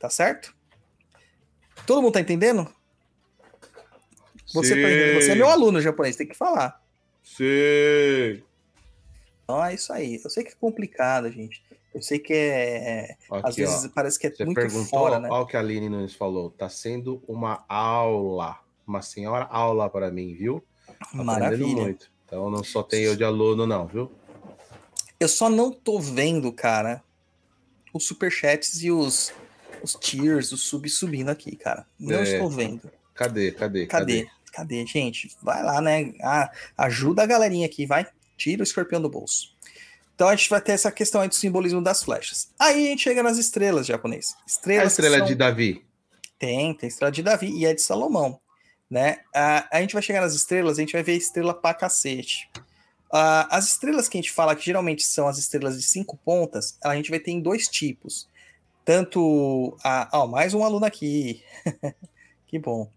[0.00, 0.54] Tá certo?
[1.86, 2.68] Todo mundo tá entendendo?
[4.54, 5.20] Você, tá?
[5.20, 6.82] Você é meu aluno japonês, tem que falar.
[7.22, 8.42] Sim.
[9.44, 10.20] Então é isso aí.
[10.22, 11.62] Eu sei que é complicado, gente.
[11.94, 13.16] Eu sei que é.
[13.30, 13.88] Aqui, às vezes ó.
[13.94, 15.28] parece que é Você muito perguntou, fora, né?
[15.30, 16.50] olha o que a Aline Nunes falou.
[16.50, 20.62] Tá sendo uma aula, uma senhora aula para mim, viu?
[21.00, 21.82] Aprendendo Maravilha.
[21.82, 22.10] muito.
[22.26, 24.10] Então não só tenho eu de aluno, não, viu?
[25.20, 27.02] Eu só não tô vendo, cara,
[27.92, 29.32] os superchats e os,
[29.82, 31.86] os tiers, os sub subindo aqui, cara.
[31.98, 32.22] Não É.
[32.22, 32.90] estou vendo.
[33.14, 33.52] Cadê?
[33.52, 33.86] Cadê?
[33.86, 34.26] Cadê?
[34.52, 35.34] Cadê, gente?
[35.42, 36.12] Vai lá, né?
[36.22, 38.06] Ah, ajuda a galerinha aqui, vai.
[38.36, 39.52] Tira o escorpião do bolso.
[40.14, 42.50] Então a gente vai ter essa questão aí do simbolismo das flechas.
[42.58, 44.34] Aí a gente chega nas estrelas japonês.
[44.42, 45.84] A Estrelas que estrela são- de Davi.
[46.38, 48.38] Tem, tem a estrela de Davi e é de Salomão,
[48.90, 49.18] né?
[49.34, 52.50] Ah, a gente vai chegar nas estrelas, a gente vai ver estrela pra cacete.
[53.12, 56.76] Ah, as estrelas que a gente fala que geralmente são as estrelas de cinco pontas,
[56.84, 58.28] a gente vai ter em dois tipos.
[58.84, 60.08] Tanto a.
[60.12, 61.42] Ó, mais um aluno aqui.
[62.46, 62.90] que bom.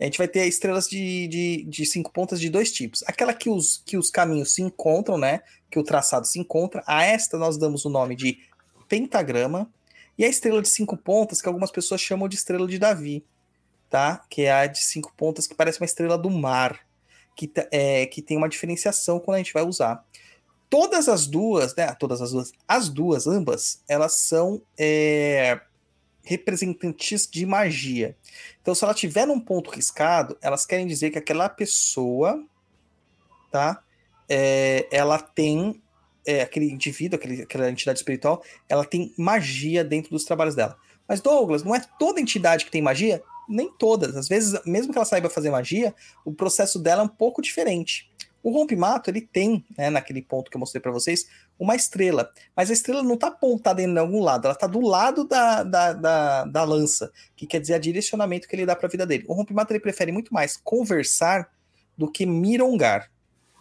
[0.00, 3.04] A gente vai ter estrelas de, de, de cinco pontas de dois tipos.
[3.06, 5.42] Aquela que os, que os caminhos se encontram, né?
[5.70, 6.82] Que o traçado se encontra.
[6.86, 8.38] A esta nós damos o nome de
[8.88, 9.70] pentagrama.
[10.18, 13.24] E a estrela de cinco pontas, que algumas pessoas chamam de estrela de Davi,
[13.88, 14.24] tá?
[14.28, 16.80] Que é a de cinco pontas, que parece uma estrela do mar,
[17.34, 20.04] que, ta- é, que tem uma diferenciação quando a gente vai usar.
[20.72, 21.94] Todas as duas, né?
[22.00, 25.60] Todas as duas, as duas, ambas, elas são é,
[26.22, 28.16] representantes de magia.
[28.62, 32.42] Então, se ela tiver num ponto riscado, elas querem dizer que aquela pessoa,
[33.50, 33.82] tá?
[34.26, 35.82] É, ela tem
[36.26, 40.78] é, aquele indivíduo, aquele, aquela entidade espiritual, ela tem magia dentro dos trabalhos dela.
[41.06, 43.22] Mas, Douglas, não é toda entidade que tem magia?
[43.46, 44.16] Nem todas.
[44.16, 45.94] Às vezes, mesmo que ela saiba fazer magia,
[46.24, 48.10] o processo dela é um pouco diferente.
[48.42, 51.28] O rompe-mato, ele tem, né, naquele ponto que eu mostrei para vocês,
[51.58, 52.30] uma estrela.
[52.56, 55.92] Mas a estrela não está apontada em algum lado, ela está do lado da, da,
[55.92, 59.24] da, da lança, que quer dizer a direcionamento que ele dá para a vida dele.
[59.28, 61.48] O rompe-mato, ele prefere muito mais conversar
[61.96, 63.10] do que mirongar.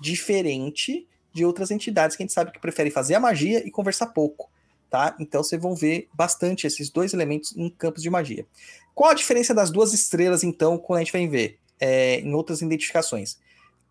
[0.01, 4.07] Diferente de outras entidades que a gente sabe que preferem fazer a magia e conversar
[4.07, 4.49] pouco,
[4.89, 5.15] tá?
[5.19, 8.45] Então vocês vão ver bastante esses dois elementos em campos de magia.
[8.93, 12.61] Qual a diferença das duas estrelas, então, quando a gente vai ver é, em outras
[12.61, 13.37] identificações?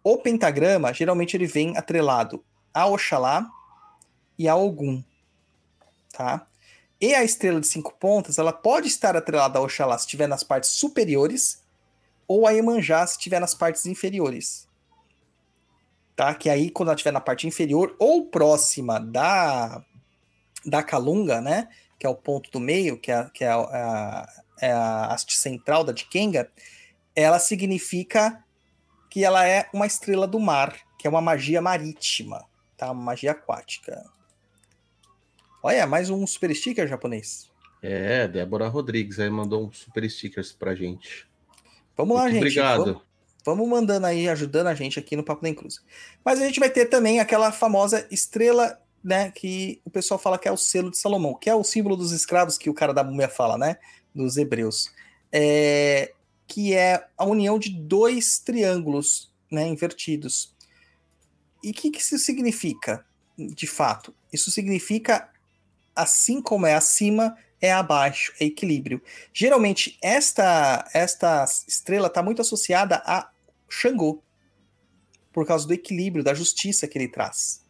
[0.03, 3.49] O pentagrama, geralmente, ele vem atrelado a Oxalá
[4.39, 5.03] e a Ogum,
[6.13, 6.47] tá?
[7.01, 10.43] E a estrela de cinco pontas, ela pode estar atrelada a Oxalá se estiver nas
[10.43, 11.63] partes superiores,
[12.27, 14.69] ou a Iemanjá se estiver nas partes inferiores
[16.21, 16.35] tá?
[16.35, 19.83] Que aí, quando ela estiver na parte inferior ou próxima da,
[20.67, 21.67] da calunga, né?
[21.99, 24.29] Que é o ponto do meio, que é, que é a,
[24.61, 26.51] é a haste central da Dikenga,
[27.17, 28.45] ela significa
[29.11, 32.47] que ela é uma estrela do mar, que é uma magia marítima,
[32.77, 32.93] tá?
[32.93, 34.05] Uma magia aquática.
[35.63, 37.51] Olha, mais um super sticker japonês.
[37.83, 41.29] É, Débora Rodrigues aí mandou um super stickers pra gente.
[41.97, 42.43] Vamos lá, Muito gente.
[42.43, 42.85] obrigado.
[42.85, 43.03] Vamos,
[43.45, 45.81] vamos mandando aí, ajudando a gente aqui no Papo da Inclusa.
[46.25, 49.33] Mas a gente vai ter também aquela famosa estrela, né?
[49.33, 52.13] Que o pessoal fala que é o selo de Salomão, que é o símbolo dos
[52.13, 53.77] escravos que o cara da múmia fala, né?
[54.15, 54.91] Dos hebreus.
[55.33, 56.13] É,
[56.51, 60.53] que é a união de dois triângulos né, invertidos.
[61.63, 63.07] E o que, que isso significa,
[63.39, 64.13] de fato?
[64.33, 65.31] Isso significa,
[65.95, 69.01] assim como é acima, é abaixo, é equilíbrio.
[69.33, 73.31] Geralmente, esta, esta estrela está muito associada a
[73.69, 74.21] Xangô,
[75.33, 77.65] por causa do equilíbrio, da justiça que ele traz.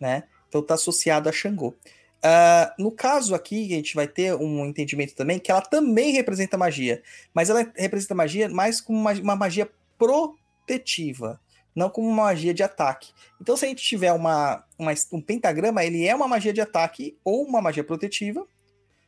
[0.00, 0.24] Né?
[0.48, 1.72] Então, está associado a Xangô.
[2.18, 6.58] Uh, no caso aqui, a gente vai ter um entendimento também que ela também representa
[6.58, 11.40] magia, mas ela representa magia mais como uma, uma magia protetiva,
[11.74, 13.12] não como uma magia de ataque.
[13.40, 17.16] Então, se a gente tiver uma, uma, um pentagrama, ele é uma magia de ataque
[17.24, 18.46] ou uma magia protetiva,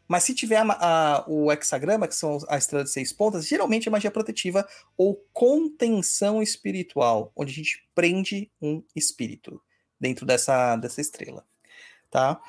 [0.07, 3.89] mas se tiver a, a, o hexagrama, que são a estrela de seis pontas, geralmente
[3.89, 4.67] é magia protetiva
[4.97, 9.61] ou contenção espiritual, onde a gente prende um espírito
[10.01, 11.45] dentro dessa, dessa estrela,
[12.11, 12.41] tá?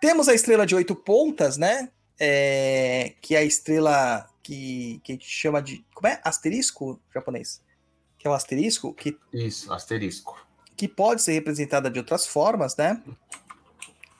[0.00, 1.90] Temos a estrela de oito pontas, né?
[2.18, 5.84] É, que é a estrela que, que a gente chama de.
[5.94, 6.20] Como é?
[6.24, 7.60] Asterisco japonês?
[8.18, 10.38] Que é o asterisco que, Isso, asterisco.
[10.76, 13.02] que pode ser representada de outras formas, né?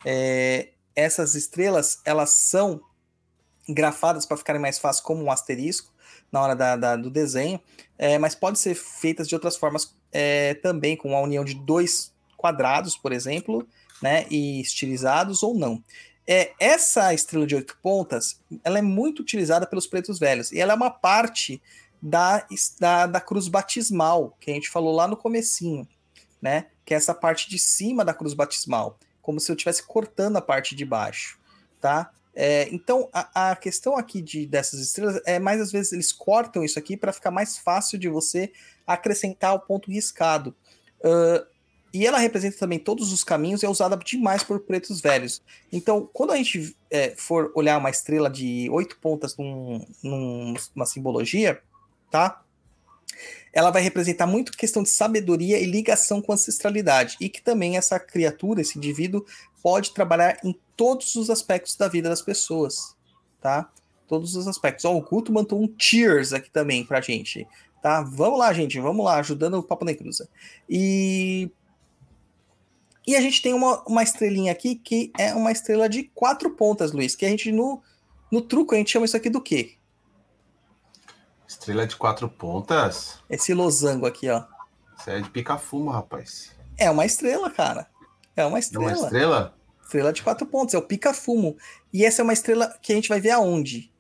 [0.04, 2.80] É, essas estrelas, elas são
[3.68, 5.92] grafadas para ficarem mais fáceis como um asterisco
[6.30, 7.60] na hora da, da do desenho,
[7.98, 12.12] é, mas pode ser feitas de outras formas é, também, com a união de dois
[12.36, 13.66] quadrados, por exemplo,
[14.02, 15.82] né, e estilizados ou não.
[16.26, 20.72] É, essa estrela de oito pontas, ela é muito utilizada pelos pretos velhos, e ela
[20.72, 21.62] é uma parte
[22.02, 22.46] da,
[22.80, 25.86] da, da cruz batismal, que a gente falou lá no comecinho,
[26.42, 30.36] né, que é essa parte de cima da cruz batismal, como se eu estivesse cortando
[30.36, 31.38] a parte de baixo,
[31.80, 32.10] tá?
[32.38, 36.62] É, então, a, a, questão aqui de, dessas estrelas é mais às vezes eles cortam
[36.62, 38.52] isso aqui para ficar mais fácil de você
[38.86, 40.54] acrescentar o ponto riscado.
[41.00, 41.46] Uh,
[41.92, 45.42] e ela representa também todos os caminhos e é usada demais por pretos velhos.
[45.72, 51.60] Então, quando a gente é, for olhar uma estrela de oito pontas num, numa simbologia,
[52.10, 52.42] tá?
[53.52, 57.16] Ela vai representar muito questão de sabedoria e ligação com ancestralidade.
[57.20, 59.24] E que também essa criatura, esse indivíduo,
[59.62, 62.94] pode trabalhar em todos os aspectos da vida das pessoas,
[63.40, 63.70] tá?
[64.06, 64.84] Todos os aspectos.
[64.84, 67.48] Ó, o Guto mandou um cheers aqui também pra gente,
[67.82, 68.02] tá?
[68.02, 70.28] Vamos lá, gente, vamos lá, ajudando o Papo Necruza.
[70.68, 71.50] E
[73.06, 76.92] e a gente tem uma, uma estrelinha aqui que é uma estrela de quatro pontas,
[76.92, 77.80] Luiz, que a gente no,
[78.30, 79.76] no truco a gente chama isso aqui do quê?
[81.46, 83.20] Estrela de quatro pontas?
[83.30, 84.44] Esse losango aqui, ó.
[84.98, 86.50] Isso é de pica-fumo, rapaz.
[86.76, 87.86] É uma estrela, cara.
[88.34, 88.90] É uma estrela.
[88.90, 89.54] É uma estrela?
[89.80, 91.56] Estrela de quatro pontos, é o pica-fumo.
[91.92, 93.92] E essa é uma estrela que a gente vai ver aonde?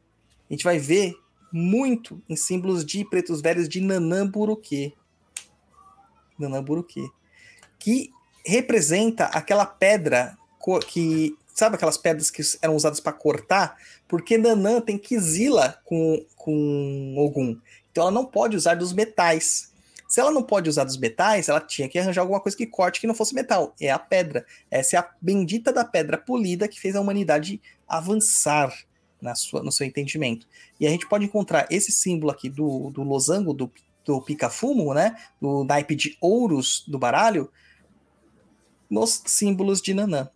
[0.50, 1.14] A gente vai ver
[1.52, 4.96] muito em símbolos de pretos velhos de Nanamburuque.
[6.36, 7.08] Nanamburuque.
[7.78, 8.10] Que
[8.46, 10.36] representa aquela pedra
[10.88, 11.36] que.
[11.54, 13.76] Sabe aquelas pedras que eram usadas para cortar?
[14.06, 17.58] Porque Nanã tem Kizila com, com Ogum.
[17.90, 19.72] Então ela não pode usar dos metais.
[20.06, 23.00] Se ela não pode usar dos metais, ela tinha que arranjar alguma coisa que corte
[23.00, 23.74] que não fosse metal.
[23.80, 24.44] É a pedra.
[24.70, 27.58] Essa é a bendita da pedra polida que fez a humanidade
[27.88, 28.70] avançar
[29.20, 30.46] na sua, no seu entendimento.
[30.78, 33.72] E a gente pode encontrar esse símbolo aqui do, do losango, do,
[34.04, 35.16] do pica-fumo, né?
[35.40, 37.50] Do naipe de ouros do baralho,
[38.90, 40.28] nos símbolos de Nanã.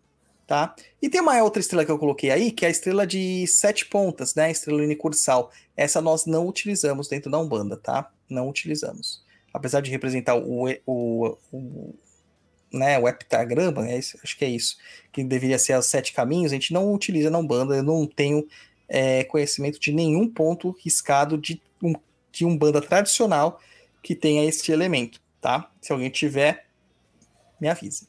[0.47, 0.75] Tá?
[1.01, 3.87] E tem uma outra estrela que eu coloquei aí, que é a estrela de sete
[3.87, 4.47] pontas, né?
[4.47, 5.53] A estrela unicursal.
[5.77, 8.11] Essa nós não utilizamos dentro da Umbanda, tá?
[8.29, 9.23] Não utilizamos
[9.53, 11.95] apesar de representar o, o, o,
[12.73, 14.77] né, o heptagrama, é acho que é isso,
[15.13, 18.47] que deveria ser os sete caminhos, a gente não utiliza na Umbanda, eu não tenho
[18.89, 21.95] é, conhecimento de nenhum ponto riscado de, um,
[22.33, 23.61] de Umbanda tradicional
[24.03, 25.71] que tenha este elemento, tá?
[25.81, 26.67] Se alguém tiver,
[27.61, 28.09] me avise.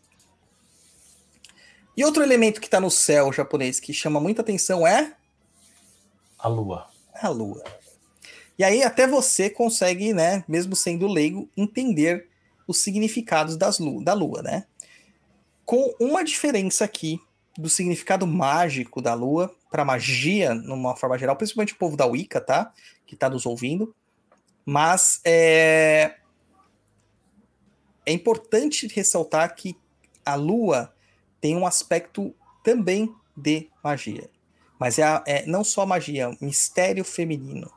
[1.95, 5.15] E outro elemento que está no céu japonês que chama muita atenção é
[6.37, 6.87] a lua.
[7.13, 7.63] A lua.
[8.57, 12.29] E aí até você consegue, né, mesmo sendo leigo, entender
[12.67, 14.65] os significados das lu da lua, né?
[15.65, 17.19] Com uma diferença aqui
[17.57, 22.41] do significado mágico da lua para magia, numa forma geral, principalmente o povo da Wicca,
[22.41, 22.73] tá?
[23.05, 23.95] Que está nos ouvindo.
[24.65, 26.15] Mas é...
[28.05, 29.77] é importante ressaltar que
[30.25, 30.93] a lua
[31.41, 34.29] tem um aspecto também de magia.
[34.79, 37.69] Mas é, a, é não só magia, é um mistério feminino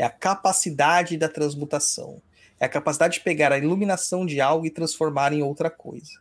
[0.00, 2.22] é a capacidade da transmutação.
[2.58, 6.18] É a capacidade de pegar a iluminação de algo e transformar em outra coisa.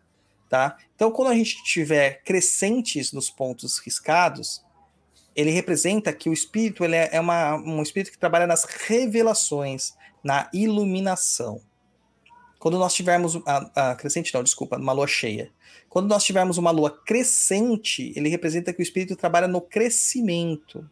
[0.49, 0.77] Tá?
[0.95, 4.61] Então, quando a gente tiver crescentes nos pontos riscados,
[5.33, 9.93] ele representa que o espírito ele é, é uma, um espírito que trabalha nas revelações,
[10.21, 11.61] na iluminação.
[12.59, 15.49] Quando nós tivermos a, a crescente, não, desculpa, uma lua cheia.
[15.87, 20.87] Quando nós tivermos uma lua crescente, ele representa que o espírito trabalha no crescimento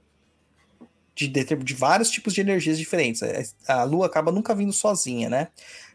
[1.14, 3.22] de, de, de vários tipos de energias diferentes.
[3.22, 5.50] É, a lua acaba nunca vindo sozinha, né?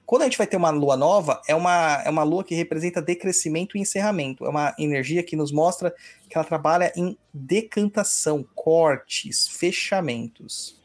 [0.05, 3.01] Quando a gente vai ter uma lua nova, é uma, é uma lua que representa
[3.01, 4.45] decrescimento e encerramento.
[4.45, 5.95] É uma energia que nos mostra
[6.29, 10.82] que ela trabalha em decantação, cortes, fechamentos.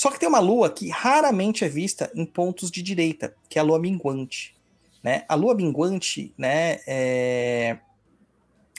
[0.00, 3.60] Só que tem uma lua que raramente é vista em pontos de direita, que é
[3.60, 4.56] a lua minguante.
[5.02, 5.26] Né?
[5.28, 7.76] A lua minguante, né, é...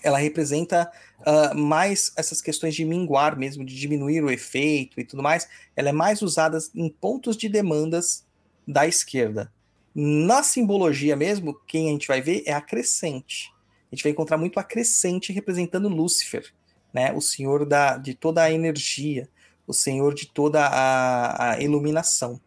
[0.01, 5.21] ela representa uh, mais essas questões de minguar mesmo, de diminuir o efeito e tudo
[5.21, 8.25] mais, ela é mais usada em pontos de demandas
[8.67, 9.53] da esquerda.
[9.93, 13.53] Na simbologia mesmo, quem a gente vai ver é a crescente.
[13.91, 16.51] A gente vai encontrar muito a crescente representando Lúcifer,
[16.91, 17.13] né?
[17.13, 19.29] O senhor da, de toda a energia,
[19.67, 22.39] o senhor de toda a, a iluminação,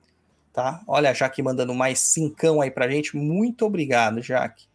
[0.53, 0.83] tá?
[0.87, 3.17] Olha a Jaque mandando mais cincão aí pra gente.
[3.17, 4.67] Muito obrigado, Jaque.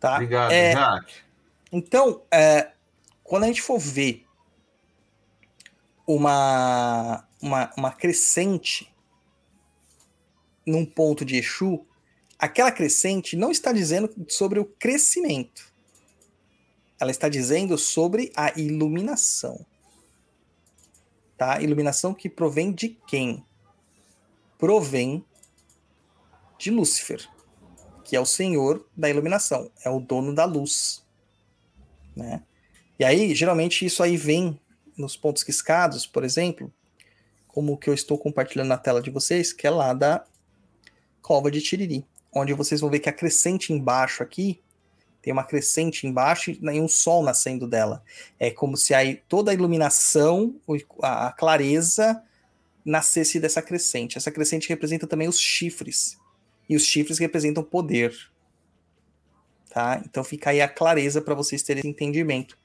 [0.00, 0.14] Tá?
[0.14, 1.14] Obrigado, é, Jaque.
[1.70, 2.72] Então, é,
[3.22, 4.24] quando a gente for ver
[6.06, 8.92] uma, uma, uma crescente
[10.66, 11.86] num ponto de Exu,
[12.38, 15.72] aquela crescente não está dizendo sobre o crescimento.
[17.00, 19.64] Ela está dizendo sobre a iluminação.
[21.42, 21.60] Tá?
[21.60, 23.44] Iluminação que provém de quem?
[24.56, 25.24] Provém
[26.56, 27.28] de Lúcifer,
[28.04, 31.04] que é o senhor da iluminação, é o dono da luz.
[32.14, 32.44] Né?
[32.96, 34.56] E aí, geralmente, isso aí vem
[34.96, 36.72] nos pontos riscados, por exemplo,
[37.48, 40.24] como o que eu estou compartilhando na tela de vocês, que é lá da
[41.20, 44.62] cova de Tiriri, onde vocês vão ver que a crescente embaixo aqui
[45.22, 48.02] tem uma crescente embaixo e um sol nascendo dela.
[48.40, 50.56] É como se aí toda a iluminação,
[51.00, 52.20] a clareza
[52.84, 54.18] nascesse dessa crescente.
[54.18, 56.18] Essa crescente representa também os chifres.
[56.68, 58.12] E os chifres representam poder.
[59.70, 60.02] Tá?
[60.04, 62.58] Então fica aí a clareza para vocês terem entendimento.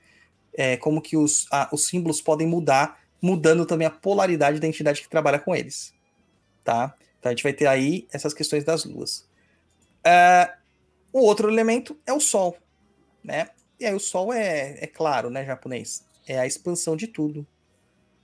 [0.54, 5.02] É, como que os, a, os símbolos podem mudar, mudando também a polaridade da entidade
[5.04, 5.94] que trabalha com eles.
[6.64, 6.96] Tá?
[7.20, 9.28] Então a gente vai ter aí essas questões das luas.
[10.00, 10.57] Uh,
[11.18, 12.58] o outro elemento é o Sol,
[13.24, 13.50] né?
[13.80, 16.06] E aí o Sol é, é claro, né, japonês?
[16.28, 17.46] É a expansão de tudo.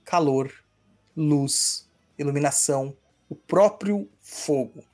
[0.04, 0.52] Calor,
[1.16, 1.88] luz,
[2.18, 2.96] iluminação,
[3.28, 4.84] o próprio fogo.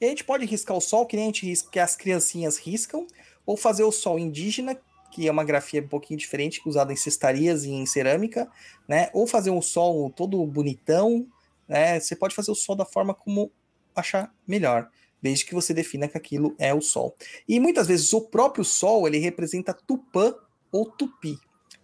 [0.00, 2.58] E a gente pode riscar o Sol que nem a gente risca, que as criancinhas
[2.58, 3.06] riscam,
[3.44, 4.78] ou fazer o Sol indígena,
[5.10, 8.50] que é uma grafia um pouquinho diferente, usada em cestarias e em cerâmica,
[8.86, 9.10] né?
[9.12, 11.26] Ou fazer um Sol todo bonitão,
[11.66, 11.98] né?
[11.98, 13.50] Você pode fazer o Sol da forma como
[13.96, 14.90] achar melhor
[15.20, 17.16] desde que você defina que aquilo é o Sol.
[17.48, 20.34] E muitas vezes o próprio Sol ele representa Tupã
[20.70, 21.38] ou Tupi.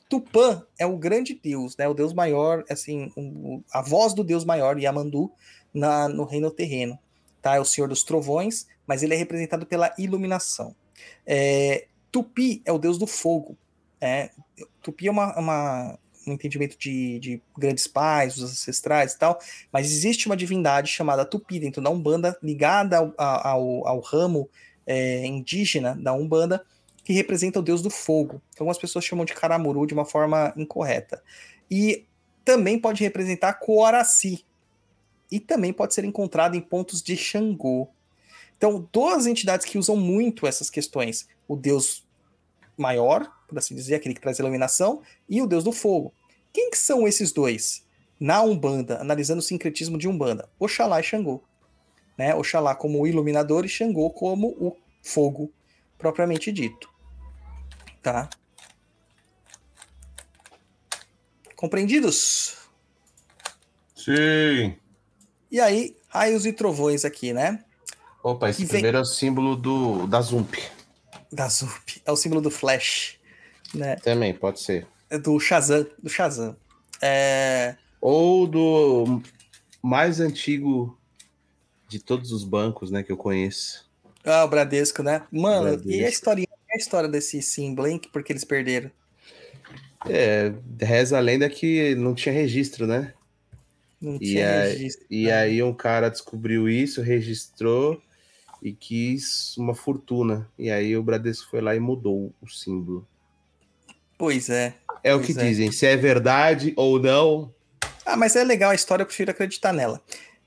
[0.08, 1.88] Tupã é o grande deus, né?
[1.88, 5.32] O deus maior, assim, um, a voz do deus maior, Yamandu,
[5.72, 6.98] na, no reino terreno.
[7.42, 7.56] Tá?
[7.56, 10.74] É o senhor dos trovões, mas ele é representado pela iluminação.
[11.26, 13.56] É, Tupi é o deus do fogo.
[14.00, 14.30] É,
[14.82, 19.38] Tupi é uma, uma, um entendimento de, de grandes pais, os ancestrais e tal,
[19.72, 24.48] mas existe uma divindade chamada Tupi dentro da Umbanda, ligada ao, ao, ao ramo
[24.86, 26.64] é, indígena da Umbanda,
[27.02, 28.40] que representa o deus do fogo.
[28.58, 31.22] Algumas pessoas chamam de Karamuru de uma forma incorreta.
[31.70, 32.06] E
[32.44, 34.44] também pode representar Coaraci.
[35.30, 37.88] E também pode ser encontrado em pontos de Xangô.
[38.56, 42.06] Então, duas entidades que usam muito essas questões: o deus
[42.76, 46.12] maior, por assim dizer, aquele que traz iluminação, e o deus do fogo.
[46.52, 47.84] Quem que são esses dois?
[48.18, 51.42] Na Umbanda, analisando o sincretismo de Umbanda, Oxalá e Xangô.
[52.16, 52.34] Né?
[52.34, 55.52] Oxalá como o iluminador e Xangô como o fogo,
[55.98, 56.88] propriamente dito.
[58.02, 58.28] Tá?
[61.56, 62.56] Compreendidos?
[63.96, 64.76] Sim.
[65.50, 67.64] E aí, raios e trovões aqui, né?
[68.22, 70.54] Opa, esse primeiro é o símbolo do, da Zump.
[71.32, 72.02] Da Zump.
[72.04, 73.13] É o símbolo do Flash.
[73.74, 73.96] Né?
[73.96, 74.86] Também, pode ser.
[75.10, 75.86] É do Shazam.
[76.02, 76.56] Do Shazam.
[77.02, 77.76] É...
[78.00, 79.20] Ou do
[79.82, 80.98] mais antigo
[81.88, 83.88] de todos os bancos, né, que eu conheço.
[84.24, 85.22] Ah, o Bradesco, né?
[85.30, 85.90] Mano, Bradesco.
[85.90, 88.00] e a história, a história desse símbolo, hein?
[88.12, 88.90] Porque eles perderam.
[90.08, 93.12] É, reza a lenda que não tinha registro, né?
[94.00, 95.06] Não E, tinha aí, registro.
[95.10, 95.32] e né?
[95.32, 98.02] aí um cara descobriu isso, registrou
[98.62, 100.48] e quis uma fortuna.
[100.58, 103.06] E aí o Bradesco foi lá e mudou o símbolo.
[104.24, 104.72] Pois é.
[105.02, 105.44] É o Pois que é.
[105.44, 107.52] dizem, se é verdade ou não.
[108.06, 110.00] Ah, mas é legal a história, eu prefiro acreditar nela.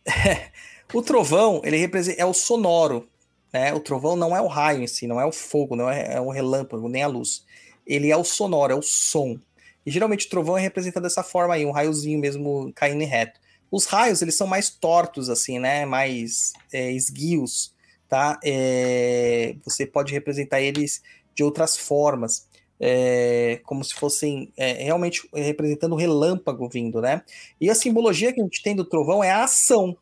[0.91, 3.07] o trovão, ele representa, é o sonoro,
[3.53, 3.71] né?
[3.75, 6.19] O trovão não é o raio em si, não é o fogo, não é, é
[6.19, 7.45] o relâmpago, nem a luz.
[7.85, 9.37] Ele é o sonoro, é o som.
[9.85, 13.39] E geralmente o trovão é representado dessa forma aí, um raiozinho mesmo caindo em reto.
[13.69, 15.85] Os raios, eles são mais tortos, assim, né?
[15.85, 17.75] Mais é, esguios,
[18.09, 18.39] tá?
[18.43, 20.99] É, você pode representar eles
[21.35, 22.46] de outras formas.
[22.79, 27.21] É, como se fossem é, realmente representando o relâmpago vindo, né?
[27.59, 29.97] E a simbologia que a gente tem do trovão é a ação.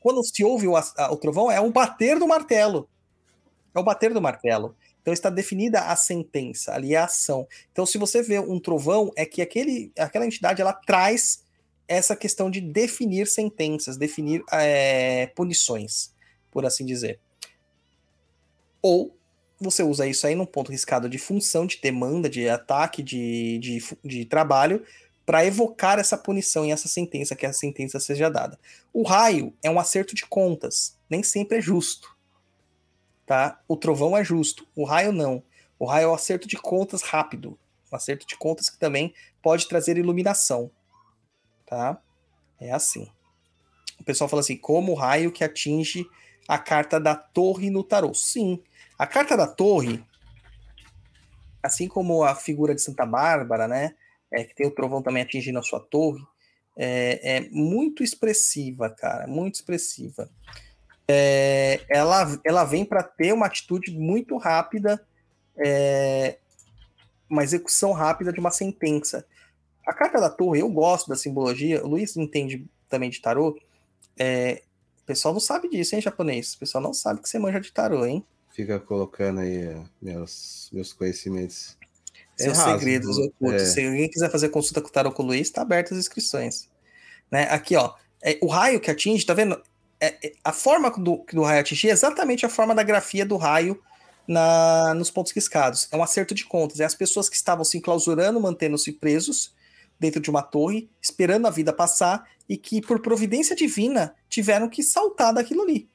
[0.00, 2.88] Quando se ouve o, a- o trovão, é o bater do martelo.
[3.74, 4.74] É o bater do martelo.
[5.00, 7.46] Então está definida a sentença, ali é a ação.
[7.72, 11.42] Então, se você vê um trovão, é que aquele, aquela entidade ela traz
[11.88, 16.14] essa questão de definir sentenças, definir é, punições,
[16.52, 17.18] por assim dizer.
[18.80, 19.14] Ou
[19.62, 23.82] você usa isso aí num ponto riscado de função, de demanda, de ataque, de, de,
[24.04, 24.84] de trabalho,
[25.24, 28.58] para evocar essa punição e essa sentença, que a sentença seja dada.
[28.92, 32.16] O raio é um acerto de contas, nem sempre é justo.
[33.24, 33.60] Tá?
[33.68, 35.42] O trovão é justo, o raio não.
[35.78, 37.58] O raio é um acerto de contas rápido,
[37.90, 40.70] um acerto de contas que também pode trazer iluminação.
[41.66, 42.00] Tá?
[42.60, 43.08] É assim.
[43.98, 46.04] O pessoal fala assim: como o raio que atinge
[46.48, 48.12] a carta da torre no tarô?
[48.12, 48.62] Sim.
[48.98, 50.04] A carta da torre,
[51.62, 53.94] assim como a figura de Santa Bárbara, né?
[54.32, 56.24] é, que tem o trovão também atingindo a sua torre,
[56.76, 60.30] é, é muito expressiva, cara, muito expressiva.
[61.06, 65.04] é, ela, ela vem para ter uma atitude muito rápida,
[65.56, 66.38] é,
[67.28, 69.26] uma execução rápida de uma sentença.
[69.86, 73.58] A carta da torre, eu gosto da simbologia, o Luiz entende também de tarô.
[74.18, 74.62] É,
[75.02, 76.54] o pessoal não sabe disso, hein, japonês?
[76.54, 78.24] O pessoal não sabe que você manja de tarô, hein?
[78.52, 81.76] Fica colocando aí eh, meus, meus conhecimentos.
[82.38, 83.26] É Seus raso, segredos viu?
[83.26, 83.62] ocultos.
[83.62, 83.66] É.
[83.66, 86.68] Se alguém quiser fazer consulta com o tarô com o Luiz, tá aberto as inscrições.
[87.30, 87.44] Né?
[87.44, 87.94] Aqui, ó.
[88.22, 89.60] é, o raio que atinge, tá vendo?
[89.98, 93.24] É, é, a forma do, que do raio atingir é exatamente a forma da grafia
[93.24, 93.80] do raio
[94.26, 95.88] na, nos pontos riscados.
[95.90, 96.80] É um acerto de contas.
[96.80, 99.54] É as pessoas que estavam se enclausurando, mantendo-se presos
[99.98, 104.82] dentro de uma torre, esperando a vida passar e que, por providência divina, tiveram que
[104.82, 105.88] saltar daquilo ali.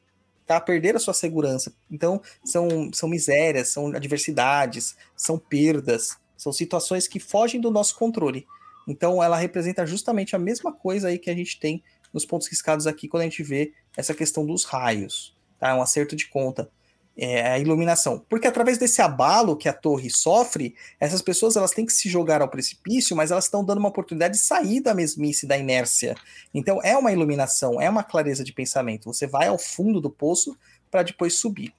[0.48, 0.60] Tá?
[0.62, 1.74] Perderam a sua segurança.
[1.92, 8.48] Então, são, são misérias, são adversidades, são perdas, são situações que fogem do nosso controle.
[8.88, 11.84] Então, ela representa justamente a mesma coisa aí que a gente tem
[12.14, 15.36] nos pontos riscados aqui quando a gente vê essa questão dos raios.
[15.60, 15.76] Tá?
[15.76, 16.72] Um acerto de conta.
[17.20, 18.24] É a iluminação.
[18.30, 22.44] Porque através desse abalo que a torre sofre, essas pessoas elas têm que se jogar
[22.44, 26.16] ao precipício, mas elas estão dando uma oportunidade de sair da mesmice, da inércia.
[26.54, 29.12] Então é uma iluminação, é uma clareza de pensamento.
[29.12, 30.56] Você vai ao fundo do poço
[30.92, 31.74] para depois subir,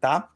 [0.00, 0.30] tá?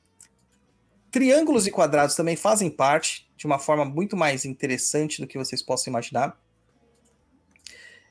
[1.12, 5.62] Triângulos e quadrados também fazem parte de uma forma muito mais interessante do que vocês
[5.62, 6.36] possam imaginar.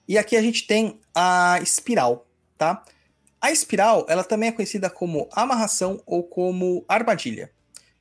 [0.07, 2.25] E aqui a gente tem a espiral,
[2.57, 2.83] tá?
[3.41, 7.51] A espiral, ela também é conhecida como amarração ou como armadilha,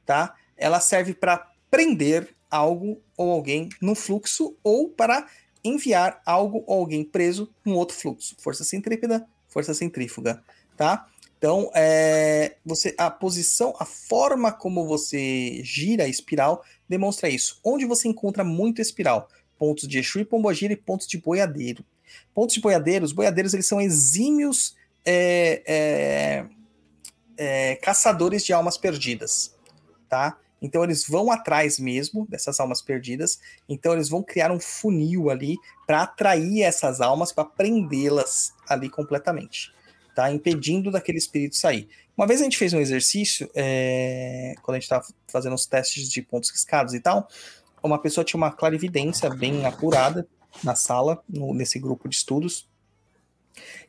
[0.04, 0.34] tá?
[0.56, 5.28] Ela serve para prender algo ou alguém no fluxo ou para
[5.62, 8.34] enviar algo ou alguém preso num outro fluxo.
[8.38, 10.42] Força centrípeta, força centrífuga,
[10.76, 11.06] tá?
[11.38, 17.60] Então, é, você, a posição, a forma como você gira a espiral demonstra isso.
[17.62, 19.28] Onde você encontra muito espiral?
[19.56, 21.84] Pontos de Exu e Pombogira e pontos de boiadeiro.
[22.34, 24.74] Pontos de boiadeiros, boiadeiros eles são exímios
[25.10, 26.46] é, é,
[27.38, 29.56] é, caçadores de almas perdidas,
[30.06, 30.36] tá?
[30.60, 33.40] Então eles vão atrás mesmo dessas almas perdidas.
[33.68, 35.56] Então eles vão criar um funil ali
[35.86, 39.72] para atrair essas almas, para prendê-las ali completamente,
[40.14, 40.30] tá?
[40.30, 41.88] Impedindo daquele espírito sair.
[42.16, 46.10] Uma vez a gente fez um exercício, é, quando a gente estava fazendo os testes
[46.10, 47.28] de pontos riscados e tal,
[47.82, 50.28] uma pessoa tinha uma clarividência bem apurada
[50.62, 52.67] na sala, no- nesse grupo de estudos.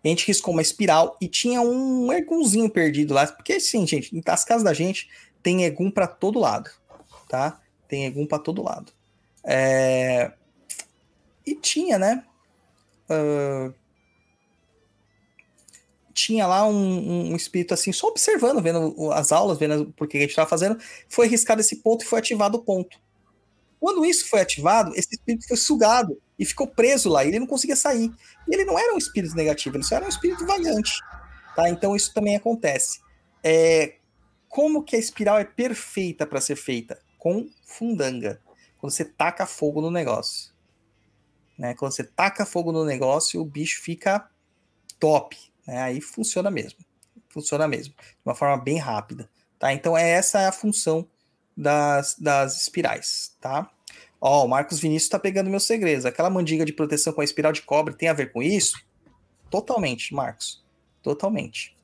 [0.04, 3.28] E a gente riscou uma espiral e tinha um egumzinho perdido lá.
[3.28, 5.10] Porque assim, gente, nas casas da gente
[5.44, 6.70] tem egum para todo lado,
[7.28, 7.60] tá?
[7.88, 8.91] Tem egum para todo lado.
[9.44, 10.32] É,
[11.46, 12.24] E tinha, né?
[13.10, 13.72] ah,
[16.14, 20.22] Tinha lá um, um- espírito assim, só observando, vendo as aulas, vendo o que a
[20.22, 20.78] gente estava fazendo.
[21.08, 23.00] Foi riscado esse ponto e foi ativado o ponto.
[23.80, 27.26] Quando isso foi ativado, esse espírito foi sugado e ficou preso lá.
[27.26, 28.10] Ele não conseguia sair.
[28.48, 30.99] E ele não era um espírito negativo, ele só era um espírito vagante.
[31.56, 31.70] Tá?
[31.70, 33.02] Então isso também acontece.
[33.44, 33.95] É,
[34.48, 36.99] como que a espiral é perfeita para ser feita?
[37.18, 38.41] Com fundanga.
[38.78, 40.52] Quando você taca fogo no negócio.
[41.57, 41.74] Né?
[41.74, 44.30] Quando você taca fogo no negócio, o bicho fica
[44.98, 45.38] top.
[45.68, 45.82] Né?
[45.82, 46.80] Aí funciona mesmo.
[47.28, 47.94] Funciona mesmo.
[47.94, 49.30] De uma forma bem rápida.
[49.60, 49.74] Tá?
[49.74, 51.06] Então é essa a função
[51.56, 53.36] das, das espirais.
[53.41, 53.70] Tá?
[54.22, 56.06] Ó, o Marcos Vinícius está pegando meus segredos.
[56.06, 58.78] Aquela mandiga de proteção com a espiral de cobre tem a ver com isso?
[59.50, 60.64] Totalmente, Marcos.
[61.02, 61.76] Totalmente.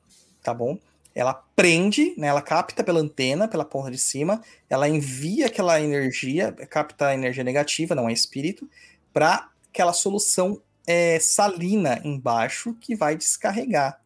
[0.42, 0.78] Tá bom?
[1.14, 6.52] Ela prende, né, ela capta pela antena, pela ponta de cima, ela envia aquela energia,
[6.52, 8.68] capta a energia negativa, não é espírito,
[9.14, 13.98] para aquela solução é, salina embaixo que vai descarregar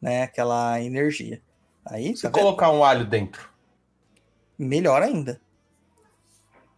[0.00, 1.42] né, aquela energia.
[1.84, 3.50] Aí, Se tá colocar um alho dentro.
[4.56, 5.40] Melhor ainda.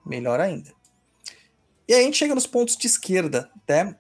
[0.04, 0.72] Melhor ainda.
[1.86, 3.96] E aí a gente chega nos pontos de esquerda, né?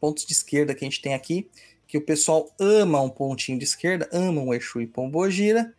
[0.00, 1.48] Pontos de esquerda que a gente tem aqui,
[1.86, 5.72] que o pessoal ama um pontinho de esquerda, ama um Exu e Pombogira.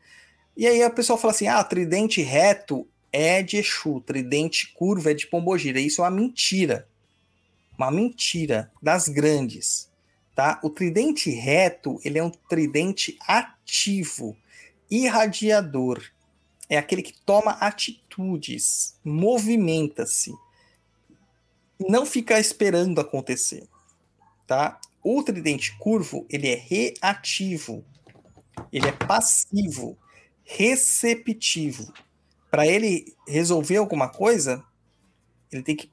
[0.56, 5.14] E aí o pessoal fala assim: ah, tridente reto é de Exu, tridente curvo é
[5.14, 5.80] de Pombogira.
[5.80, 6.88] Isso é uma mentira.
[7.78, 9.90] Uma mentira das grandes.
[10.34, 10.60] Tá?
[10.64, 14.36] O tridente reto, ele é um tridente ativo,
[14.90, 16.02] irradiador
[16.70, 20.34] é aquele que toma atitudes, movimenta-se,
[21.90, 23.68] não fica esperando acontecer,
[24.48, 24.80] tá?
[25.04, 27.84] O tridente curvo, ele é reativo,
[28.72, 29.98] ele é passivo,
[30.44, 31.94] receptivo.
[32.50, 34.64] Para ele resolver alguma coisa,
[35.52, 35.90] ele tem que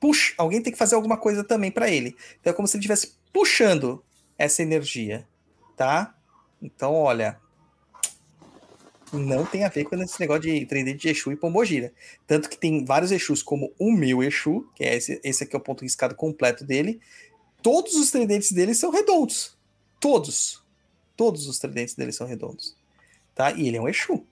[0.00, 2.16] puxar, alguém tem que fazer alguma coisa também para ele.
[2.40, 4.04] Então é como se ele estivesse puxando
[4.36, 5.26] essa energia,
[5.76, 6.14] tá?
[6.60, 7.40] Então, olha,
[9.12, 11.92] não tem a ver com esse negócio de tridente de Exu e Pombogira.
[12.26, 15.58] Tanto que tem vários Exus, como o meu Exu, que é esse, esse aqui é
[15.58, 17.00] o ponto riscado completo dele.
[17.62, 19.56] Todos os tridentes dele são redondos.
[20.00, 20.62] Todos.
[21.16, 22.76] Todos os tridentes dele são redondos.
[23.34, 23.52] Tá?
[23.52, 24.26] E ele é um Exu.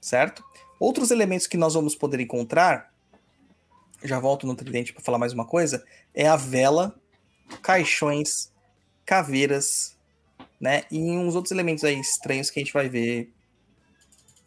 [0.00, 0.42] Certo?
[0.80, 2.92] Outros elementos que nós vamos poder encontrar,
[4.02, 5.84] já volto no tridente para falar mais uma coisa,
[6.14, 6.98] é a vela,
[7.62, 8.52] caixões,
[9.04, 9.95] caveiras,
[10.60, 10.82] né?
[10.90, 13.30] E uns outros elementos aí estranhos que a gente vai ver.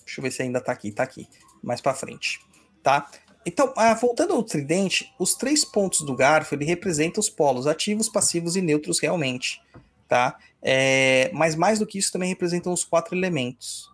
[0.06, 1.28] Deixa eu ver se ainda tá aqui, tá aqui,
[1.62, 2.40] mais para frente,
[2.82, 3.10] tá?
[3.46, 8.10] Então, ah, voltando ao tridente, os três pontos do garfo ele representa os polos ativos,
[8.10, 9.62] passivos e neutros realmente,
[10.08, 10.38] tá?
[10.62, 13.90] É, mas mais do que isso também representam os quatro elementos.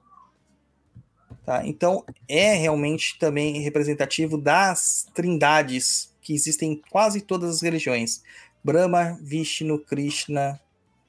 [1.45, 1.65] Tá?
[1.65, 8.23] Então, é realmente também representativo das trindades que existem em quase todas as religiões.
[8.63, 10.59] Brahma, Vishnu, Krishna,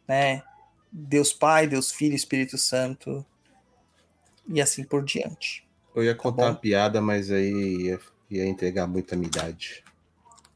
[0.07, 0.43] né?
[0.91, 3.25] Deus Pai, Deus Filho, Espírito Santo
[4.49, 5.67] e assim por diante.
[5.95, 6.49] Eu ia Tá contar bom.
[6.51, 8.01] uma piada, mas aí ia,
[8.31, 9.83] ia entregar muita minha idade.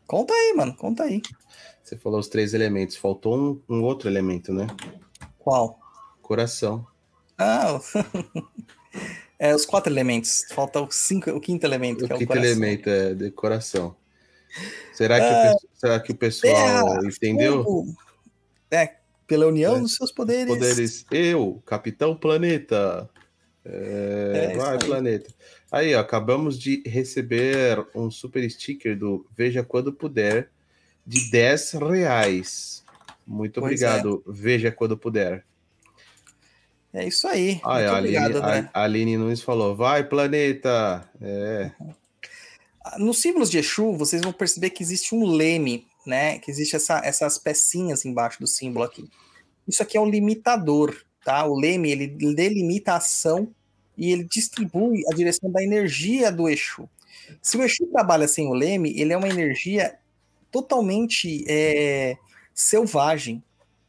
[0.06, 1.22] Conta aí, mano, conta aí.
[1.82, 3.36] Você falou os três elementos, faltou
[3.68, 4.66] um, um outro elemento, né?
[5.38, 5.78] Qual?
[6.22, 6.86] Coração.
[7.38, 7.80] Ah,
[9.38, 10.44] é, os quatro elementos.
[10.50, 13.96] Falta o, cinco, o quinto elemento, O que é o quinto elemento é de coração.
[14.92, 17.64] Será que, o, pe- será que o pessoal Terra, entendeu?
[17.64, 17.96] fogo.
[18.70, 18.96] É,
[19.30, 19.80] pela união É.
[19.80, 20.52] dos seus poderes.
[20.52, 21.06] Poderes.
[21.08, 23.08] Eu, Capitão Planeta.
[23.64, 24.76] É, É, vai.
[24.76, 25.32] Planeta.
[25.70, 30.50] Aí, ó, acabamos de receber um super sticker do Veja Quando Puder
[31.06, 32.82] de 10 reais.
[33.24, 34.20] Muito Pois obrigado.
[34.26, 35.44] Veja quando puder.
[36.92, 37.52] É isso aí.
[37.52, 38.16] Muito a, Aline,
[38.74, 41.08] a Aline Nunes falou: vai, planeta!
[41.22, 41.70] É,
[42.98, 46.38] Nos símbolos de Exu, vocês vão perceber que existe um leme, né?
[46.38, 49.08] Que existe essa- essas pecinhas embaixo do símbolo aqui.
[49.66, 51.44] Isso aqui é um limitador, tá?
[51.46, 53.54] O leme, ele delimita a ação
[53.96, 56.88] e ele distribui a direção da energia do Exu.
[57.40, 59.98] Se o Exu trabalha sem o leme, ele é uma energia
[60.50, 62.16] totalmente é,
[62.54, 63.42] selvagem,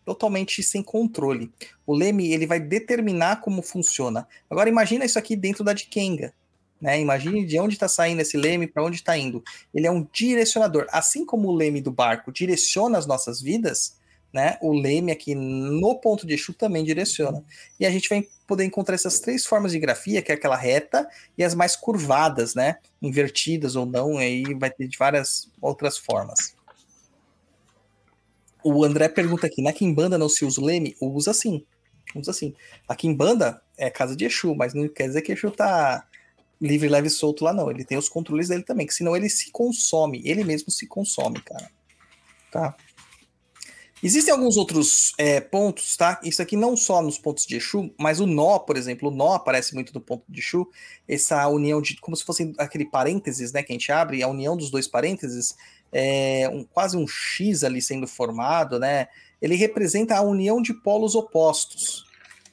[0.06, 1.52] totalmente sem controle.
[1.86, 4.28] O leme, ele vai determinar como funciona.
[4.50, 6.34] Agora, imagina isso aqui dentro da Dikenga.
[6.82, 7.00] Né?
[7.00, 9.44] Imagine de onde está saindo esse leme, para onde está indo.
[9.74, 10.88] Ele é um direcionador.
[10.90, 14.00] Assim como o leme do barco direciona as nossas vidas,
[14.34, 14.58] né?
[14.62, 17.44] O leme aqui no ponto de Exu também direciona.
[17.80, 21.08] E a gente vai poder encontrar essas três formas de grafia, que é aquela reta
[21.38, 22.78] e as mais curvadas, né?
[23.02, 26.56] Invertidas ou não, aí vai ter de várias outras formas.
[28.64, 30.96] O André pergunta aqui, na Kimbanda não se usa o leme?
[31.02, 31.66] Usa sim.
[32.16, 32.54] Usa sim.
[32.88, 36.08] A Kimbanda é casa de Exu, mas não quer dizer que Exu tá
[36.62, 37.72] livre, leve e solto lá, não.
[37.72, 41.42] Ele tem os controles dele também, que senão ele se consome, ele mesmo se consome,
[41.42, 41.72] cara.
[42.52, 42.76] Tá?
[44.04, 46.20] Existem alguns outros é, pontos, tá?
[46.24, 49.34] Isso aqui não só nos pontos de Exu, mas o nó, por exemplo, o nó
[49.34, 50.68] aparece muito no ponto de Exu,
[51.08, 54.58] essa união de, como se fosse aquele parênteses, né, que a gente abre, a união
[54.58, 55.56] dos dois parênteses,
[55.92, 59.08] é um, quase um X ali sendo formado, né?
[59.40, 62.06] Ele representa a união de polos opostos,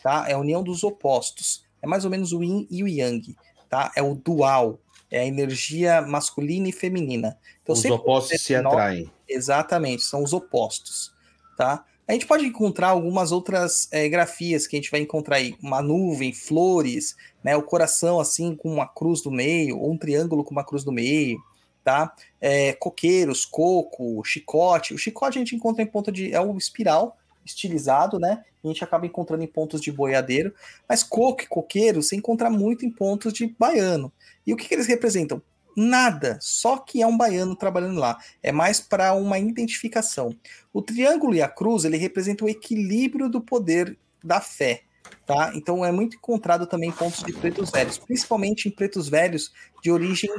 [0.03, 0.27] tá?
[0.29, 1.65] É a união dos opostos.
[1.81, 3.35] É mais ou menos o yin e o yang,
[3.69, 3.93] tá?
[3.97, 4.79] É o dual,
[5.11, 7.39] é a energia masculina e feminina.
[7.63, 9.11] Então, os opostos se atraem.
[9.29, 11.13] Exatamente, são os opostos,
[11.57, 11.85] tá?
[12.07, 15.83] A gente pode encontrar algumas outras eh, grafias que a gente vai encontrar aí, uma
[15.83, 17.15] nuvem, flores,
[17.45, 17.55] né?
[17.55, 20.93] O coração assim com uma cruz no meio, ou um triângulo com uma cruz no
[20.93, 21.39] meio,
[21.85, 22.15] tá?
[22.41, 24.95] É, coqueiros, coco, chicote.
[24.95, 27.18] O chicote a gente encontra em ponto de é um espiral
[27.49, 28.45] estilizado, né?
[28.63, 30.55] A gente acaba encontrando em pontos de boiadeiro,
[30.89, 34.13] mas coco e coqueiro você encontra muito em pontos de baiano.
[34.47, 35.43] E o que, que eles representam?
[35.77, 38.19] Nada, só que é um baiano trabalhando lá.
[38.43, 40.35] É mais para uma identificação.
[40.73, 44.83] O triângulo e a cruz, ele representa o equilíbrio do poder da fé,
[45.25, 45.53] tá?
[45.55, 49.93] Então é muito encontrado também em pontos de pretos velhos, principalmente em pretos velhos de
[49.93, 50.31] origem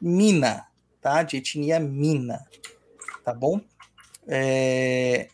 [0.00, 0.66] mina,
[1.02, 1.22] tá?
[1.22, 2.46] De etnia mina,
[3.22, 3.60] tá bom?
[4.26, 5.28] É,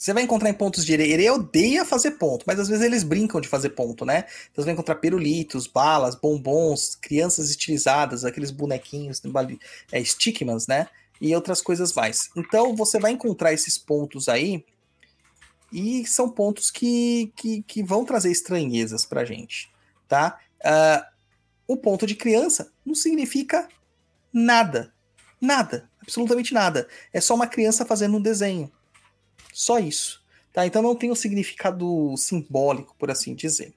[0.00, 1.10] Você vai encontrar em pontos de herê.
[1.10, 4.24] Herê odeia fazer ponto, mas às vezes eles brincam de fazer ponto, né?
[4.50, 9.20] Então você vai encontrar pirulitos, balas, bombons, crianças estilizadas, aqueles bonequinhos,
[9.92, 10.88] é, stickmans, né?
[11.20, 12.30] E outras coisas mais.
[12.34, 14.64] Então você vai encontrar esses pontos aí
[15.70, 19.70] e são pontos que, que, que vão trazer estranhezas pra gente,
[20.08, 20.38] tá?
[20.64, 21.06] Ah,
[21.68, 23.68] o ponto de criança não significa
[24.32, 24.94] nada.
[25.38, 25.90] Nada.
[26.00, 26.88] Absolutamente nada.
[27.12, 28.72] É só uma criança fazendo um desenho.
[29.60, 30.22] Só isso.
[30.54, 30.64] Tá?
[30.64, 33.74] Então não tem um significado simbólico, por assim dizer.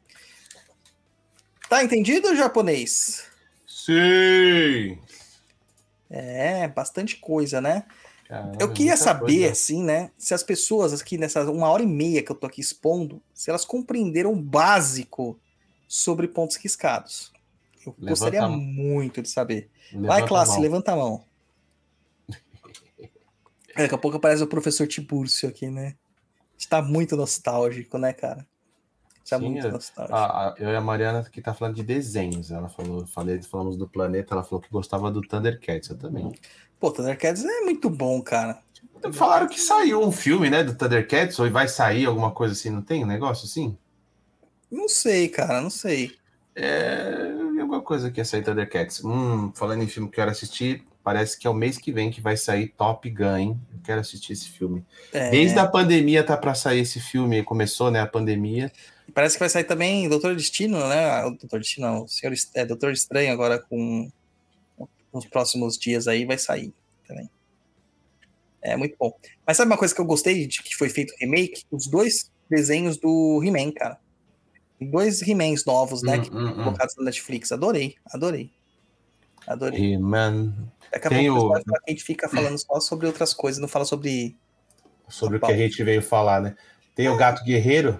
[1.67, 3.25] Tá entendido, japonês?
[3.67, 4.97] Sim!
[6.09, 7.83] É, bastante coisa, né?
[8.29, 9.51] Caramba, Eu queria saber, coisa.
[9.51, 10.11] assim, né?
[10.17, 13.49] Se as pessoas aqui nessa uma hora e meia que eu tô aqui expondo, se
[13.49, 15.37] elas compreenderam o básico
[15.85, 17.33] sobre pontos riscados.
[17.85, 19.69] Eu Levanta gostaria muito de saber.
[19.93, 21.25] Vai, classe, levanta a mão.
[23.75, 25.95] É, Daqui a pouco aparece o professor Tibúrcio aqui, né?
[26.57, 28.45] Está muito nostálgico, né, cara?
[29.23, 29.71] Está Sim, muito é.
[29.71, 30.15] nostálgico.
[30.15, 32.51] A- a- eu e a Mariana que tá falando de desenhos.
[32.51, 36.31] Ela falou, falei, falamos do planeta, ela falou que gostava do Thundercats, eu também.
[36.79, 38.61] Pô, Thundercats é muito bom, cara.
[39.13, 42.81] Falaram que saiu um filme, né, do Thundercats, ou vai sair alguma coisa assim, não
[42.81, 43.77] tem um negócio assim?
[44.71, 46.17] Não sei, cara, não sei.
[46.55, 49.03] É, eu vi alguma coisa que ia sair Thundercats.
[49.03, 52.09] Hum, falando em filme que eu quero assistir, parece que é o mês que vem
[52.09, 53.61] que vai sair Top Gun, hein?
[53.73, 54.85] Eu quero assistir esse filme.
[55.11, 58.71] É, Desde a pandemia tá pra sair esse filme, começou, né, a pandemia.
[59.13, 61.25] Parece que vai sair também Doutor Destino, né?
[61.25, 62.03] O Doutor Destino, não.
[62.03, 64.09] O Senhor, é, Doutor Estranho agora com
[65.13, 66.73] nos próximos dias aí vai sair
[67.07, 67.29] também.
[68.61, 69.13] É muito bom.
[69.45, 71.63] Mas sabe uma coisa que eu gostei de que foi feito remake?
[71.69, 73.99] Os dois desenhos do He-Man, cara.
[74.79, 76.17] Dois He-Mans novos, né?
[76.17, 76.63] Hum, que hum, hum.
[76.63, 77.51] colocados na Netflix.
[77.51, 78.49] Adorei, adorei.
[79.45, 79.93] Adorei.
[79.93, 80.53] He-Man,
[80.93, 81.55] Daqui a tem pouco o- o...
[81.55, 84.37] a gente fica falando só sobre outras coisas, não fala sobre.
[85.09, 86.55] sobre o que a gente veio falar, né?
[86.95, 87.99] Tem o Gato Guerreiro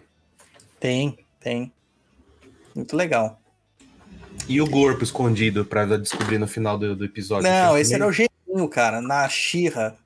[0.80, 1.74] Tem, tem.
[2.76, 3.40] Muito legal.
[4.48, 7.50] e o Corpo Escondido pra descobrir no final do, do episódio.
[7.50, 9.98] Não, Tem esse era o geninho, cara, na Xirra.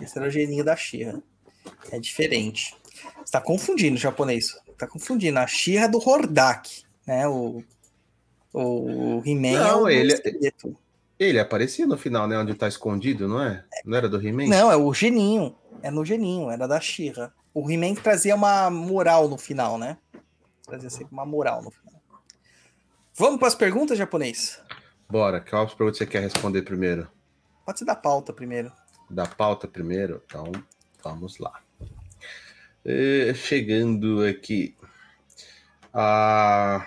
[0.00, 1.20] Esse era o geninho da Xirra.
[1.90, 2.74] É diferente.
[3.24, 4.56] Você tá confundindo o japonês.
[4.78, 5.38] Tá confundindo.
[5.38, 7.26] A Xirra do Hordak, né?
[7.28, 7.62] O,
[8.52, 10.76] o He-Man é Não, o ele- esqueleto.
[11.20, 12.38] Ele aparecia no final, né?
[12.38, 13.62] Onde tá escondido, não é?
[13.84, 14.46] Não era do He-Man?
[14.46, 15.54] Não, é o geninho.
[15.82, 17.34] É no geninho, era da Xirra.
[17.52, 19.98] O He-Man trazia uma moral no final, né?
[20.66, 22.00] Trazia sempre uma moral no final.
[23.14, 24.62] Vamos para as perguntas, japonês?
[25.10, 27.06] Bora, qual pergunta você quer responder primeiro?
[27.66, 28.72] Pode ser da pauta primeiro.
[29.10, 30.22] Da pauta primeiro?
[30.24, 30.50] Então,
[31.04, 31.60] vamos lá.
[32.82, 34.74] É, chegando aqui.
[35.92, 36.86] A.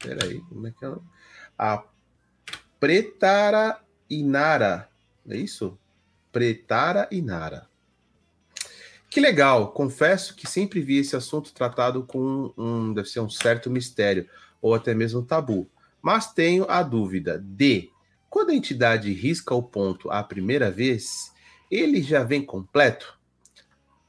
[0.00, 0.92] Peraí, como é que é?
[1.56, 1.84] A
[2.80, 3.78] Pretara
[4.08, 4.88] Inara.
[5.28, 5.78] É isso?
[6.32, 7.68] Pretara Inara.
[9.10, 9.72] Que legal.
[9.72, 14.26] Confesso que sempre vi esse assunto tratado com um, deve ser um certo mistério,
[14.62, 15.68] ou até mesmo tabu.
[16.00, 17.90] Mas tenho a dúvida de
[18.30, 21.34] quando a entidade risca o ponto a primeira vez,
[21.70, 23.18] ele já vem completo?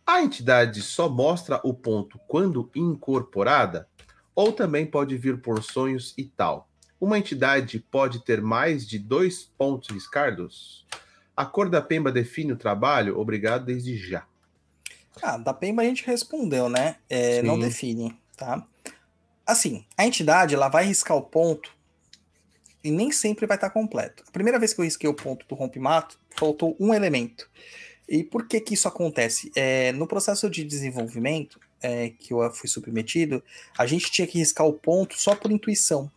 [0.05, 3.89] A entidade só mostra o ponto quando incorporada?
[4.33, 6.70] Ou também pode vir por sonhos e tal?
[7.01, 10.85] Uma entidade pode ter mais de dois pontos riscados?
[11.35, 13.19] A cor da pemba define o trabalho?
[13.19, 14.25] Obrigado desde já.
[15.21, 16.97] Ah, da Pemba a gente respondeu, né?
[17.09, 18.65] É, não define, tá?
[19.45, 21.75] Assim, a entidade ela vai riscar o ponto
[22.83, 24.23] e nem sempre vai estar completo.
[24.27, 27.49] A primeira vez que eu risquei o ponto do rompimato, faltou um elemento.
[28.07, 29.51] E por que que isso acontece?
[29.55, 33.43] É, no processo de desenvolvimento é, que eu fui submetido,
[33.77, 36.11] a gente tinha que riscar o ponto só por intuição,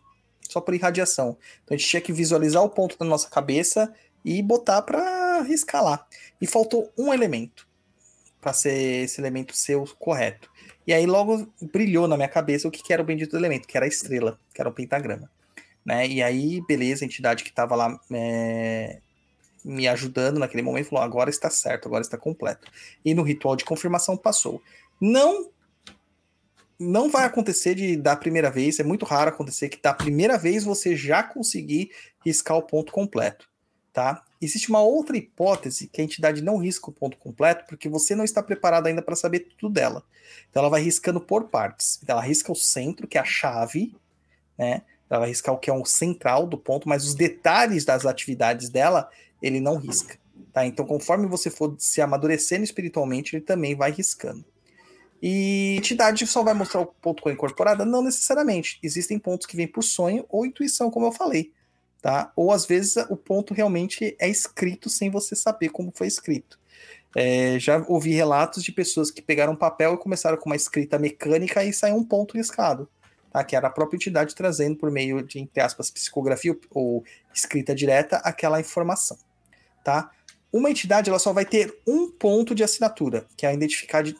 [0.55, 1.37] só por irradiação.
[1.63, 5.43] Então a gente tinha que visualizar o ponto da nossa cabeça e botar para
[5.81, 6.07] lá.
[6.39, 7.67] E faltou um elemento
[8.39, 10.49] para ser esse elemento ser o correto.
[10.87, 13.75] E aí logo brilhou na minha cabeça o que, que era o bendito elemento, que
[13.75, 15.29] era a estrela, que era o pentagrama.
[15.85, 16.07] Né?
[16.07, 18.99] E aí, beleza, a entidade que estava lá é,
[19.63, 22.71] me ajudando naquele momento falou: agora está certo, agora está completo.
[23.03, 24.61] E no ritual de confirmação passou.
[25.01, 25.49] Não
[26.79, 30.63] não vai acontecer de da primeira vez, é muito raro acontecer que da primeira vez
[30.63, 31.91] você já conseguir
[32.23, 33.49] riscar o ponto completo,
[33.93, 34.23] tá?
[34.41, 38.23] Existe uma outra hipótese que a entidade não risca o ponto completo porque você não
[38.23, 40.03] está preparado ainda para saber tudo dela.
[40.49, 41.99] Então ela vai riscando por partes.
[42.03, 43.95] Então, ela risca o centro, que é a chave,
[44.57, 44.81] né?
[45.09, 48.69] Ela vai riscar o que é o central do ponto, mas os detalhes das atividades
[48.69, 49.09] dela,
[49.41, 50.17] ele não risca.
[50.51, 50.65] Tá?
[50.65, 54.43] Então, conforme você for se amadurecendo espiritualmente, ele também vai riscando.
[55.21, 57.85] E entidade só vai mostrar o ponto com a incorporada?
[57.85, 58.79] Não necessariamente.
[58.83, 61.51] Existem pontos que vêm por sonho ou intuição, como eu falei.
[62.01, 62.31] Tá?
[62.35, 66.59] Ou às vezes o ponto realmente é escrito sem você saber como foi escrito.
[67.15, 70.99] É, já ouvi relatos de pessoas que pegaram um papel e começaram com uma escrita
[70.99, 72.87] mecânica e saiu um ponto riscado.
[73.31, 73.43] Tá?
[73.43, 78.17] Que era a própria entidade trazendo por meio de, entre aspas, psicografia ou escrita direta
[78.17, 79.17] aquela informação.
[79.83, 80.11] Tá?
[80.55, 83.53] Uma entidade ela só vai ter um ponto de assinatura, que é a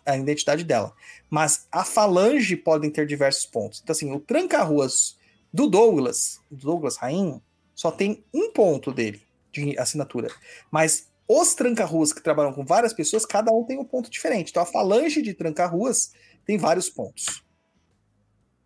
[0.06, 0.94] a identidade dela.
[1.30, 3.80] Mas a falange podem ter diversos pontos.
[3.82, 5.18] Então, assim, o tranca-ruas
[5.54, 7.42] do Douglas, do Douglas Rain,
[7.74, 10.28] só tem um ponto dele de assinatura.
[10.70, 14.50] Mas os tranca-ruas que trabalham com várias pessoas, cada um tem um ponto diferente.
[14.50, 16.12] Então, a falange de tranca-ruas
[16.46, 17.46] tem vários pontos.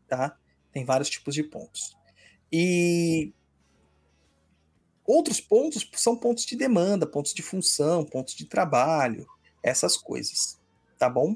[0.08, 0.36] Tá?
[0.72, 1.96] Tem vários tipos de pontos.
[2.52, 3.32] E
[5.10, 9.26] outros pontos são pontos de demanda, pontos de função, pontos de trabalho,
[9.64, 10.60] essas coisas.
[10.99, 11.36] Tá bom?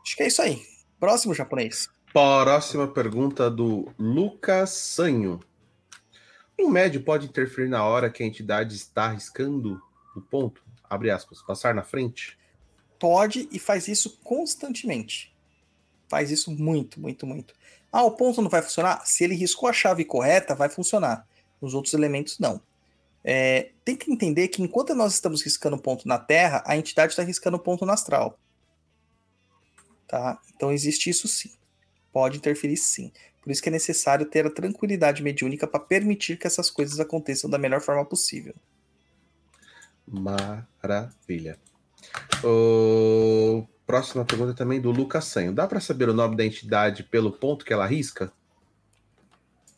[0.00, 0.62] Acho que é isso aí.
[1.00, 1.88] Próximo japonês.
[2.12, 5.40] Próxima pergunta do Lucas Sanho.
[6.58, 9.82] Um médio pode interferir na hora que a entidade está arriscando
[10.14, 10.62] o ponto?
[10.88, 11.42] Abre aspas.
[11.42, 12.38] Passar na frente?
[12.98, 15.34] Pode e faz isso constantemente.
[16.08, 17.54] Faz isso muito, muito, muito.
[17.90, 19.04] Ah, o ponto não vai funcionar?
[19.04, 21.26] Se ele riscou a chave correta, vai funcionar.
[21.60, 22.60] Os outros elementos não.
[23.24, 27.22] É, tem que entender que enquanto nós estamos riscando ponto na Terra, a entidade está
[27.22, 28.38] riscando ponto no astral.
[30.06, 30.40] Tá?
[30.54, 31.52] Então existe isso sim.
[32.12, 33.12] Pode interferir sim.
[33.42, 37.50] Por isso que é necessário ter a tranquilidade mediúnica para permitir que essas coisas aconteçam
[37.50, 38.54] da melhor forma possível.
[40.06, 41.58] Maravilha.
[42.44, 43.66] O...
[43.86, 45.52] Próxima pergunta também do Lucas Sanho.
[45.52, 48.32] Dá para saber o nome da entidade pelo ponto que ela risca?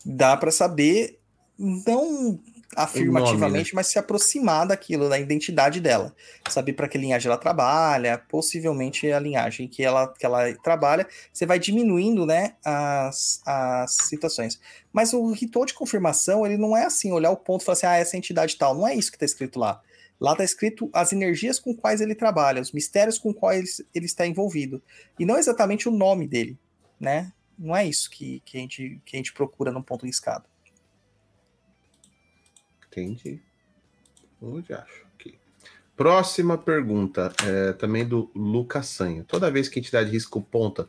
[0.05, 1.18] Dá para saber,
[1.59, 2.39] não
[2.77, 3.77] afirmativamente, né?
[3.77, 6.15] mas se aproximar daquilo, da identidade dela.
[6.49, 11.07] Saber para que linhagem ela trabalha, possivelmente a linhagem que ela, que ela trabalha.
[11.33, 14.61] Você vai diminuindo né, as, as situações.
[14.93, 17.87] Mas o ritual de confirmação, ele não é assim, olhar o ponto e falar assim,
[17.87, 18.75] ah, essa entidade tal.
[18.75, 19.81] Não é isso que está escrito lá.
[20.21, 24.27] Lá está escrito as energias com quais ele trabalha, os mistérios com quais ele está
[24.27, 24.83] envolvido.
[25.19, 26.59] E não exatamente o nome dele,
[26.99, 27.33] né?
[27.59, 30.45] Não é isso que, que, a, gente, que a gente procura num ponto riscado.
[33.03, 33.41] Entendi.
[34.41, 35.07] Onde acho?
[35.15, 35.35] Aqui.
[35.97, 39.25] Próxima pergunta, é, também do Lucas Sanho.
[39.25, 40.89] Toda vez que a entidade risca o ponta,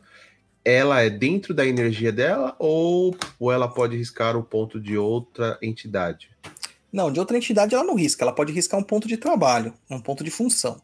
[0.64, 5.58] ela é dentro da energia dela ou, ou ela pode riscar o ponto de outra
[5.62, 6.30] entidade?
[6.92, 10.00] Não, de outra entidade ela não risca, ela pode riscar um ponto de trabalho, um
[10.00, 10.80] ponto de função,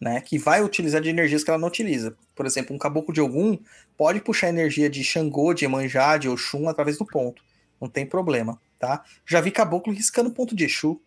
[0.00, 0.20] né?
[0.20, 2.16] Que vai utilizar de energias que ela não utiliza.
[2.34, 3.56] Por exemplo, um caboclo de algum
[3.96, 7.42] pode puxar energia de Xangô, de Emanjá, de Oxum através do ponto.
[7.80, 9.02] Não tem problema, tá?
[9.24, 11.00] Já vi caboclo riscando ponto de Exu,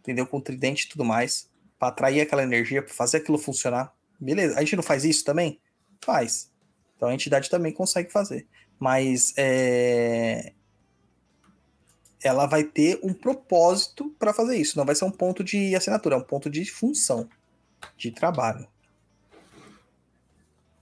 [0.00, 0.26] entendeu?
[0.26, 1.48] Com tridente e tudo mais,
[1.78, 3.94] para atrair aquela energia, para fazer aquilo funcionar.
[4.20, 5.60] Beleza, a gente não faz isso também?
[6.04, 6.50] Faz.
[6.96, 8.48] Então a entidade também consegue fazer.
[8.80, 10.52] Mas é,
[12.20, 14.76] ela vai ter um propósito para fazer isso.
[14.76, 17.28] Não vai ser um ponto de assinatura, é um ponto de função,
[17.96, 18.66] de trabalho.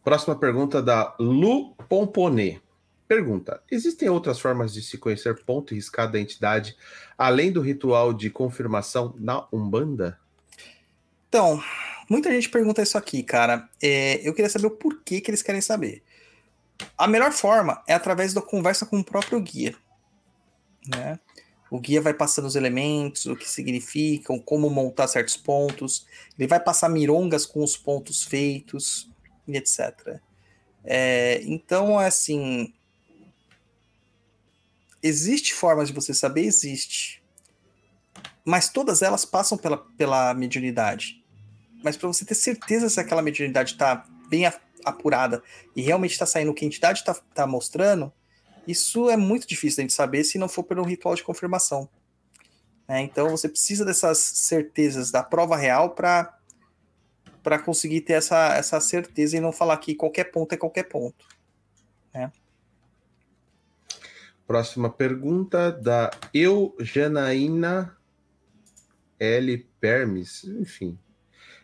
[0.02, 2.58] Próxima pergunta da Lu Pomponê.
[3.10, 6.76] Pergunta: Existem outras formas de se conhecer ponto e riscado da entidade,
[7.18, 10.16] além do ritual de confirmação na Umbanda?
[11.28, 11.60] Então,
[12.08, 13.68] muita gente pergunta isso aqui, cara.
[13.82, 16.04] É, eu queria saber o porquê que eles querem saber.
[16.96, 19.74] A melhor forma é através da conversa com o próprio guia.
[20.86, 21.18] Né?
[21.68, 26.06] O guia vai passando os elementos, o que significam, como montar certos pontos.
[26.38, 29.10] Ele vai passar mirongas com os pontos feitos,
[29.48, 30.20] etc.
[30.84, 32.72] É, então, assim.
[35.02, 36.44] Existe formas de você saber?
[36.44, 37.22] Existe.
[38.44, 41.24] Mas todas elas passam pela, pela mediunidade.
[41.82, 44.44] Mas para você ter certeza se aquela mediunidade está bem
[44.84, 45.42] apurada
[45.74, 48.12] e realmente está saindo o que a entidade está tá mostrando,
[48.66, 51.88] isso é muito difícil de gente saber se não for pelo ritual de confirmação.
[52.86, 56.36] É, então você precisa dessas certezas da prova real para
[57.42, 61.26] para conseguir ter essa, essa certeza e não falar que qualquer ponto é qualquer ponto.
[62.12, 62.30] Né?
[64.50, 67.96] Próxima pergunta da Euganaína
[69.16, 69.58] L.
[69.80, 70.42] Permis.
[70.42, 70.98] Enfim.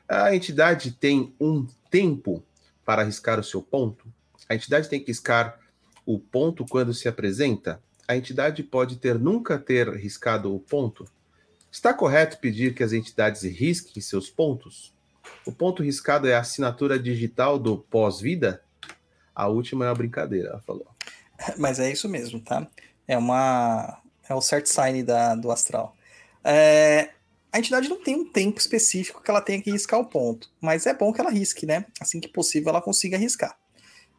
[0.08, 2.44] A entidade tem um tempo
[2.84, 4.06] para arriscar o seu ponto?
[4.48, 5.58] A entidade tem que riscar
[6.06, 11.04] o ponto quando se apresenta, a entidade pode ter nunca ter riscado o ponto.
[11.72, 14.94] Está correto pedir que as entidades risquem seus pontos?
[15.44, 18.62] O ponto riscado é a assinatura digital do pós-vida?
[19.34, 20.95] A última é uma brincadeira, ela falou.
[21.56, 22.66] Mas é isso mesmo, tá?
[23.06, 24.00] É uma.
[24.28, 25.94] É o cert sign da, do astral.
[26.42, 27.10] É,
[27.52, 30.86] a entidade não tem um tempo específico que ela tenha que riscar o ponto, mas
[30.86, 31.86] é bom que ela risque, né?
[32.00, 33.56] Assim que possível, ela consiga riscar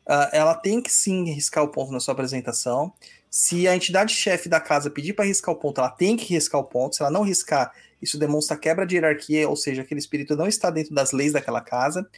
[0.08, 2.94] uh, ela tem que sim riscar o ponto na sua apresentação.
[3.30, 6.60] Se a entidade chefe da casa pedir para riscar o ponto, ela tem que riscar
[6.62, 6.96] o ponto.
[6.96, 7.72] Se ela não riscar,
[8.02, 11.62] isso demonstra quebra de hierarquia, ou seja, aquele espírito não está dentro das leis daquela
[11.62, 12.10] casa.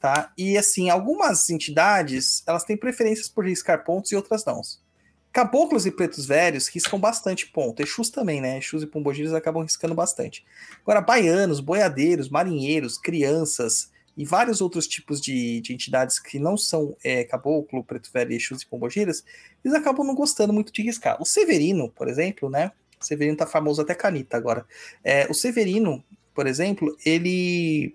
[0.00, 0.32] Tá?
[0.38, 4.60] E assim, algumas entidades, elas têm preferências por riscar pontos e outras não.
[5.32, 7.82] Caboclos e pretos velhos riscam bastante ponto.
[7.82, 8.58] Exus também, né?
[8.58, 10.44] Exus e pombogiros acabam riscando bastante.
[10.82, 16.96] Agora, baianos, boiadeiros, marinheiros, crianças, e vários outros tipos de, de entidades que não são
[17.04, 19.24] é, caboclo, preto velho, exus e pombogiras,
[19.64, 21.22] eles acabam não gostando muito de riscar.
[21.22, 22.72] O Severino, por exemplo, né?
[23.00, 24.66] O Severino tá famoso até canita agora.
[25.04, 26.02] É, o Severino,
[26.34, 27.94] por exemplo, ele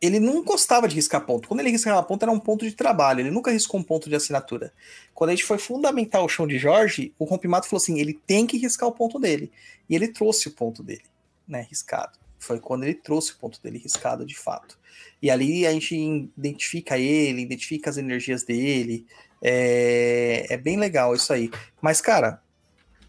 [0.00, 1.48] ele não gostava de riscar ponto.
[1.48, 3.20] Quando ele riscava ponto, era um ponto de trabalho.
[3.20, 4.72] Ele nunca riscou um ponto de assinatura.
[5.14, 8.46] Quando a gente foi fundamentar o chão de Jorge, o Rompimato falou assim: ele tem
[8.46, 9.50] que riscar o ponto dele.
[9.88, 11.04] E ele trouxe o ponto dele,
[11.48, 11.66] né?
[11.68, 12.18] Riscado.
[12.38, 14.78] Foi quando ele trouxe o ponto dele riscado de fato.
[15.22, 19.06] E ali a gente identifica ele, identifica as energias dele.
[19.42, 21.50] É, é bem legal isso aí.
[21.80, 22.42] Mas, cara,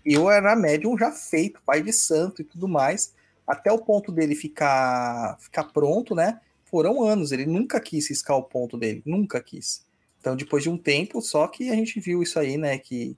[0.06, 3.14] eu era médium já feito, pai de santo e tudo mais,
[3.46, 6.40] até o ponto dele ficar, ficar pronto, né?
[6.70, 9.86] Foram anos, ele nunca quis riscar o ponto dele, nunca quis.
[10.20, 12.78] Então, depois de um tempo, só que a gente viu isso aí, né?
[12.78, 13.18] Que,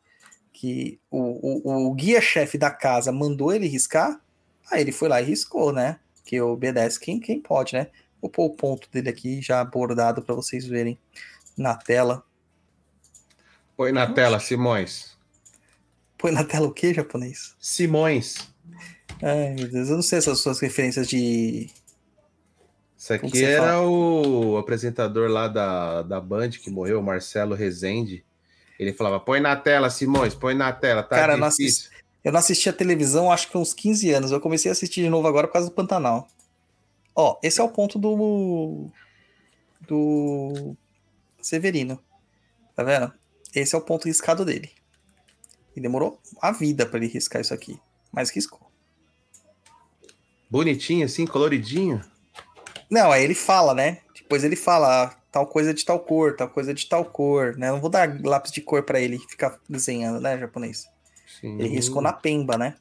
[0.53, 1.19] que o,
[1.69, 4.21] o, o guia-chefe da casa mandou ele riscar,
[4.71, 5.99] aí ele foi lá e riscou, né?
[6.26, 7.88] Que obedece quem, quem pode, né?
[8.21, 10.97] Vou pôr o ponto dele aqui já abordado para vocês verem
[11.57, 12.23] na tela.
[13.76, 15.17] Põe na tela, Simões.
[16.17, 17.55] Põe na tela o que, japonês?
[17.59, 18.49] Simões.
[19.21, 21.69] Ai, meu Deus, eu não sei essas suas referências de.
[22.99, 23.88] Isso aqui era fala?
[23.88, 28.26] o apresentador lá da, da Band que morreu, Marcelo Rezende.
[28.77, 31.85] Ele falava: põe na tela, Simões, põe na tela, tá Cara, eu não difícil.
[31.85, 34.31] assisti- Eu não assisti a televisão acho que uns 15 anos.
[34.31, 36.27] Eu comecei a assistir de novo agora por causa do Pantanal.
[37.15, 38.89] Ó, esse é o ponto do.
[39.88, 40.76] Do.
[41.41, 41.97] Severino.
[42.76, 43.13] Tá vendo?
[43.55, 44.69] Esse é o ponto riscado dele.
[45.76, 47.80] E demorou a vida para ele riscar isso aqui.
[48.11, 48.59] Mas riscou.
[50.49, 52.01] Bonitinho assim, coloridinho.
[52.90, 53.99] Não, aí ele fala, né?
[54.16, 57.72] Depois ele fala ah, tal coisa de tal cor, tal coisa de tal cor, né?
[57.72, 60.88] Não vou dar lápis de cor para ele ficar desenhando, né, japonês?
[61.40, 61.60] Sim.
[61.60, 62.76] Ele riscou na pemba, né?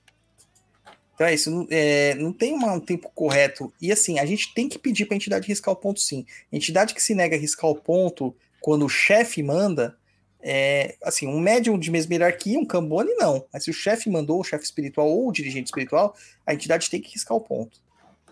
[1.14, 3.72] Então é isso, não, é, não tem uma- um tempo correto.
[3.80, 6.24] E assim, a gente tem que pedir para a entidade riscar o ponto sim.
[6.52, 9.98] A entidade que se nega a riscar o ponto quando o chefe manda,
[10.40, 13.44] é, assim, um médium de mesma hierarquia, um cambone, não.
[13.52, 16.14] Mas se o chefe mandou, o chefe espiritual ou o dirigente espiritual,
[16.46, 17.80] a entidade tem que riscar o ponto,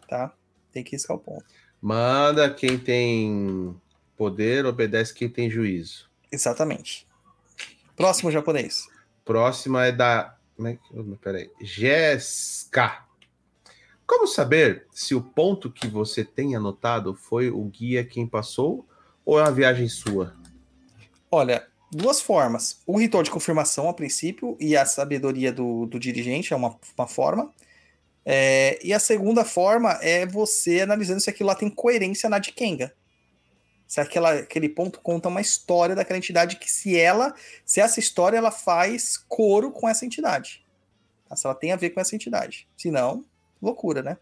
[0.08, 0.32] tá?
[0.72, 1.44] Tem que riscar o ponto.
[1.80, 3.74] Manda quem tem
[4.16, 6.08] poder, obedece quem tem juízo.
[6.30, 7.06] Exatamente.
[7.96, 8.86] Próximo japonês.
[9.24, 10.36] Próxima é da.
[10.56, 10.98] Como é que.
[10.98, 11.50] oh, Peraí.
[11.60, 13.04] Jéssica.
[14.06, 18.86] Como saber se o ponto que você tem anotado foi o guia quem passou
[19.24, 20.34] ou é uma viagem sua?
[21.30, 22.80] Olha, duas formas.
[22.86, 27.06] O ritual de confirmação, a princípio, e a sabedoria do, do dirigente é uma, uma
[27.08, 27.52] forma.
[28.28, 32.92] É, e a segunda forma é você analisando se aquilo lá tem coerência na Dikenga.
[33.86, 37.32] Se aquela, aquele ponto conta uma história daquela entidade que se ela,
[37.64, 40.64] se essa história ela faz coro com essa entidade.
[41.28, 41.36] Tá?
[41.36, 42.66] Se ela tem a ver com essa entidade.
[42.76, 43.24] Se não,
[43.62, 44.18] loucura, né?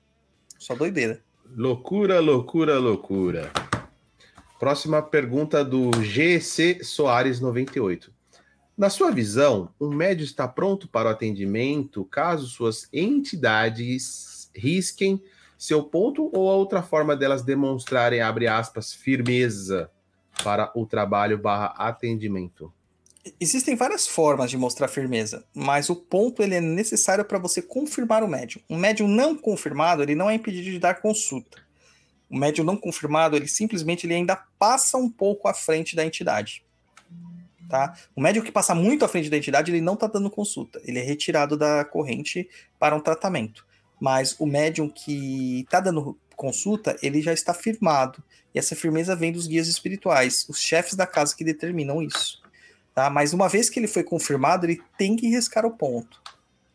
[0.58, 1.22] Só doideira.
[1.56, 3.50] Loucura, loucura, loucura.
[4.60, 8.13] Próxima pergunta do GC Soares 98.
[8.76, 15.22] Na sua visão, um médio está pronto para o atendimento caso suas entidades risquem
[15.56, 19.88] seu ponto ou outra forma delas demonstrarem, abre aspas, firmeza
[20.42, 22.72] para o trabalho barra atendimento?
[23.40, 28.24] Existem várias formas de mostrar firmeza, mas o ponto ele é necessário para você confirmar
[28.24, 28.60] o médium.
[28.68, 31.62] Um médium não confirmado, ele não é impedido de dar consulta.
[32.28, 36.64] O médium não confirmado, ele simplesmente ele ainda passa um pouco à frente da entidade.
[37.68, 37.96] Tá?
[38.14, 40.98] O médium que passa muito à frente da entidade, ele não está dando consulta, ele
[40.98, 43.66] é retirado da corrente para um tratamento.
[44.00, 48.22] Mas o médium que está dando consulta, ele já está firmado.
[48.54, 52.42] E essa firmeza vem dos guias espirituais, os chefes da casa que determinam isso.
[52.94, 53.10] Tá?
[53.10, 56.22] Mas uma vez que ele foi confirmado, ele tem que riscar o ponto.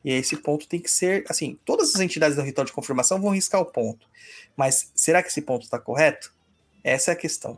[0.03, 3.31] E esse ponto tem que ser, assim, todas as entidades do ritual de confirmação vão
[3.31, 4.07] riscar o ponto.
[4.55, 6.33] Mas será que esse ponto está correto?
[6.83, 7.57] Essa é a questão.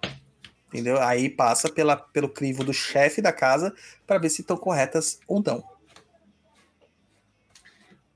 [0.72, 1.02] Entendeu?
[1.02, 3.76] Aí passa pela, pelo crivo do chefe da casa
[4.08, 5.62] para ver se estão corretas ou não.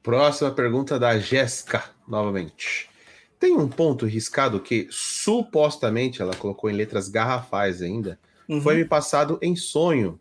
[0.02, 2.90] Próxima pergunta da Jéssica, novamente.
[3.38, 8.18] Tem um ponto riscado que supostamente ela colocou em letras garrafais ainda,
[8.48, 8.62] Uhum.
[8.62, 10.20] foi me passado em sonho.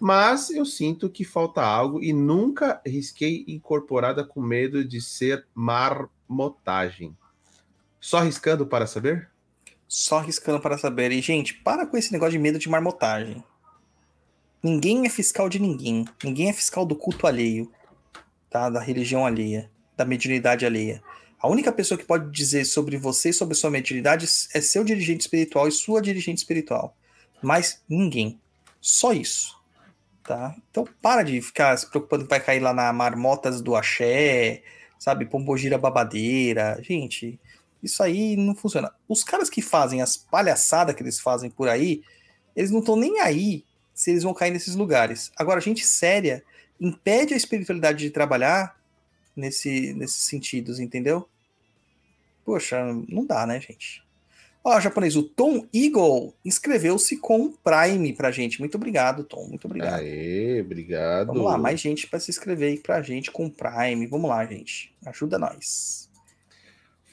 [0.00, 7.16] Mas eu sinto que falta algo e nunca risquei incorporada com medo de ser marmotagem.
[8.00, 9.30] Só riscando para saber?
[9.96, 11.12] Só riscando para saber.
[11.12, 13.44] E, gente, para com esse negócio de medo de marmotagem.
[14.60, 16.04] Ninguém é fiscal de ninguém.
[16.24, 17.70] Ninguém é fiscal do culto alheio,
[18.50, 18.68] tá?
[18.68, 21.00] Da religião alheia, da mediunidade alheia.
[21.38, 25.20] A única pessoa que pode dizer sobre você e sobre sua mediunidade é seu dirigente
[25.20, 26.96] espiritual e sua dirigente espiritual.
[27.40, 28.40] Mas ninguém.
[28.80, 29.56] Só isso.
[30.24, 30.56] Tá?
[30.72, 34.60] Então para de ficar se preocupando que vai cair lá na marmotas do axé,
[34.98, 35.24] sabe?
[35.24, 36.80] Pombogira babadeira.
[36.82, 37.38] Gente,
[37.84, 38.92] isso aí não funciona.
[39.08, 42.02] Os caras que fazem as palhaçadas que eles fazem por aí,
[42.56, 45.30] eles não estão nem aí se eles vão cair nesses lugares.
[45.36, 46.42] Agora, gente séria
[46.80, 48.76] impede a espiritualidade de trabalhar
[49.36, 51.28] nesse, nesses sentidos, entendeu?
[52.44, 54.04] Poxa, não dá, né, gente?
[54.62, 58.60] Ó, japonês, o Tom Eagle inscreveu-se com um Prime pra gente.
[58.60, 59.46] Muito obrigado, Tom.
[59.46, 60.00] Muito obrigado.
[60.00, 61.26] Aê, obrigado.
[61.26, 64.06] Vamos lá, mais gente para se inscrever aí pra gente com Prime.
[64.06, 64.90] Vamos lá, gente.
[65.04, 66.03] Ajuda nós.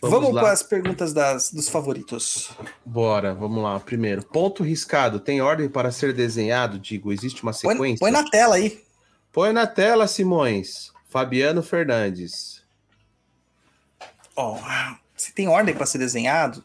[0.02, 0.42] Vamos Vamos, lá.
[0.42, 2.50] para as perguntas das, dos favoritos.
[2.84, 3.80] Bora, vamos lá.
[3.80, 5.20] Primeiro, ponto riscado.
[5.20, 6.80] Tem ordem para ser desenhado?
[6.80, 8.00] Digo, existe uma Põe, sequência?
[8.00, 8.84] põe na tela aí.
[9.32, 10.92] Põe na tela, Simões.
[11.08, 12.64] Fabiano Fernandes.
[14.36, 14.58] Ó,
[15.16, 16.64] se tem ordem para ser desenhado,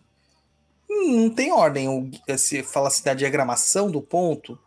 [0.89, 1.89] Não tem ordem.
[1.89, 4.59] O, se fala assim da diagramação do ponto,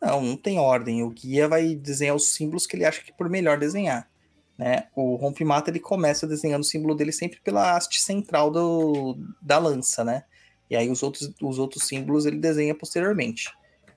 [0.00, 1.02] não, não tem ordem.
[1.02, 4.08] O guia vai desenhar os símbolos que ele acha que por melhor desenhar.
[4.56, 4.86] Né?
[4.94, 10.04] O rompimata ele começa desenhando o símbolo dele sempre pela haste central do, da lança,
[10.04, 10.24] né?
[10.70, 13.50] E aí os outros, os outros símbolos ele desenha posteriormente.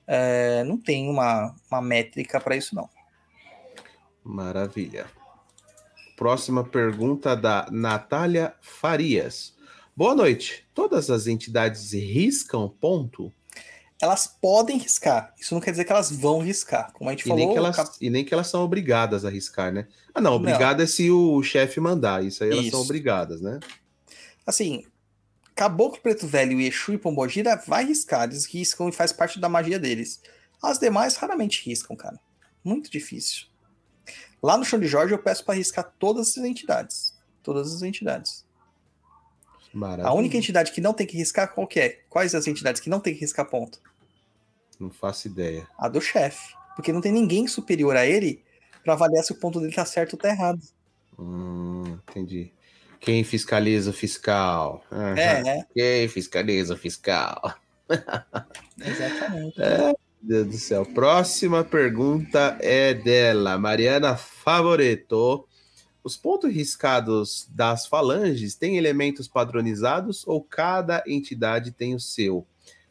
[0.07, 2.89] É, não tem uma, uma métrica para isso, não.
[4.23, 5.05] Maravilha.
[6.17, 9.55] Próxima pergunta da Natália Farias.
[9.95, 10.65] Boa noite.
[10.73, 13.31] Todas as entidades riscam ponto?
[14.01, 15.33] Elas podem riscar.
[15.39, 16.91] Isso não quer dizer que elas vão riscar.
[16.93, 17.47] Como a gente E falou.
[17.47, 19.87] nem, elas, cap- e nem que elas são obrigadas a riscar, né?
[20.13, 22.23] Ah, não, obrigada é se o chefe mandar.
[22.23, 22.81] Isso aí elas são Isso.
[22.81, 23.59] obrigadas, né?
[24.45, 24.83] Assim,
[25.55, 28.23] Caboclo Preto Velho e Exu e Pombogira vai riscar.
[28.25, 30.21] Eles riscam e faz parte da magia deles.
[30.61, 32.19] As demais raramente riscam, cara.
[32.63, 33.45] Muito difícil.
[34.43, 37.15] Lá no chão de Jorge eu peço para riscar todas as entidades.
[37.41, 38.44] Todas as entidades.
[39.75, 40.07] Maravilha.
[40.07, 41.99] A única entidade que não tem que riscar, qual que é?
[42.09, 43.81] Quais as entidades que não tem que riscar ponto?
[44.79, 45.67] Não faço ideia.
[45.77, 46.55] A do chefe.
[46.77, 48.41] Porque não tem ninguém superior a ele
[48.83, 50.61] para avaliar se o ponto dele tá certo ou tá errado.
[51.19, 52.53] Hum, entendi.
[53.01, 54.81] Quem fiscaliza o fiscal?
[54.89, 55.19] Aham.
[55.19, 55.65] É, né?
[55.73, 57.53] Quem fiscaliza o fiscal?
[58.79, 59.59] Exatamente.
[59.59, 60.85] Meu Deus do céu.
[60.85, 65.45] Próxima pergunta é dela, Mariana Favoreto.
[66.05, 72.45] Os pontos riscados das falanges têm elementos padronizados ou cada entidade tem o seu,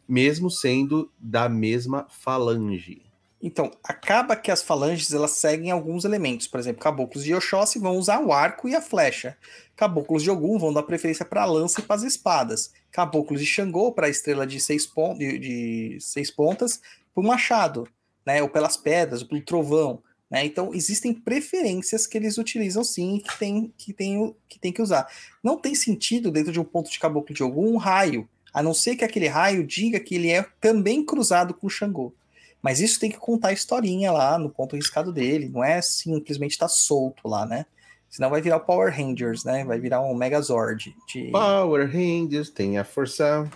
[0.09, 3.03] mesmo sendo da mesma falange?
[3.41, 6.49] Então, acaba que as falanges elas seguem alguns elementos.
[6.49, 9.39] Por exemplo, caboclos de Oxóssi vão usar o arco e a flecha.
[9.77, 12.73] Caboclos de Ogum vão dar preferência para a lança e para as espadas.
[12.91, 16.81] Caboclos de Xangô para a estrela de seis, pon de, de seis pontas,
[17.15, 17.87] para o machado,
[18.27, 18.43] né?
[18.43, 20.03] ou pelas pedras, ou pelo trovão.
[20.35, 20.45] Né?
[20.47, 25.07] Então, existem preferências que eles utilizam sim que tem que, tem, que tem que usar.
[25.41, 28.75] Não tem sentido, dentro de um ponto de caboclo de Ogum, um raio, a não
[28.75, 32.13] ser que aquele raio diga que ele é também cruzado com o Xangô.
[32.61, 36.53] Mas isso tem que contar a historinha lá no ponto riscado dele, não é simplesmente
[36.53, 37.65] estar solto lá, né?
[38.11, 39.65] Senão vai virar o Power Rangers, né?
[39.65, 40.97] Vai virar um Megazord.
[41.07, 41.31] De...
[41.31, 43.49] Power Rangers tem a força.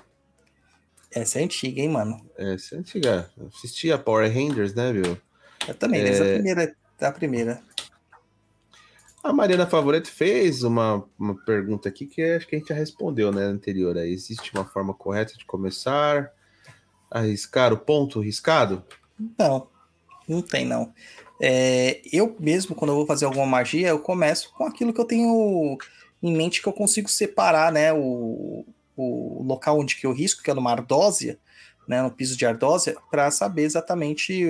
[1.11, 2.25] Essa é antiga, hein, mano?
[2.37, 3.29] Essa é antiga.
[3.49, 5.19] Assistia Power Rangers, né, viu?
[5.69, 6.77] Eu também, desde a primeira.
[6.99, 7.63] Da primeira.
[9.23, 13.31] A Mariana Favoreto fez uma, uma pergunta aqui que acho que a gente já respondeu,
[13.31, 13.97] né, anterior.
[13.97, 16.33] Aí, Existe uma forma correta de começar
[17.11, 18.83] a riscar o ponto riscado?
[19.39, 19.69] Não,
[20.27, 20.93] não tem, não.
[21.41, 25.05] É, eu mesmo, quando eu vou fazer alguma magia, eu começo com aquilo que eu
[25.05, 25.79] tenho
[26.23, 27.93] em mente que eu consigo separar, né?
[27.93, 28.65] O,
[28.97, 31.39] o local onde que eu risco, que é numa ardósia,
[31.87, 32.03] né?
[32.03, 34.45] No piso de ardósia, para saber exatamente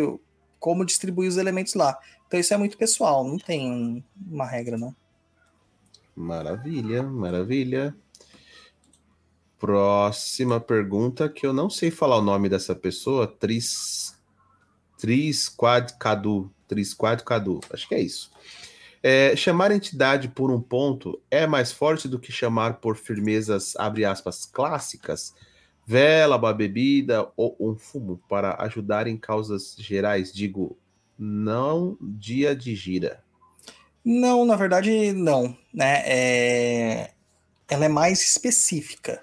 [0.58, 1.98] como distribuir os elementos lá.
[2.26, 4.94] Então isso é muito pessoal, não tem um- uma regra, não.
[6.14, 7.96] Maravilha, maravilha.
[9.58, 14.16] Próxima pergunta, que eu não sei falar o nome dessa pessoa, Tris,
[14.96, 18.30] Tris Quad Cadu, Tris Quad Cadu, acho que é isso.
[19.02, 24.04] É, chamar entidade por um ponto é mais forte do que chamar por firmezas, abre
[24.04, 25.34] aspas, clássicas,
[25.88, 30.76] vela, uma bebida ou um fumo para ajudar em causas gerais, digo,
[31.18, 33.24] não dia de gira.
[34.04, 35.56] Não, na verdade, não.
[35.72, 36.02] Né?
[36.04, 37.10] É...
[37.66, 39.22] Ela é mais específica.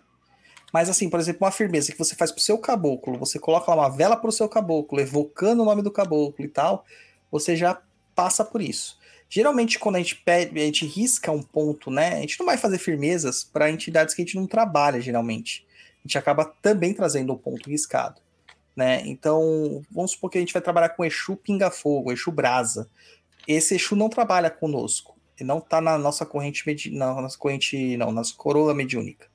[0.74, 3.84] Mas, assim, por exemplo, uma firmeza que você faz pro seu caboclo, você coloca lá
[3.84, 6.84] uma vela pro seu caboclo, evocando o nome do caboclo e tal,
[7.32, 7.80] você já
[8.16, 8.98] passa por isso.
[9.30, 12.16] Geralmente, quando a gente pede, a gente risca um ponto, né?
[12.16, 15.64] A gente não vai fazer firmezas para entidades que a gente não trabalha, geralmente.
[16.06, 18.22] A gente acaba também trazendo o ponto riscado.
[18.76, 19.02] Né?
[19.06, 22.90] Então, vamos supor que a gente vai trabalhar com Exu Pinga-Fogo, Exu Brasa
[23.48, 25.16] esse Exu não trabalha conosco.
[25.38, 29.28] Ele não está na nossa corrente, medi na nossa corrente, não, nossa coroa mediúnica.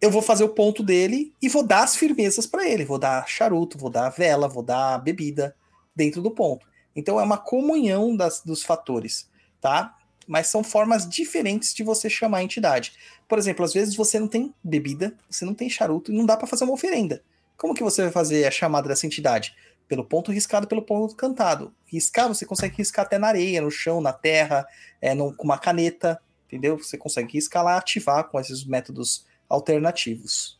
[0.00, 2.84] Eu vou fazer o ponto dele e vou dar as firmezas para ele.
[2.84, 5.56] Vou dar charuto, vou dar vela, vou dar bebida
[5.94, 6.66] dentro do ponto.
[6.94, 9.28] Então é uma comunhão das, dos fatores,
[9.60, 9.95] tá?
[10.26, 12.92] Mas são formas diferentes de você chamar a entidade.
[13.28, 16.36] Por exemplo, às vezes você não tem bebida, você não tem charuto e não dá
[16.36, 17.22] para fazer uma oferenda.
[17.56, 19.54] Como que você vai fazer a chamada dessa entidade?
[19.88, 21.72] pelo ponto riscado, pelo ponto cantado.
[21.86, 24.66] Riscar, você consegue riscar até na areia, no chão, na terra,
[25.00, 26.76] é, no- com uma caneta, entendeu?
[26.78, 30.58] Você consegue riscar lá, ativar com esses métodos alternativos.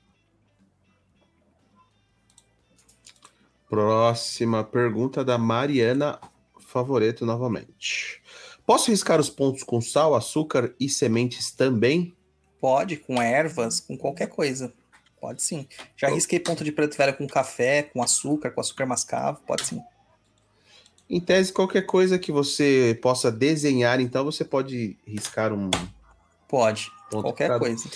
[3.69, 6.21] Próxima pergunta da Mariana
[6.61, 8.23] Favoreto novamente.
[8.67, 12.13] Posso riscar os pontos com sal, açúcar e sementes também?
[12.61, 14.73] Pode, com ervas, com qualquer coisa.
[15.21, 15.69] Pode sim.
[15.97, 19.81] Já risquei ponto de preto velho com café, com açúcar, com açúcar mascavo, pode sim.
[21.09, 25.71] Em tese, qualquer coisa que você possa desenhar, então você pode riscar um
[26.49, 27.89] Pode, qualquer coisa.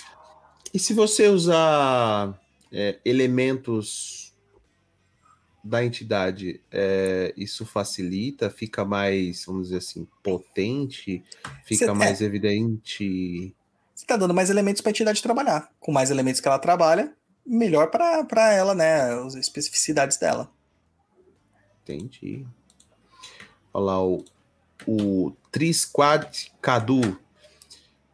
[0.73, 2.39] E se você usar
[2.71, 4.20] é, elementos
[5.63, 11.23] da entidade, é, isso facilita, fica mais, vamos dizer assim, potente,
[11.63, 13.55] fica Cê- mais evidente.
[13.93, 15.71] Você tá dando mais elementos para a entidade trabalhar.
[15.79, 17.13] Com mais elementos que ela trabalha,
[17.45, 19.13] melhor para ela, né?
[19.25, 20.51] As especificidades dela.
[21.83, 22.45] Entendi.
[23.73, 24.25] Olha lá, o,
[24.87, 27.19] o Trisquad Cadu.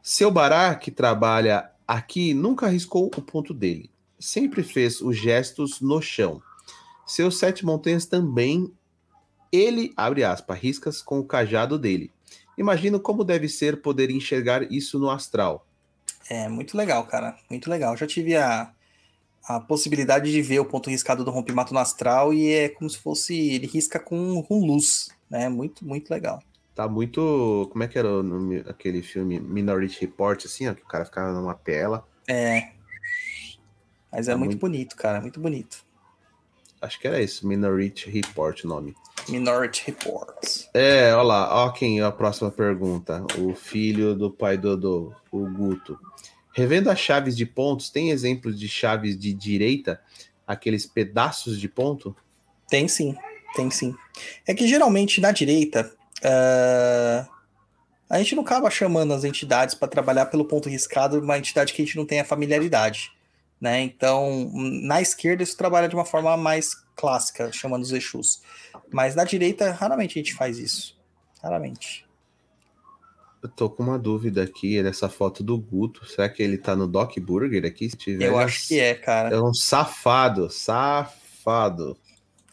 [0.02, 3.90] Seu Bará, que trabalha aqui, nunca arriscou o ponto dele.
[4.20, 6.42] Sempre fez os gestos no chão.
[7.08, 8.72] Seus sete montanhas também,
[9.52, 12.12] ele, abre aspas, riscas com o cajado dele.
[12.58, 15.66] Imagino como deve ser poder enxergar isso no astral.
[16.30, 17.38] É muito legal, cara.
[17.50, 17.96] Muito legal.
[17.96, 18.72] Já tive a,
[19.48, 22.98] a possibilidade de ver o ponto riscado do rompimato no astral e é como se
[22.98, 23.34] fosse.
[23.52, 25.48] Ele risca com, com luz, né?
[25.48, 26.44] Muito, muito legal.
[26.76, 27.70] Tá muito.
[27.72, 31.06] Como é que era o nome, aquele filme Minority Report, assim, ó, que o cara
[31.06, 32.06] ficava numa tela.
[32.28, 32.72] É.
[34.12, 35.22] Mas é Tá muito, muito- bonito, cara.
[35.22, 35.86] Muito bonito.
[36.82, 38.96] Acho que era isso, Minority Report o nome.
[39.28, 40.70] Minority Reports.
[40.74, 43.26] É, olha lá, ó quem a próxima pergunta.
[43.38, 46.00] O filho do pai Dodô, o Guto.
[46.54, 50.02] Revendo as chaves de pontos, tem exemplos de chaves de direita?
[50.46, 52.16] Aqueles pedaços de ponto?
[52.70, 53.16] Tem sim,
[53.56, 53.96] tem sim.
[54.46, 55.92] É que geralmente na direita.
[56.24, 57.28] ah,
[58.10, 61.82] a gente não acaba chamando as entidades para trabalhar pelo ponto riscado, uma entidade que
[61.82, 63.12] a gente não tem a familiaridade.
[63.60, 63.82] Né?
[63.82, 68.42] Então, na esquerda, isso trabalha de uma forma mais clássica, chamando os Exus.
[68.92, 70.96] Mas na direita, raramente a gente faz isso.
[71.42, 72.06] Raramente.
[73.42, 76.06] Eu tô com uma dúvida aqui nessa foto do Guto.
[76.08, 77.90] Será que ele tá no Doc Burger aqui?
[77.90, 79.36] Se tiver, Eu acho que é, cara.
[79.36, 81.98] É um safado, safado.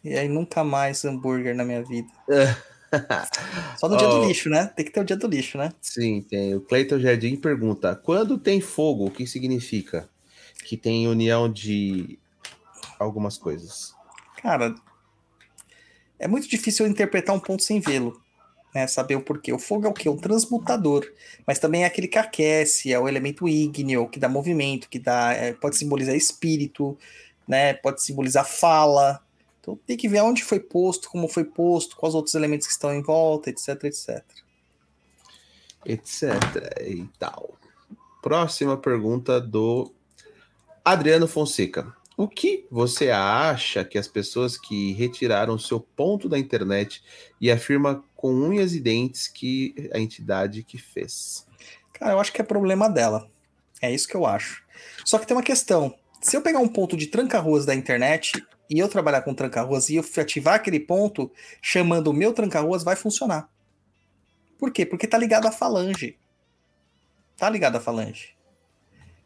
[0.02, 2.08] E aí nunca mais hambúrguer na minha vida.
[3.78, 4.20] Só no dia Oh.
[4.20, 4.66] do lixo, né?
[4.76, 5.72] Tem que ter o dia do lixo, né?
[5.80, 6.54] Sim, tem.
[6.54, 10.08] O Cleiton Jardim pergunta: quando tem fogo, o que significa?
[10.64, 12.18] Que tem união de
[12.98, 13.94] algumas coisas.
[14.40, 14.74] Cara,
[16.18, 18.20] é muito difícil eu interpretar um ponto sem vê-lo,
[18.74, 18.86] né?
[18.86, 19.52] Saber o porquê.
[19.52, 20.08] O fogo é o quê?
[20.08, 21.06] Um transmutador,
[21.46, 25.32] mas também é aquele que aquece, é o elemento ígneo, que dá movimento, que dá,
[25.32, 26.96] é, pode simbolizar espírito,
[27.46, 27.74] né?
[27.74, 29.20] Pode simbolizar fala.
[29.60, 32.92] Então tem que ver onde foi posto, como foi posto, quais outros elementos que estão
[32.92, 34.24] em volta, etc, etc.
[35.86, 36.32] etc.
[36.82, 37.56] e tal.
[38.22, 39.93] Próxima pergunta do
[40.84, 41.96] Adriano Fonseca.
[42.14, 47.02] O que você acha que as pessoas que retiraram seu ponto da internet
[47.40, 51.46] e afirma com unhas e dentes que a entidade que fez?
[51.94, 53.26] Cara, eu acho que é problema dela.
[53.80, 54.62] É isso que eu acho.
[55.06, 55.94] Só que tem uma questão.
[56.20, 59.96] Se eu pegar um ponto de tranca-ruas da internet e eu trabalhar com tranca-ruas e
[59.96, 61.32] eu ativar aquele ponto
[61.62, 63.48] chamando o meu tranca-ruas, vai funcionar.
[64.58, 64.84] Por quê?
[64.84, 66.18] Porque tá ligado à falange.
[67.38, 68.33] Tá ligado à falange.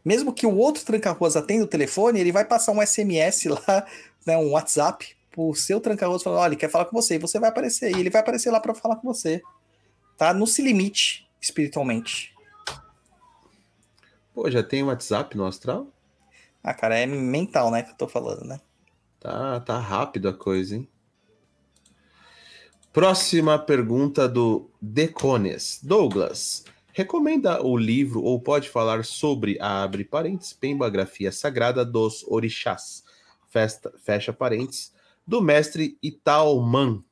[0.08, 3.86] Mesmo que o outro tranca-ruas atenda o telefone, ele vai passar um SMS lá,
[4.24, 7.38] né, um WhatsApp pro seu tranca-ruas falando, olha, ele quer falar com você, e você
[7.38, 9.42] vai aparecer, e ele vai aparecer lá para falar com você.
[10.16, 10.32] Tá?
[10.32, 12.34] Não se limite espiritualmente.
[14.32, 15.86] Pô, já tem WhatsApp no Astral?
[16.64, 18.58] Ah, cara, é mental, né, que eu tô falando, né?
[19.20, 20.88] Tá, tá rápido a coisa, hein?
[22.94, 25.80] Próxima pergunta do Decones.
[25.82, 26.64] Douglas,
[26.98, 33.04] recomenda o livro ou pode falar sobre a abre parênteses, Pembografia Sagrada dos Orixás,
[33.48, 34.92] festa, fecha parênteses,
[35.24, 37.04] do mestre Itaoman.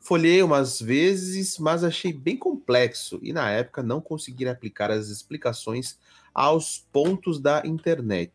[0.00, 5.96] Folhei umas vezes, mas achei bem complexo e na época não consegui aplicar as explicações
[6.34, 8.32] aos pontos da internet.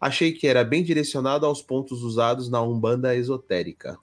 [0.00, 3.98] Achei que era bem direcionado aos pontos usados na Umbanda esotérica.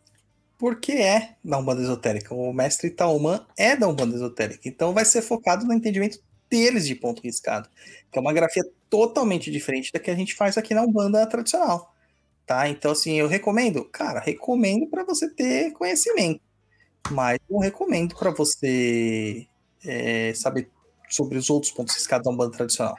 [0.58, 2.34] Porque é da Umbanda Esotérica.
[2.34, 4.68] O mestre Itaoman é da Umbanda Esotérica.
[4.68, 6.20] Então vai ser focado no entendimento
[6.50, 7.70] deles de ponto riscado.
[8.12, 11.94] Que é uma grafia totalmente diferente da que a gente faz aqui na Umbanda tradicional.
[12.46, 12.70] Tá?
[12.70, 13.84] Então, assim, eu recomendo?
[13.86, 16.40] Cara, recomendo para você ter conhecimento.
[17.12, 19.48] Mas eu recomendo para você
[19.84, 20.70] é, saber
[21.10, 22.96] sobre os outros pontos riscados da Umbanda tradicional.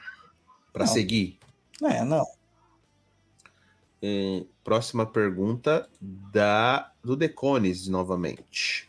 [0.72, 0.92] Para Não.
[0.92, 1.38] seguir,
[1.82, 2.35] É, não.
[4.62, 8.88] Próxima pergunta da do Decones novamente.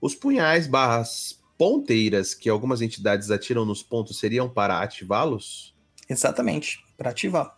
[0.00, 5.74] Os punhais barras ponteiras que algumas entidades atiram nos pontos seriam para ativá-los?
[6.08, 6.84] Exatamente.
[6.96, 7.56] Para ativar.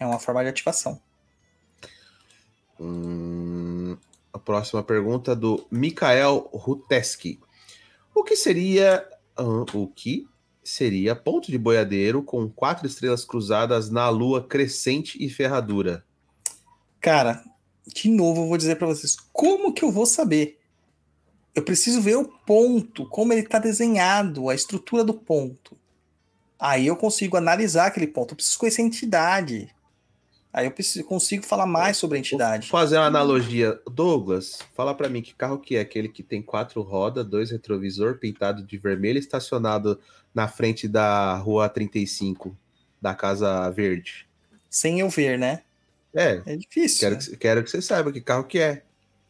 [0.00, 1.00] É uma forma de ativação.
[2.80, 3.96] Hum,
[4.32, 7.38] a próxima pergunta do Mikael Ruteski.
[8.14, 9.06] O que seria
[9.36, 10.26] ah, o que
[10.62, 16.04] seria ponto de boiadeiro com quatro estrelas cruzadas na lua crescente e ferradura?
[17.00, 17.42] Cara,
[17.86, 20.58] de novo eu vou dizer para vocês, como que eu vou saber?
[21.54, 25.76] Eu preciso ver o ponto, como ele está desenhado, a estrutura do ponto.
[26.58, 28.32] Aí eu consigo analisar aquele ponto.
[28.32, 29.74] Eu preciso conhecer a entidade.
[30.52, 32.68] Aí eu preciso, consigo falar mais sobre a entidade.
[32.70, 33.80] Vou fazer uma analogia.
[33.90, 38.18] Douglas, fala pra mim que carro que é aquele que tem quatro rodas, dois retrovisor
[38.18, 39.98] pintado de vermelho, estacionado
[40.34, 42.56] na frente da rua 35
[43.00, 44.26] da Casa Verde.
[44.70, 45.62] Sem eu ver, né?
[46.14, 47.00] É, É difícil.
[47.00, 47.20] quero né?
[47.20, 48.82] que, quero que você saiba que carro que é.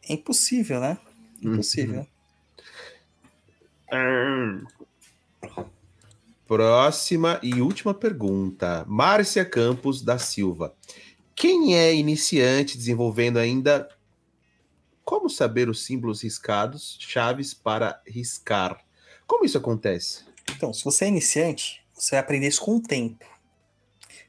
[0.07, 0.97] É impossível, né?
[1.41, 2.05] Impossível.
[6.47, 8.85] Próxima e última pergunta.
[8.87, 10.75] Márcia Campos da Silva.
[11.35, 13.87] Quem é iniciante desenvolvendo ainda
[15.03, 18.79] como saber os símbolos riscados, chaves para riscar?
[19.25, 20.23] Como isso acontece?
[20.51, 23.25] Então, se você é iniciante, você vai aprender isso com o tempo.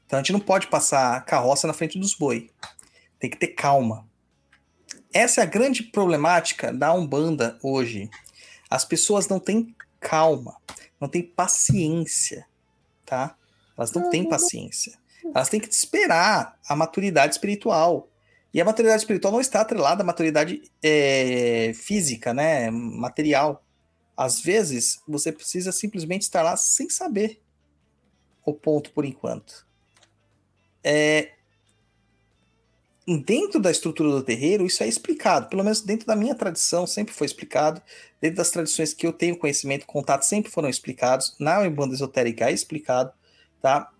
[0.05, 2.49] Então a gente não pode passar carroça na frente dos boi.
[3.19, 4.07] Tem que ter calma.
[5.13, 8.09] Essa é a grande problemática da Umbanda hoje.
[8.69, 10.57] As pessoas não têm calma,
[10.99, 12.45] não têm paciência,
[13.05, 13.35] tá?
[13.77, 14.97] Elas não têm paciência.
[15.23, 18.07] Elas têm que esperar a maturidade espiritual.
[18.53, 22.69] E a maturidade espiritual não está atrelada à maturidade é, física, né?
[22.69, 23.64] Material.
[24.15, 27.41] Às vezes, você precisa simplesmente estar lá sem saber
[28.45, 29.65] o ponto por enquanto.
[30.83, 31.31] É,
[33.25, 35.47] dentro da estrutura do terreiro, isso é explicado.
[35.49, 37.81] Pelo menos dentro da minha tradição, sempre foi explicado.
[38.21, 41.35] Dentro das tradições que eu tenho conhecimento, contato, sempre foram explicados.
[41.39, 43.11] Na Umbanda Esotérica é explicado,
[43.61, 43.91] tá?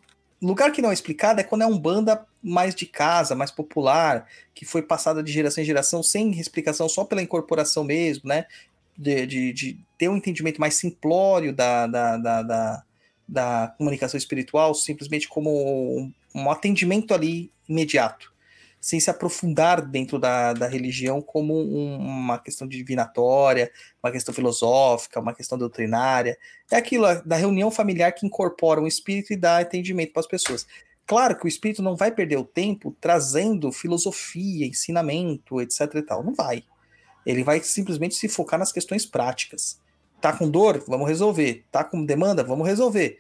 [0.42, 4.28] Lugar que não é explicado é quando é um banda mais de casa, mais popular,
[4.54, 8.46] que foi passada de geração em geração sem explicação, só pela incorporação mesmo, né?
[8.98, 12.84] De, de, de ter um entendimento mais simplório da, da, da, da,
[13.28, 18.34] da comunicação espiritual, simplesmente como um, um atendimento ali imediato,
[18.80, 25.20] sem se aprofundar dentro da, da religião como um- uma questão divinatória, uma questão filosófica,
[25.20, 26.38] uma questão doutrinária.
[26.72, 30.68] É aquilo da reunião familiar que incorpora um espírito e dá atendimento para as pessoas.
[31.08, 36.24] Claro que o espírito não vai perder o tempo trazendo filosofia, ensinamento, etc e tal.
[36.24, 36.64] Não vai.
[37.26, 39.80] Ele vai simplesmente se focar nas questões práticas.
[40.22, 40.84] Tá com dor?
[40.88, 41.66] Vamos resolver.
[41.72, 42.44] Tá com demanda?
[42.44, 43.20] Vamos resolver.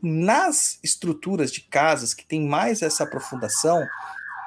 [0.00, 3.86] Nas estruturas de casas que tem mais essa aprofundação,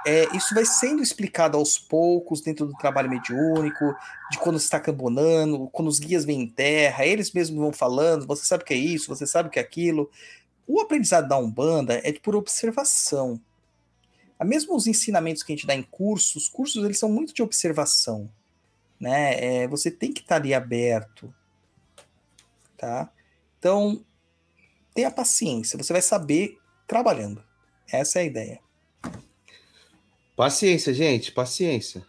[0.05, 3.95] é, isso vai sendo explicado aos poucos dentro do trabalho mediúnico,
[4.29, 8.45] de quando está cambonando, quando os guias vêm em terra, eles mesmos vão falando, você
[8.45, 10.09] sabe o que é isso, você sabe o que é aquilo.
[10.67, 13.41] O aprendizado da Umbanda é por observação.
[14.43, 17.41] Mesmo os ensinamentos que a gente dá em cursos, os cursos eles são muito de
[17.41, 18.29] observação.
[18.99, 19.63] Né?
[19.63, 21.33] É, você tem que estar ali aberto.
[22.77, 23.09] Tá?
[23.59, 24.03] Então,
[24.93, 26.57] tenha paciência, você vai saber
[26.87, 27.43] trabalhando.
[27.91, 28.59] Essa é a ideia.
[30.35, 32.05] Paciência, gente, paciência.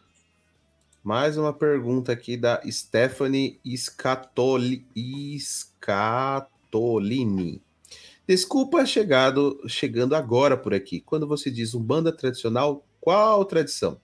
[1.02, 4.84] Mais uma pergunta aqui da Stephanie Scatoli...
[5.38, 7.62] Scatolini.
[8.26, 11.00] Desculpa chegado, chegando agora por aqui.
[11.00, 14.00] Quando você diz um banda tradicional, qual tradição?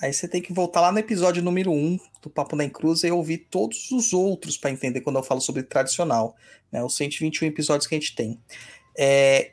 [0.00, 3.10] Aí você tem que voltar lá no episódio número 1 do Papo na Cruz e
[3.10, 6.34] ouvir todos os outros para entender quando eu falo sobre tradicional,
[6.72, 6.82] né?
[6.82, 8.40] Os 121 episódios que a gente tem.
[8.96, 9.52] É,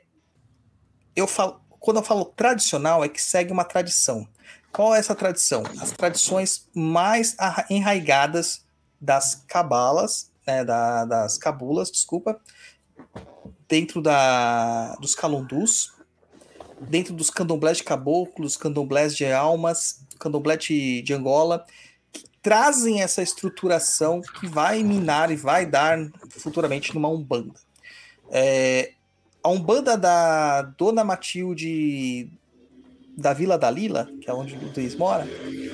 [1.15, 4.27] eu falo, quando eu falo tradicional, é que segue uma tradição.
[4.71, 5.63] Qual é essa tradição?
[5.81, 7.35] As tradições mais
[7.69, 8.65] enraigadas
[9.01, 12.39] das cabalas, né, da- das cabulas, desculpa,
[13.67, 15.91] dentro da, dos calundus,
[16.79, 21.65] dentro dos candomblés de caboclos, candomblés de almas, candomblé de, de Angola,
[22.11, 25.97] que trazem essa estruturação que vai minar e vai dar
[26.29, 27.53] futuramente numa Umbanda.
[28.29, 28.91] É,
[29.43, 32.29] a Umbanda da Dona Matilde
[33.17, 35.25] da Vila da Lila, que é onde o Luiz mora,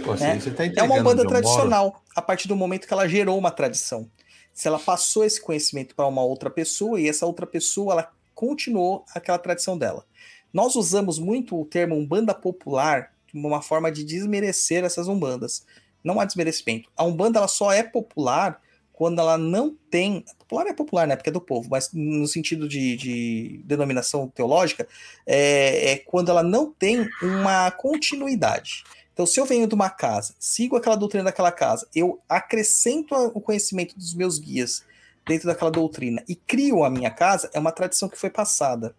[0.04, 0.40] Pô, É.
[0.40, 1.30] você tá é uma Umbanda eu moro?
[1.30, 4.10] tradicional, a partir do momento que ela gerou uma tradição.
[4.54, 9.04] Se ela passou esse conhecimento para uma outra pessoa e essa outra pessoa ela continuou
[9.14, 10.06] aquela tradição dela.
[10.54, 15.66] Nós usamos muito o termo Umbanda popular uma forma de desmerecer essas Umbandas.
[16.04, 16.90] Não há desmerecimento.
[16.96, 18.62] A Umbanda ela só é popular
[18.92, 20.24] quando ela não tem.
[20.38, 21.16] Popular é popular, né?
[21.16, 24.88] Porque é do povo, mas no sentido de, de denominação teológica,
[25.26, 28.84] é, é quando ela não tem uma continuidade.
[29.14, 33.42] Então, se eu venho de uma casa, sigo aquela doutrina daquela casa, eu acrescento o
[33.42, 34.84] conhecimento dos meus guias
[35.26, 38.96] dentro daquela doutrina e crio a minha casa, é uma tradição que foi passada.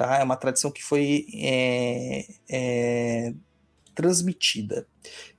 [0.00, 0.16] Tá?
[0.16, 3.34] É uma tradição que foi é, é,
[3.94, 4.86] transmitida.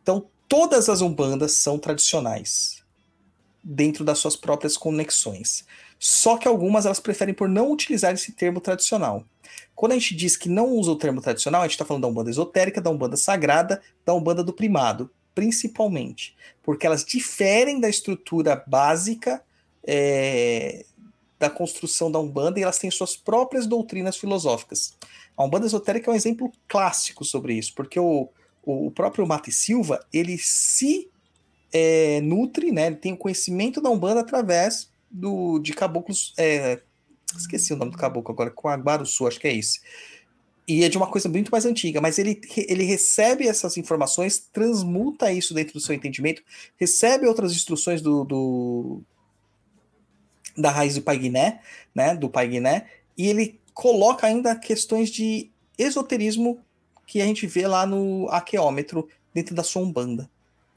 [0.03, 2.83] Então, todas as umbandas são tradicionais
[3.63, 5.65] dentro das suas próprias conexões.
[5.97, 9.25] Só que algumas elas preferem por não utilizar esse termo tradicional.
[9.73, 12.09] Quando a gente diz que não usa o termo tradicional, a gente está falando da
[12.09, 16.35] Umbanda esotérica, da Umbanda sagrada, da Umbanda do primado, principalmente.
[16.61, 19.43] Porque elas diferem da estrutura básica
[19.83, 20.85] é,
[21.41, 24.93] da construção da Umbanda e elas têm suas próprias doutrinas filosóficas.
[25.35, 28.29] A Umbanda esotérica é um exemplo clássico sobre isso, porque o,
[28.61, 31.09] o próprio Mate Silva, ele se
[31.73, 36.79] é, nutre, né, ele tem o conhecimento da Umbanda através do, de caboclos, é,
[37.35, 39.81] esqueci o nome do caboclo agora, com Aguaruçu, acho que é esse.
[40.67, 45.33] E é de uma coisa muito mais antiga, mas ele, ele recebe essas informações, transmuta
[45.33, 46.43] isso dentro do seu entendimento,
[46.77, 49.01] recebe outras instruções do, do
[50.57, 51.61] da raiz do Pai Guiné,
[51.93, 52.87] né, do Pai Guiné,
[53.17, 56.59] e ele coloca ainda questões de esoterismo
[57.05, 60.29] que a gente vê lá no aqueômetro dentro da sua Umbanda,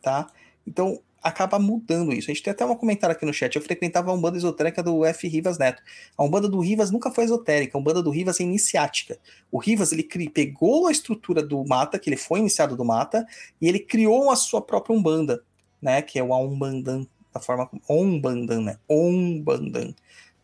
[0.02, 0.26] tá?
[0.66, 2.30] Então, acaba mudando isso.
[2.30, 3.56] A gente tem até um comentário aqui no chat.
[3.56, 5.26] Eu frequentava a Umbanda esotérica do F.
[5.26, 5.82] Rivas Neto.
[6.18, 7.78] A Umbanda do Rivas nunca foi esotérica.
[7.78, 9.18] A Umbanda do Rivas é iniciática.
[9.50, 13.26] O Rivas, ele pegou a estrutura do Mata, que ele foi iniciado do Mata,
[13.58, 15.42] e ele criou a sua própria Umbanda,
[15.80, 16.02] né?
[16.02, 17.68] Que é o Umbandan, da forma...
[17.88, 18.78] Umbandan, né?
[18.88, 19.92] Umbandan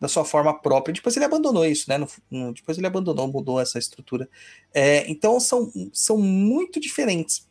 [0.01, 0.91] da sua forma própria.
[0.91, 1.95] Depois ele abandonou isso, né?
[1.99, 4.27] No, no, depois ele abandonou, mudou essa estrutura.
[4.73, 7.47] É, então são, são muito diferentes.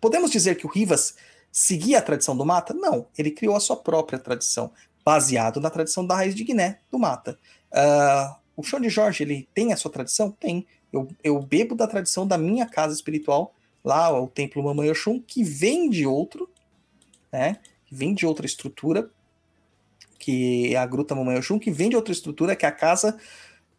[0.00, 1.16] Podemos dizer que o Rivas
[1.50, 2.72] seguia a tradição do Mata?
[2.72, 4.70] Não, ele criou a sua própria tradição,
[5.04, 7.36] baseado na tradição da raiz de Guiné do Mata.
[7.72, 10.30] Uh, o Chão de Jorge, ele tem a sua tradição?
[10.30, 10.64] Tem.
[10.92, 13.54] Eu, eu bebo da tradição da minha casa espiritual,
[13.84, 16.48] lá o Templo Mamãe Oxum, que vem de outro,
[17.32, 17.58] né?
[17.94, 19.10] Vem de outra estrutura,
[20.18, 23.18] que é a Gruta Mamãe Oxum, que vem de outra estrutura, que é a casa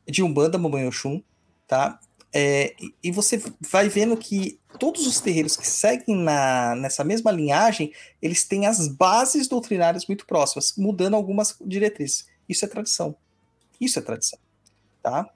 [0.08, 1.20] de Umbanda Mamãe Oxum,
[1.66, 2.00] tá?
[2.32, 7.92] É, e você vai vendo que todos os terreiros que seguem na, nessa mesma linhagem,
[8.22, 12.28] eles têm as bases doutrinárias muito próximas, mudando algumas diretrizes.
[12.48, 13.16] Isso é tradição.
[13.82, 14.38] Isso é tradição.
[15.02, 15.28] Tá?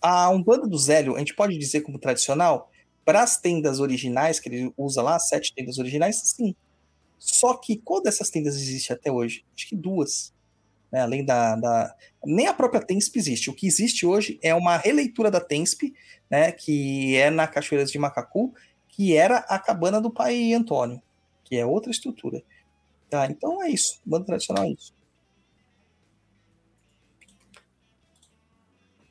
[0.00, 2.70] A Umbanda do Zélio, a gente pode dizer como tradicional?
[3.04, 6.54] Para as tendas originais, que ele usa lá, sete tendas originais, sim.
[7.24, 9.44] Só que qual dessas tendas existe até hoje?
[9.54, 10.32] Acho que duas
[10.92, 13.48] né, além da, da, Nem a própria TENSP existe.
[13.48, 15.94] O que existe hoje é uma releitura da TENSP,
[16.30, 18.52] né, que é na Cachoeiras de Macacu,
[18.88, 21.00] que era a cabana do pai Antônio,
[21.44, 22.42] que é outra estrutura.
[23.08, 24.00] Tá, então é isso.
[24.04, 24.92] Banda tradicional é isso.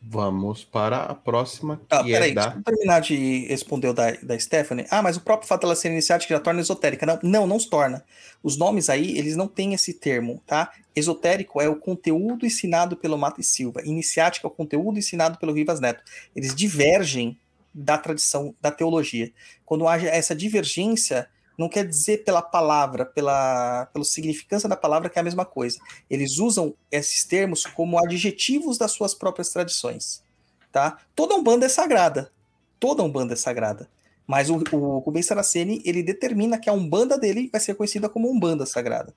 [0.04, 2.48] Vamos para a próxima, que ah, é peraí, da...
[2.48, 4.88] deixa eu terminar de responder o da, da Stephanie.
[4.90, 7.06] Ah, mas o próprio fato dela ser iniciática já torna esotérica.
[7.06, 8.04] Não, não, não se torna.
[8.42, 10.72] Os nomes aí, eles não têm esse termo, tá?
[10.96, 13.84] Esotérico é o conteúdo ensinado pelo Mata e Silva.
[13.86, 16.04] Iniciática é o conteúdo ensinado pelo Rivas Neto.
[16.36, 17.38] Eles divergem
[17.72, 19.32] da tradição, da teologia.
[19.64, 21.30] Quando haja essa divergência,
[21.62, 25.80] não quer dizer pela palavra, pela, pela significância da palavra que é a mesma coisa.
[26.10, 30.24] Eles usam esses termos como adjetivos das suas próprias tradições,
[30.72, 30.98] tá?
[31.16, 32.32] Toda umbanda é sagrada,
[32.80, 33.88] toda umbanda é sagrada.
[34.26, 38.30] Mas o, o Rubens Saraceni, ele determina que a umbanda dele vai ser conhecida como
[38.30, 39.14] umbanda sagrada.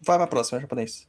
[0.00, 1.06] Vai para a próxima, japonês.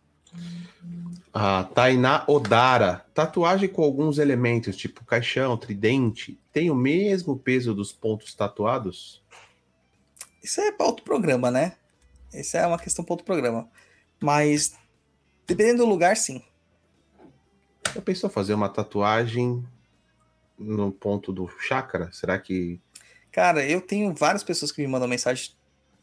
[1.34, 3.06] A Tainá Odara.
[3.14, 9.22] Tatuagem com alguns elementos, tipo caixão, tridente, tem o mesmo peso dos pontos tatuados?
[10.43, 11.73] Isso é para outro programa, né?
[12.33, 13.69] Isso é uma questão para outro programa.
[14.19, 14.73] Mas,
[15.47, 16.43] dependendo do lugar, sim.
[17.95, 19.65] Já pensou fazer uma tatuagem
[20.57, 22.11] no ponto do chakra?
[22.11, 22.79] Será que.
[23.31, 25.51] Cara, eu tenho várias pessoas que me mandam mensagem.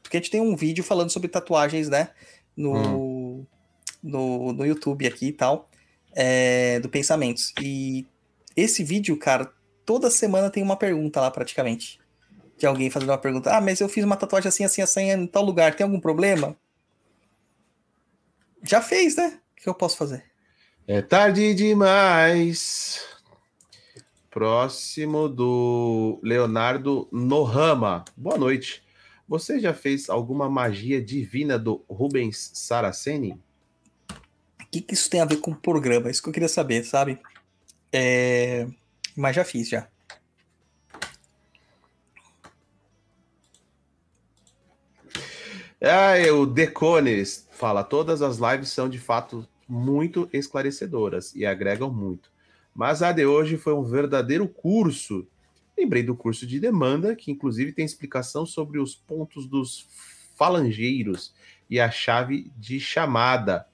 [0.02, 2.10] Porque a gente tem um vídeo falando sobre tatuagens, né?
[2.56, 3.46] No, hum.
[4.02, 5.68] no, no YouTube aqui e tal.
[6.12, 7.52] É, do Pensamentos.
[7.60, 8.06] E
[8.56, 9.52] esse vídeo, cara,
[9.84, 12.00] toda semana tem uma pergunta lá praticamente
[12.60, 15.26] de alguém fazendo uma pergunta: Ah, mas eu fiz uma tatuagem assim, assim, assim em
[15.26, 16.54] tal lugar, tem algum problema?
[18.62, 19.40] Já fez, né?
[19.52, 20.22] O que eu posso fazer?
[20.86, 23.02] É tarde demais.
[24.30, 28.04] Próximo do Leonardo Nohama.
[28.16, 28.84] Boa noite.
[29.26, 33.40] Você já fez alguma magia divina do Rubens Saraceni?
[34.60, 36.10] O que, que isso tem a ver com o programa?
[36.10, 37.18] Isso que eu queria saber, sabe?
[37.92, 38.66] É...
[39.16, 39.88] Mas já fiz, já.
[45.82, 52.30] Ah, o Decones fala: todas as lives são de fato muito esclarecedoras e agregam muito.
[52.74, 55.26] Mas a de hoje foi um verdadeiro curso.
[55.76, 59.86] Lembrei do curso de demanda, que inclusive tem explicação sobre os pontos dos
[60.36, 61.32] falangeiros
[61.68, 63.66] e a chave de chamada.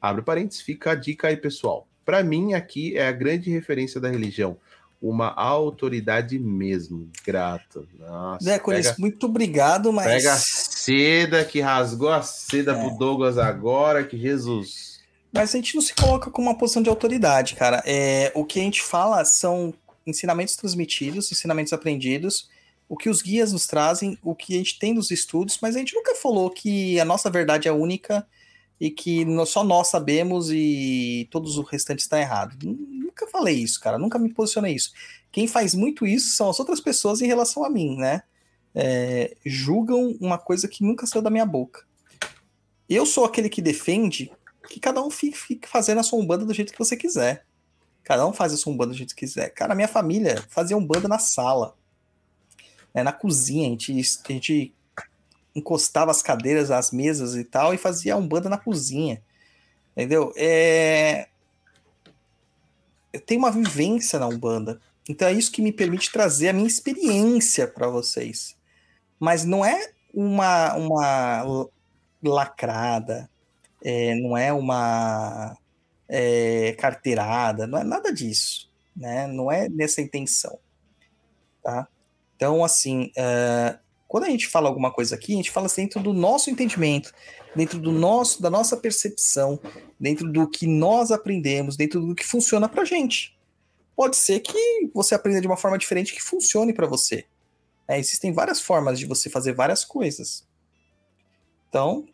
[0.00, 1.86] Abre parênteses, fica a dica aí, pessoal.
[2.06, 4.56] Para mim, aqui é a grande referência da religião
[5.00, 7.88] uma autoridade mesmo, grato.
[7.98, 10.06] Nossa, Zé pega, muito obrigado, mas.
[10.06, 12.74] Pega a seda que rasgou a seda é.
[12.74, 15.00] pro Douglas agora, que Jesus.
[15.32, 17.82] Mas a gente não se coloca com uma posição de autoridade, cara.
[17.86, 19.72] É, o que a gente fala são
[20.06, 22.50] ensinamentos transmitidos, ensinamentos aprendidos,
[22.88, 25.78] o que os guias nos trazem, o que a gente tem nos estudos, mas a
[25.78, 28.26] gente nunca falou que a nossa verdade é única
[28.80, 32.56] e que só nós sabemos e todos os restantes estão errados.
[32.64, 33.98] Nunca falei isso, cara.
[33.98, 34.92] Nunca me posicionei isso.
[35.30, 38.22] Quem faz muito isso são as outras pessoas em relação a mim, né?
[38.74, 41.84] É, julgam uma coisa que nunca saiu da minha boca.
[42.88, 44.32] Eu sou aquele que defende
[44.68, 47.44] que cada um fique, fique fazendo a sua umbanda do jeito que você quiser.
[48.02, 49.50] Cada um faz a sua umbanda do jeito que quiser.
[49.50, 51.76] Cara, minha família fazia umbanda na sala,
[52.94, 53.66] né, na cozinha.
[53.66, 54.74] A gente, a gente
[55.54, 59.22] encostava as cadeiras, as mesas e tal, e fazia umbanda na cozinha.
[59.96, 60.32] Entendeu?
[60.36, 61.28] É...
[63.12, 64.80] Eu tenho uma vivência na umbanda.
[65.08, 68.56] Então é isso que me permite trazer a minha experiência para vocês.
[69.18, 71.68] Mas não é uma, uma
[72.22, 73.28] lacrada,
[73.82, 75.56] é, não é uma
[76.08, 79.26] é, carteirada, não é nada disso, né?
[79.26, 80.58] Não é nessa intenção,
[81.62, 81.88] tá?
[82.36, 83.78] Então, assim, é,
[84.10, 87.14] quando a gente fala alguma coisa aqui, a gente fala dentro do nosso entendimento,
[87.54, 89.60] dentro do nosso, da nossa percepção,
[90.00, 93.38] dentro do que nós aprendemos, dentro do que funciona pra gente.
[93.94, 97.24] Pode ser que você aprenda de uma forma diferente que funcione para você.
[97.86, 100.44] É, existem várias formas de você fazer várias coisas.
[101.68, 102.04] Então,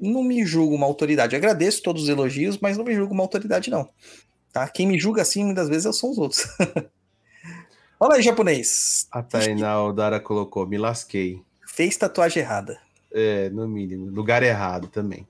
[0.00, 1.36] não me julgo uma autoridade.
[1.36, 3.88] Agradeço todos os elogios, mas não me julgo uma autoridade, não.
[4.52, 4.68] Tá?
[4.68, 6.44] Quem me julga assim, muitas vezes, são os outros.
[7.98, 9.08] Fala aí, japonês.
[9.10, 11.42] A Tainá Odara colocou, me lasquei.
[11.66, 12.78] Fez tatuagem errada.
[13.10, 14.10] É, no mínimo.
[14.10, 15.26] Lugar errado também.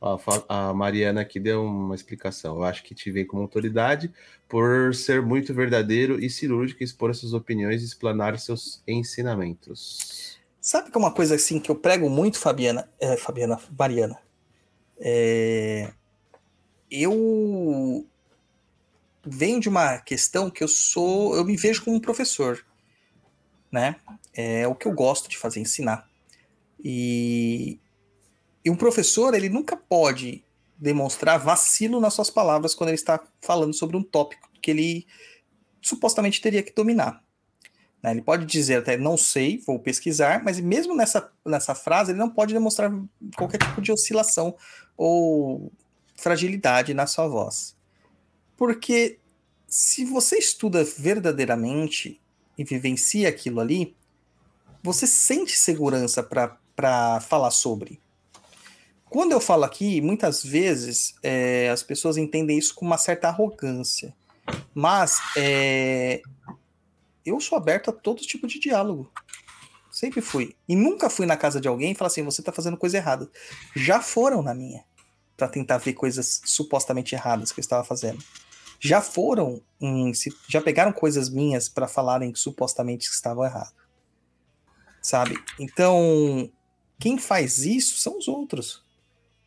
[0.00, 0.18] Ó,
[0.48, 2.56] a Mariana aqui deu uma explicação.
[2.56, 4.12] Eu acho que te veio como autoridade
[4.48, 10.38] por ser muito verdadeiro e cirúrgico, expor as suas opiniões e explanar seus ensinamentos.
[10.60, 14.18] Sabe que é uma coisa assim que eu prego muito, Fabiana, é, Fabiana, Mariana?
[14.98, 15.92] É,
[16.90, 18.06] eu
[19.26, 22.64] venho de uma questão que eu sou, eu me vejo como um professor,
[23.70, 23.96] né?
[24.32, 26.08] É o que eu gosto de fazer, ensinar.
[26.82, 27.78] E,
[28.64, 30.44] e um professor, ele nunca pode
[30.76, 35.06] demonstrar vacilo nas suas palavras quando ele está falando sobre um tópico que ele
[35.80, 37.22] supostamente teria que dominar.
[38.02, 38.10] né?
[38.10, 42.30] Ele pode dizer até não sei, vou pesquisar, mas mesmo nessa, nessa frase ele não
[42.30, 42.90] pode demonstrar
[43.36, 44.56] qualquer tipo de oscilação
[44.96, 45.72] ou
[46.16, 47.76] fragilidade na sua voz.
[48.56, 49.18] Porque
[49.66, 52.20] se você estuda verdadeiramente
[52.56, 53.96] e vivencia aquilo ali,
[54.82, 58.00] você sente segurança para falar sobre.
[59.06, 64.14] Quando eu falo aqui, muitas vezes é, as pessoas entendem isso com uma certa arrogância.
[64.74, 66.20] Mas é,
[67.24, 69.10] eu sou aberto a todo tipo de diálogo.
[69.90, 70.56] Sempre fui.
[70.68, 73.30] E nunca fui na casa de alguém e falar assim: você tá fazendo coisa errada.
[73.74, 74.84] Já foram na minha.
[75.36, 78.22] Pra tentar ver coisas supostamente erradas que eu estava fazendo.
[78.84, 80.12] Já foram, em,
[80.46, 83.72] já pegaram coisas minhas para falarem que supostamente estavam errado.
[85.00, 85.42] Sabe?
[85.58, 86.52] Então,
[87.00, 88.84] quem faz isso são os outros.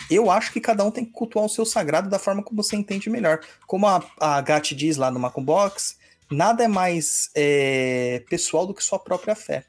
[0.09, 2.75] Eu acho que cada um tem que cultuar o seu sagrado da forma como você
[2.75, 3.39] entende melhor.
[3.67, 5.99] Como a, a Gatti diz lá no Macum Box,
[6.31, 9.67] nada é mais é, pessoal do que sua própria fé.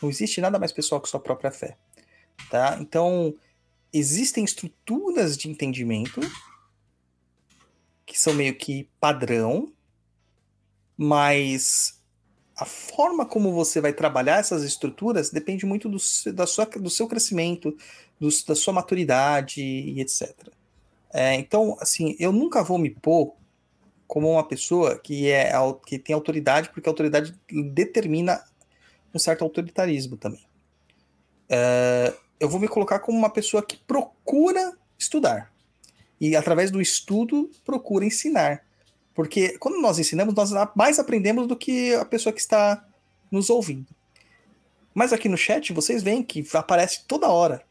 [0.00, 1.76] Não existe nada mais pessoal que sua própria fé.
[2.50, 2.78] Tá?
[2.80, 3.34] Então,
[3.92, 6.22] existem estruturas de entendimento
[8.06, 9.72] que são meio que padrão,
[10.96, 12.00] mas
[12.56, 15.98] a forma como você vai trabalhar essas estruturas depende muito do,
[16.32, 17.76] da sua, do seu crescimento,
[18.20, 20.32] do- da sua maturidade e etc.
[21.12, 23.34] É, então, assim, eu nunca vou me pôr
[24.06, 25.52] como uma pessoa que, é,
[25.86, 27.34] que tem autoridade, porque a autoridade
[27.72, 28.44] determina
[29.12, 30.44] um certo autoritarismo também.
[31.48, 35.53] É, eu vou me colocar como uma pessoa que procura estudar.
[36.26, 38.64] E através do estudo, procura ensinar.
[39.14, 42.82] Porque quando nós ensinamos, nós mais aprendemos do que a pessoa que está
[43.30, 43.86] nos ouvindo.
[44.94, 47.62] Mas aqui no chat, vocês veem que aparece toda hora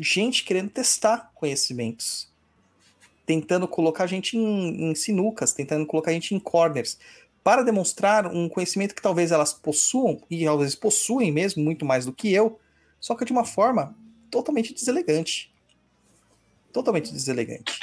[0.00, 2.30] gente querendo testar conhecimentos.
[3.26, 6.98] Tentando colocar a gente em, em sinucas, tentando colocar a gente em corners,
[7.44, 12.12] para demonstrar um conhecimento que talvez elas possuam, e vezes possuem mesmo, muito mais do
[12.12, 12.58] que eu,
[12.98, 13.94] só que de uma forma
[14.30, 15.51] totalmente deselegante.
[16.72, 17.78] Totalmente deselegante.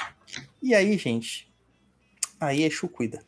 [0.62, 1.52] E aí, gente,
[2.40, 3.22] aí Exu cuida.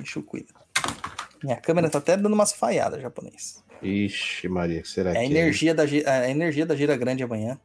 [0.00, 0.52] Exu cuida.
[1.42, 3.62] Minha câmera tá até dando umas falhadas, japonês.
[3.82, 7.58] Ixi, Maria, será É que a energia da, gi- a energia da gira grande amanhã.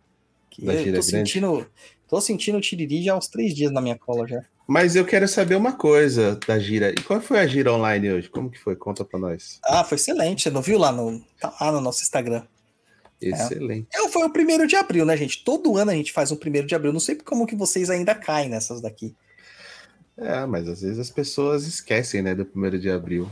[0.50, 1.30] Que Da eu gira tô grande?
[1.30, 1.72] sentindo,
[2.08, 4.44] tô sentindo o tiriri já há uns três dias na minha cola já.
[4.68, 6.92] Mas eu quero saber uma coisa da gira.
[6.92, 8.30] E qual foi a gira online hoje?
[8.30, 8.76] Como que foi?
[8.76, 9.60] Conta pra nós.
[9.64, 10.44] Ah, foi excelente.
[10.44, 12.46] Você não viu lá no, tá lá no nosso Instagram?
[13.22, 13.88] Excelente.
[13.94, 15.44] Eu, foi o primeiro de abril, né, gente?
[15.44, 16.92] Todo ano a gente faz um primeiro de abril.
[16.92, 19.16] Não sei como que vocês ainda caem nessas daqui.
[20.18, 23.30] É, mas às vezes as pessoas esquecem, né, do primeiro de abril.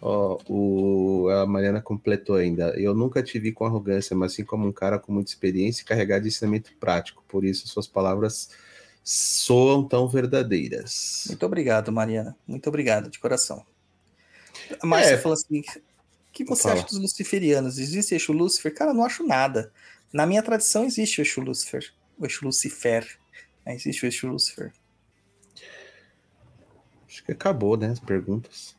[0.00, 2.78] Ó, o, a Mariana completou ainda.
[2.78, 5.84] Eu nunca te vi com arrogância, mas sim como um cara com muita experiência e
[5.84, 7.24] carregado de ensinamento prático.
[7.26, 8.50] Por isso, suas palavras
[9.02, 11.24] soam tão verdadeiras.
[11.28, 12.36] Muito obrigado, Mariana.
[12.46, 13.64] Muito obrigado, de coração.
[14.80, 15.18] A Márcia É.
[15.18, 15.62] falou assim:
[16.34, 16.74] que você Fala.
[16.74, 17.78] acha dos luciferianos?
[17.78, 18.74] Existe eixo Lúcifer?
[18.74, 19.72] Cara, não acho nada.
[20.12, 21.92] Na minha tradição existe o eixo Lúcifer.
[22.18, 23.18] O eixo Lucifer.
[23.64, 23.74] né?
[23.74, 24.72] Existe o eixo Lúcifer.
[27.08, 27.90] Acho que acabou, né?
[27.90, 28.74] As perguntas.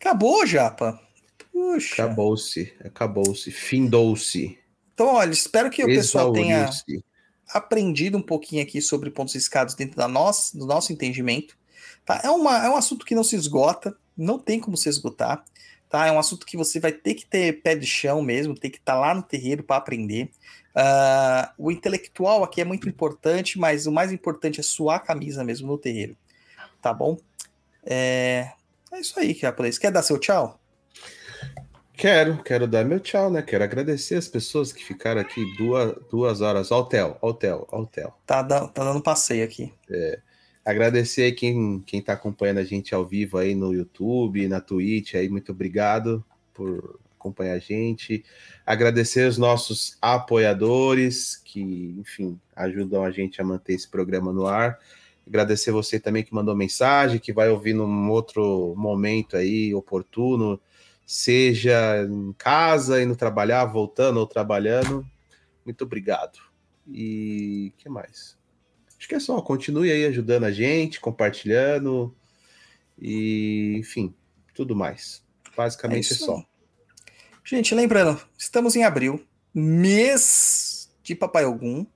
[0.00, 1.00] Acabou, Japa.
[1.52, 2.04] Puxa.
[2.04, 2.72] Acabou-se.
[2.84, 3.50] Acabou-se.
[3.50, 4.56] Findou-se.
[4.94, 6.70] Então, olha, espero que o pessoal tenha
[7.52, 11.56] aprendido um pouquinho aqui sobre pontos riscados dentro da nossa, do nosso entendimento.
[12.04, 12.20] Tá?
[12.22, 15.44] É, uma, é um assunto que não se esgota, não tem como se esgotar.
[15.88, 16.06] Tá?
[16.06, 18.76] É um assunto que você vai ter que ter pé de chão mesmo, tem que
[18.78, 20.30] estar lá no terreiro para aprender.
[20.74, 25.42] Ah, o intelectual aqui é muito importante, mas o mais importante é suar a camisa
[25.42, 26.16] mesmo no terreiro.
[26.82, 27.18] Tá bom?
[27.84, 28.52] É,
[28.92, 29.78] é isso aí, japonês.
[29.78, 30.60] Quer dar seu tchau?
[31.94, 33.42] Quero, quero dar meu tchau, né?
[33.42, 36.70] Quero agradecer as pessoas que ficaram aqui duas, duas horas.
[36.70, 37.16] Ó, o Theo.
[38.24, 39.74] Tá, dando- tá dando passeio aqui.
[40.68, 45.26] Agradecer quem, quem tá acompanhando a gente ao vivo aí no YouTube, na Twitch, aí,
[45.26, 46.22] muito obrigado
[46.52, 48.22] por acompanhar a gente.
[48.66, 54.78] Agradecer os nossos apoiadores que, enfim, ajudam a gente a manter esse programa no ar.
[55.26, 60.60] Agradecer você também que mandou mensagem, que vai ouvir num outro momento aí oportuno,
[61.06, 65.02] seja em casa, indo trabalhar, voltando ou trabalhando.
[65.64, 66.38] Muito obrigado.
[66.86, 68.37] E que mais?
[68.98, 72.12] Acho que é só, continue aí ajudando a gente, compartilhando
[73.00, 74.12] e, enfim,
[74.54, 75.22] tudo mais.
[75.56, 76.44] Basicamente é, isso só.
[77.44, 81.86] Gente, lembrando, estamos em abril, mês de Papai Ogum,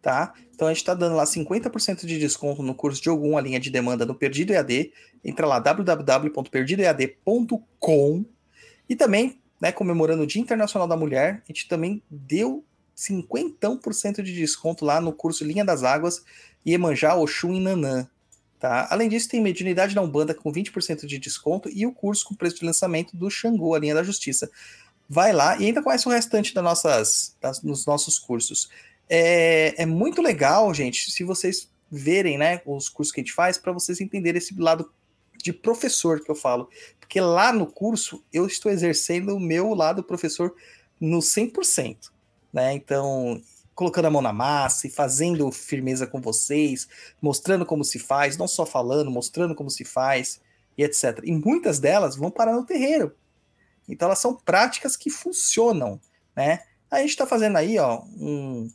[0.00, 0.32] tá?
[0.54, 3.60] Então a gente tá dando lá 50% de desconto no curso de Ogum, a linha
[3.60, 4.92] de demanda no Perdido EAD.
[5.24, 8.24] Entra lá www.perdidoead.com
[8.88, 12.64] e também, né, comemorando o Dia Internacional da Mulher, a gente também deu
[12.96, 16.24] 50% de desconto lá no curso Linha das Águas,
[16.66, 18.08] Iemanjá, Oxum e Nanã.
[18.58, 18.88] Tá?
[18.90, 22.56] Além disso, tem mediunidade na Umbanda com 20% de desconto e o curso com preço
[22.56, 24.50] de lançamento do Xangô, a linha da justiça.
[25.08, 28.70] Vai lá e ainda conhece o restante das nossas, das, nos nossos cursos.
[29.08, 33.58] É, é muito legal, gente, se vocês verem né, os cursos que a gente faz,
[33.58, 34.90] para vocês entenderem esse lado
[35.40, 36.68] de professor que eu falo.
[36.98, 40.54] Porque lá no curso eu estou exercendo o meu lado professor
[41.00, 42.15] no 100%.
[42.56, 42.72] Né?
[42.72, 43.38] Então,
[43.74, 46.88] colocando a mão na massa e fazendo firmeza com vocês,
[47.20, 50.40] mostrando como se faz, não só falando, mostrando como se faz
[50.78, 51.20] e etc.
[51.22, 53.14] E muitas delas vão parar no terreiro.
[53.86, 56.00] Então elas são práticas que funcionam,
[56.34, 56.62] né?
[56.90, 58.72] A gente está fazendo aí, ó, um,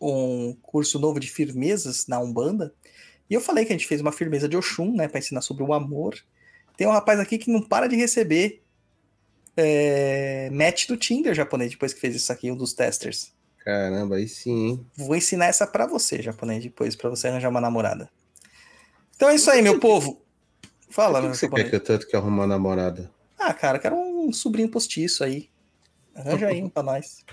[0.00, 2.72] um curso novo de firmezas na Umbanda.
[3.28, 5.64] E eu falei que a gente fez uma firmeza de Oxum, né, para ensinar sobre
[5.64, 6.14] o amor.
[6.76, 8.61] Tem um rapaz aqui que não para de receber
[9.56, 13.32] é, match do Tinder japonês depois que fez isso aqui, um dos testers.
[13.64, 14.86] Caramba, aí sim, hein?
[14.96, 18.10] Vou ensinar essa para você, japonês, depois, para você arranjar uma namorada.
[19.14, 20.20] Então é isso aí, meu povo.
[20.90, 21.64] Fala, Por que, meu que você japonês.
[21.64, 23.10] quer que eu tanto que arrumar uma namorada?
[23.38, 25.48] Ah, cara, quero um sobrinho postiço aí.
[26.14, 27.24] Arranja aí um pra nós.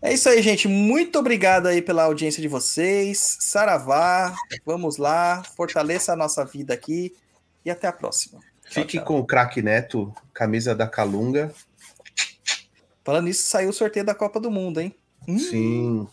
[0.00, 0.66] É isso aí, gente.
[0.68, 3.38] Muito obrigado aí pela audiência de vocês.
[3.40, 5.42] Saravá, vamos lá.
[5.56, 7.14] Fortaleça a nossa vida aqui.
[7.64, 8.40] E até a próxima.
[8.74, 9.04] Fique tchau.
[9.04, 11.52] com o craque Neto, camisa da Calunga.
[13.04, 14.94] Falando nisso, saiu o sorteio da Copa do Mundo, hein?
[15.26, 16.08] Hum, Sim.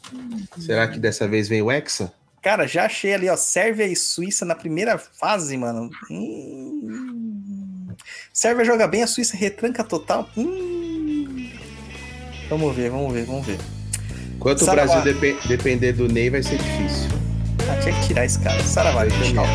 [0.59, 2.11] Será que dessa vez vem o Hexa?
[2.41, 3.35] Cara, já achei ali, ó.
[3.35, 5.89] Sérvia e Suíça na primeira fase, mano.
[6.09, 7.87] Hum.
[8.33, 10.29] Sérvia joga bem, a Suíça retranca total.
[10.37, 11.49] Hum.
[12.49, 13.57] Vamos ver, vamos ver, vamos ver.
[14.35, 15.01] Enquanto o Saravá.
[15.01, 17.09] Brasil depe- depender do Ney, vai ser difícil.
[17.71, 18.63] Ah, tinha que tirar esse cara.
[18.63, 19.45] Saravá, tchau.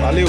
[0.00, 0.28] Valeu!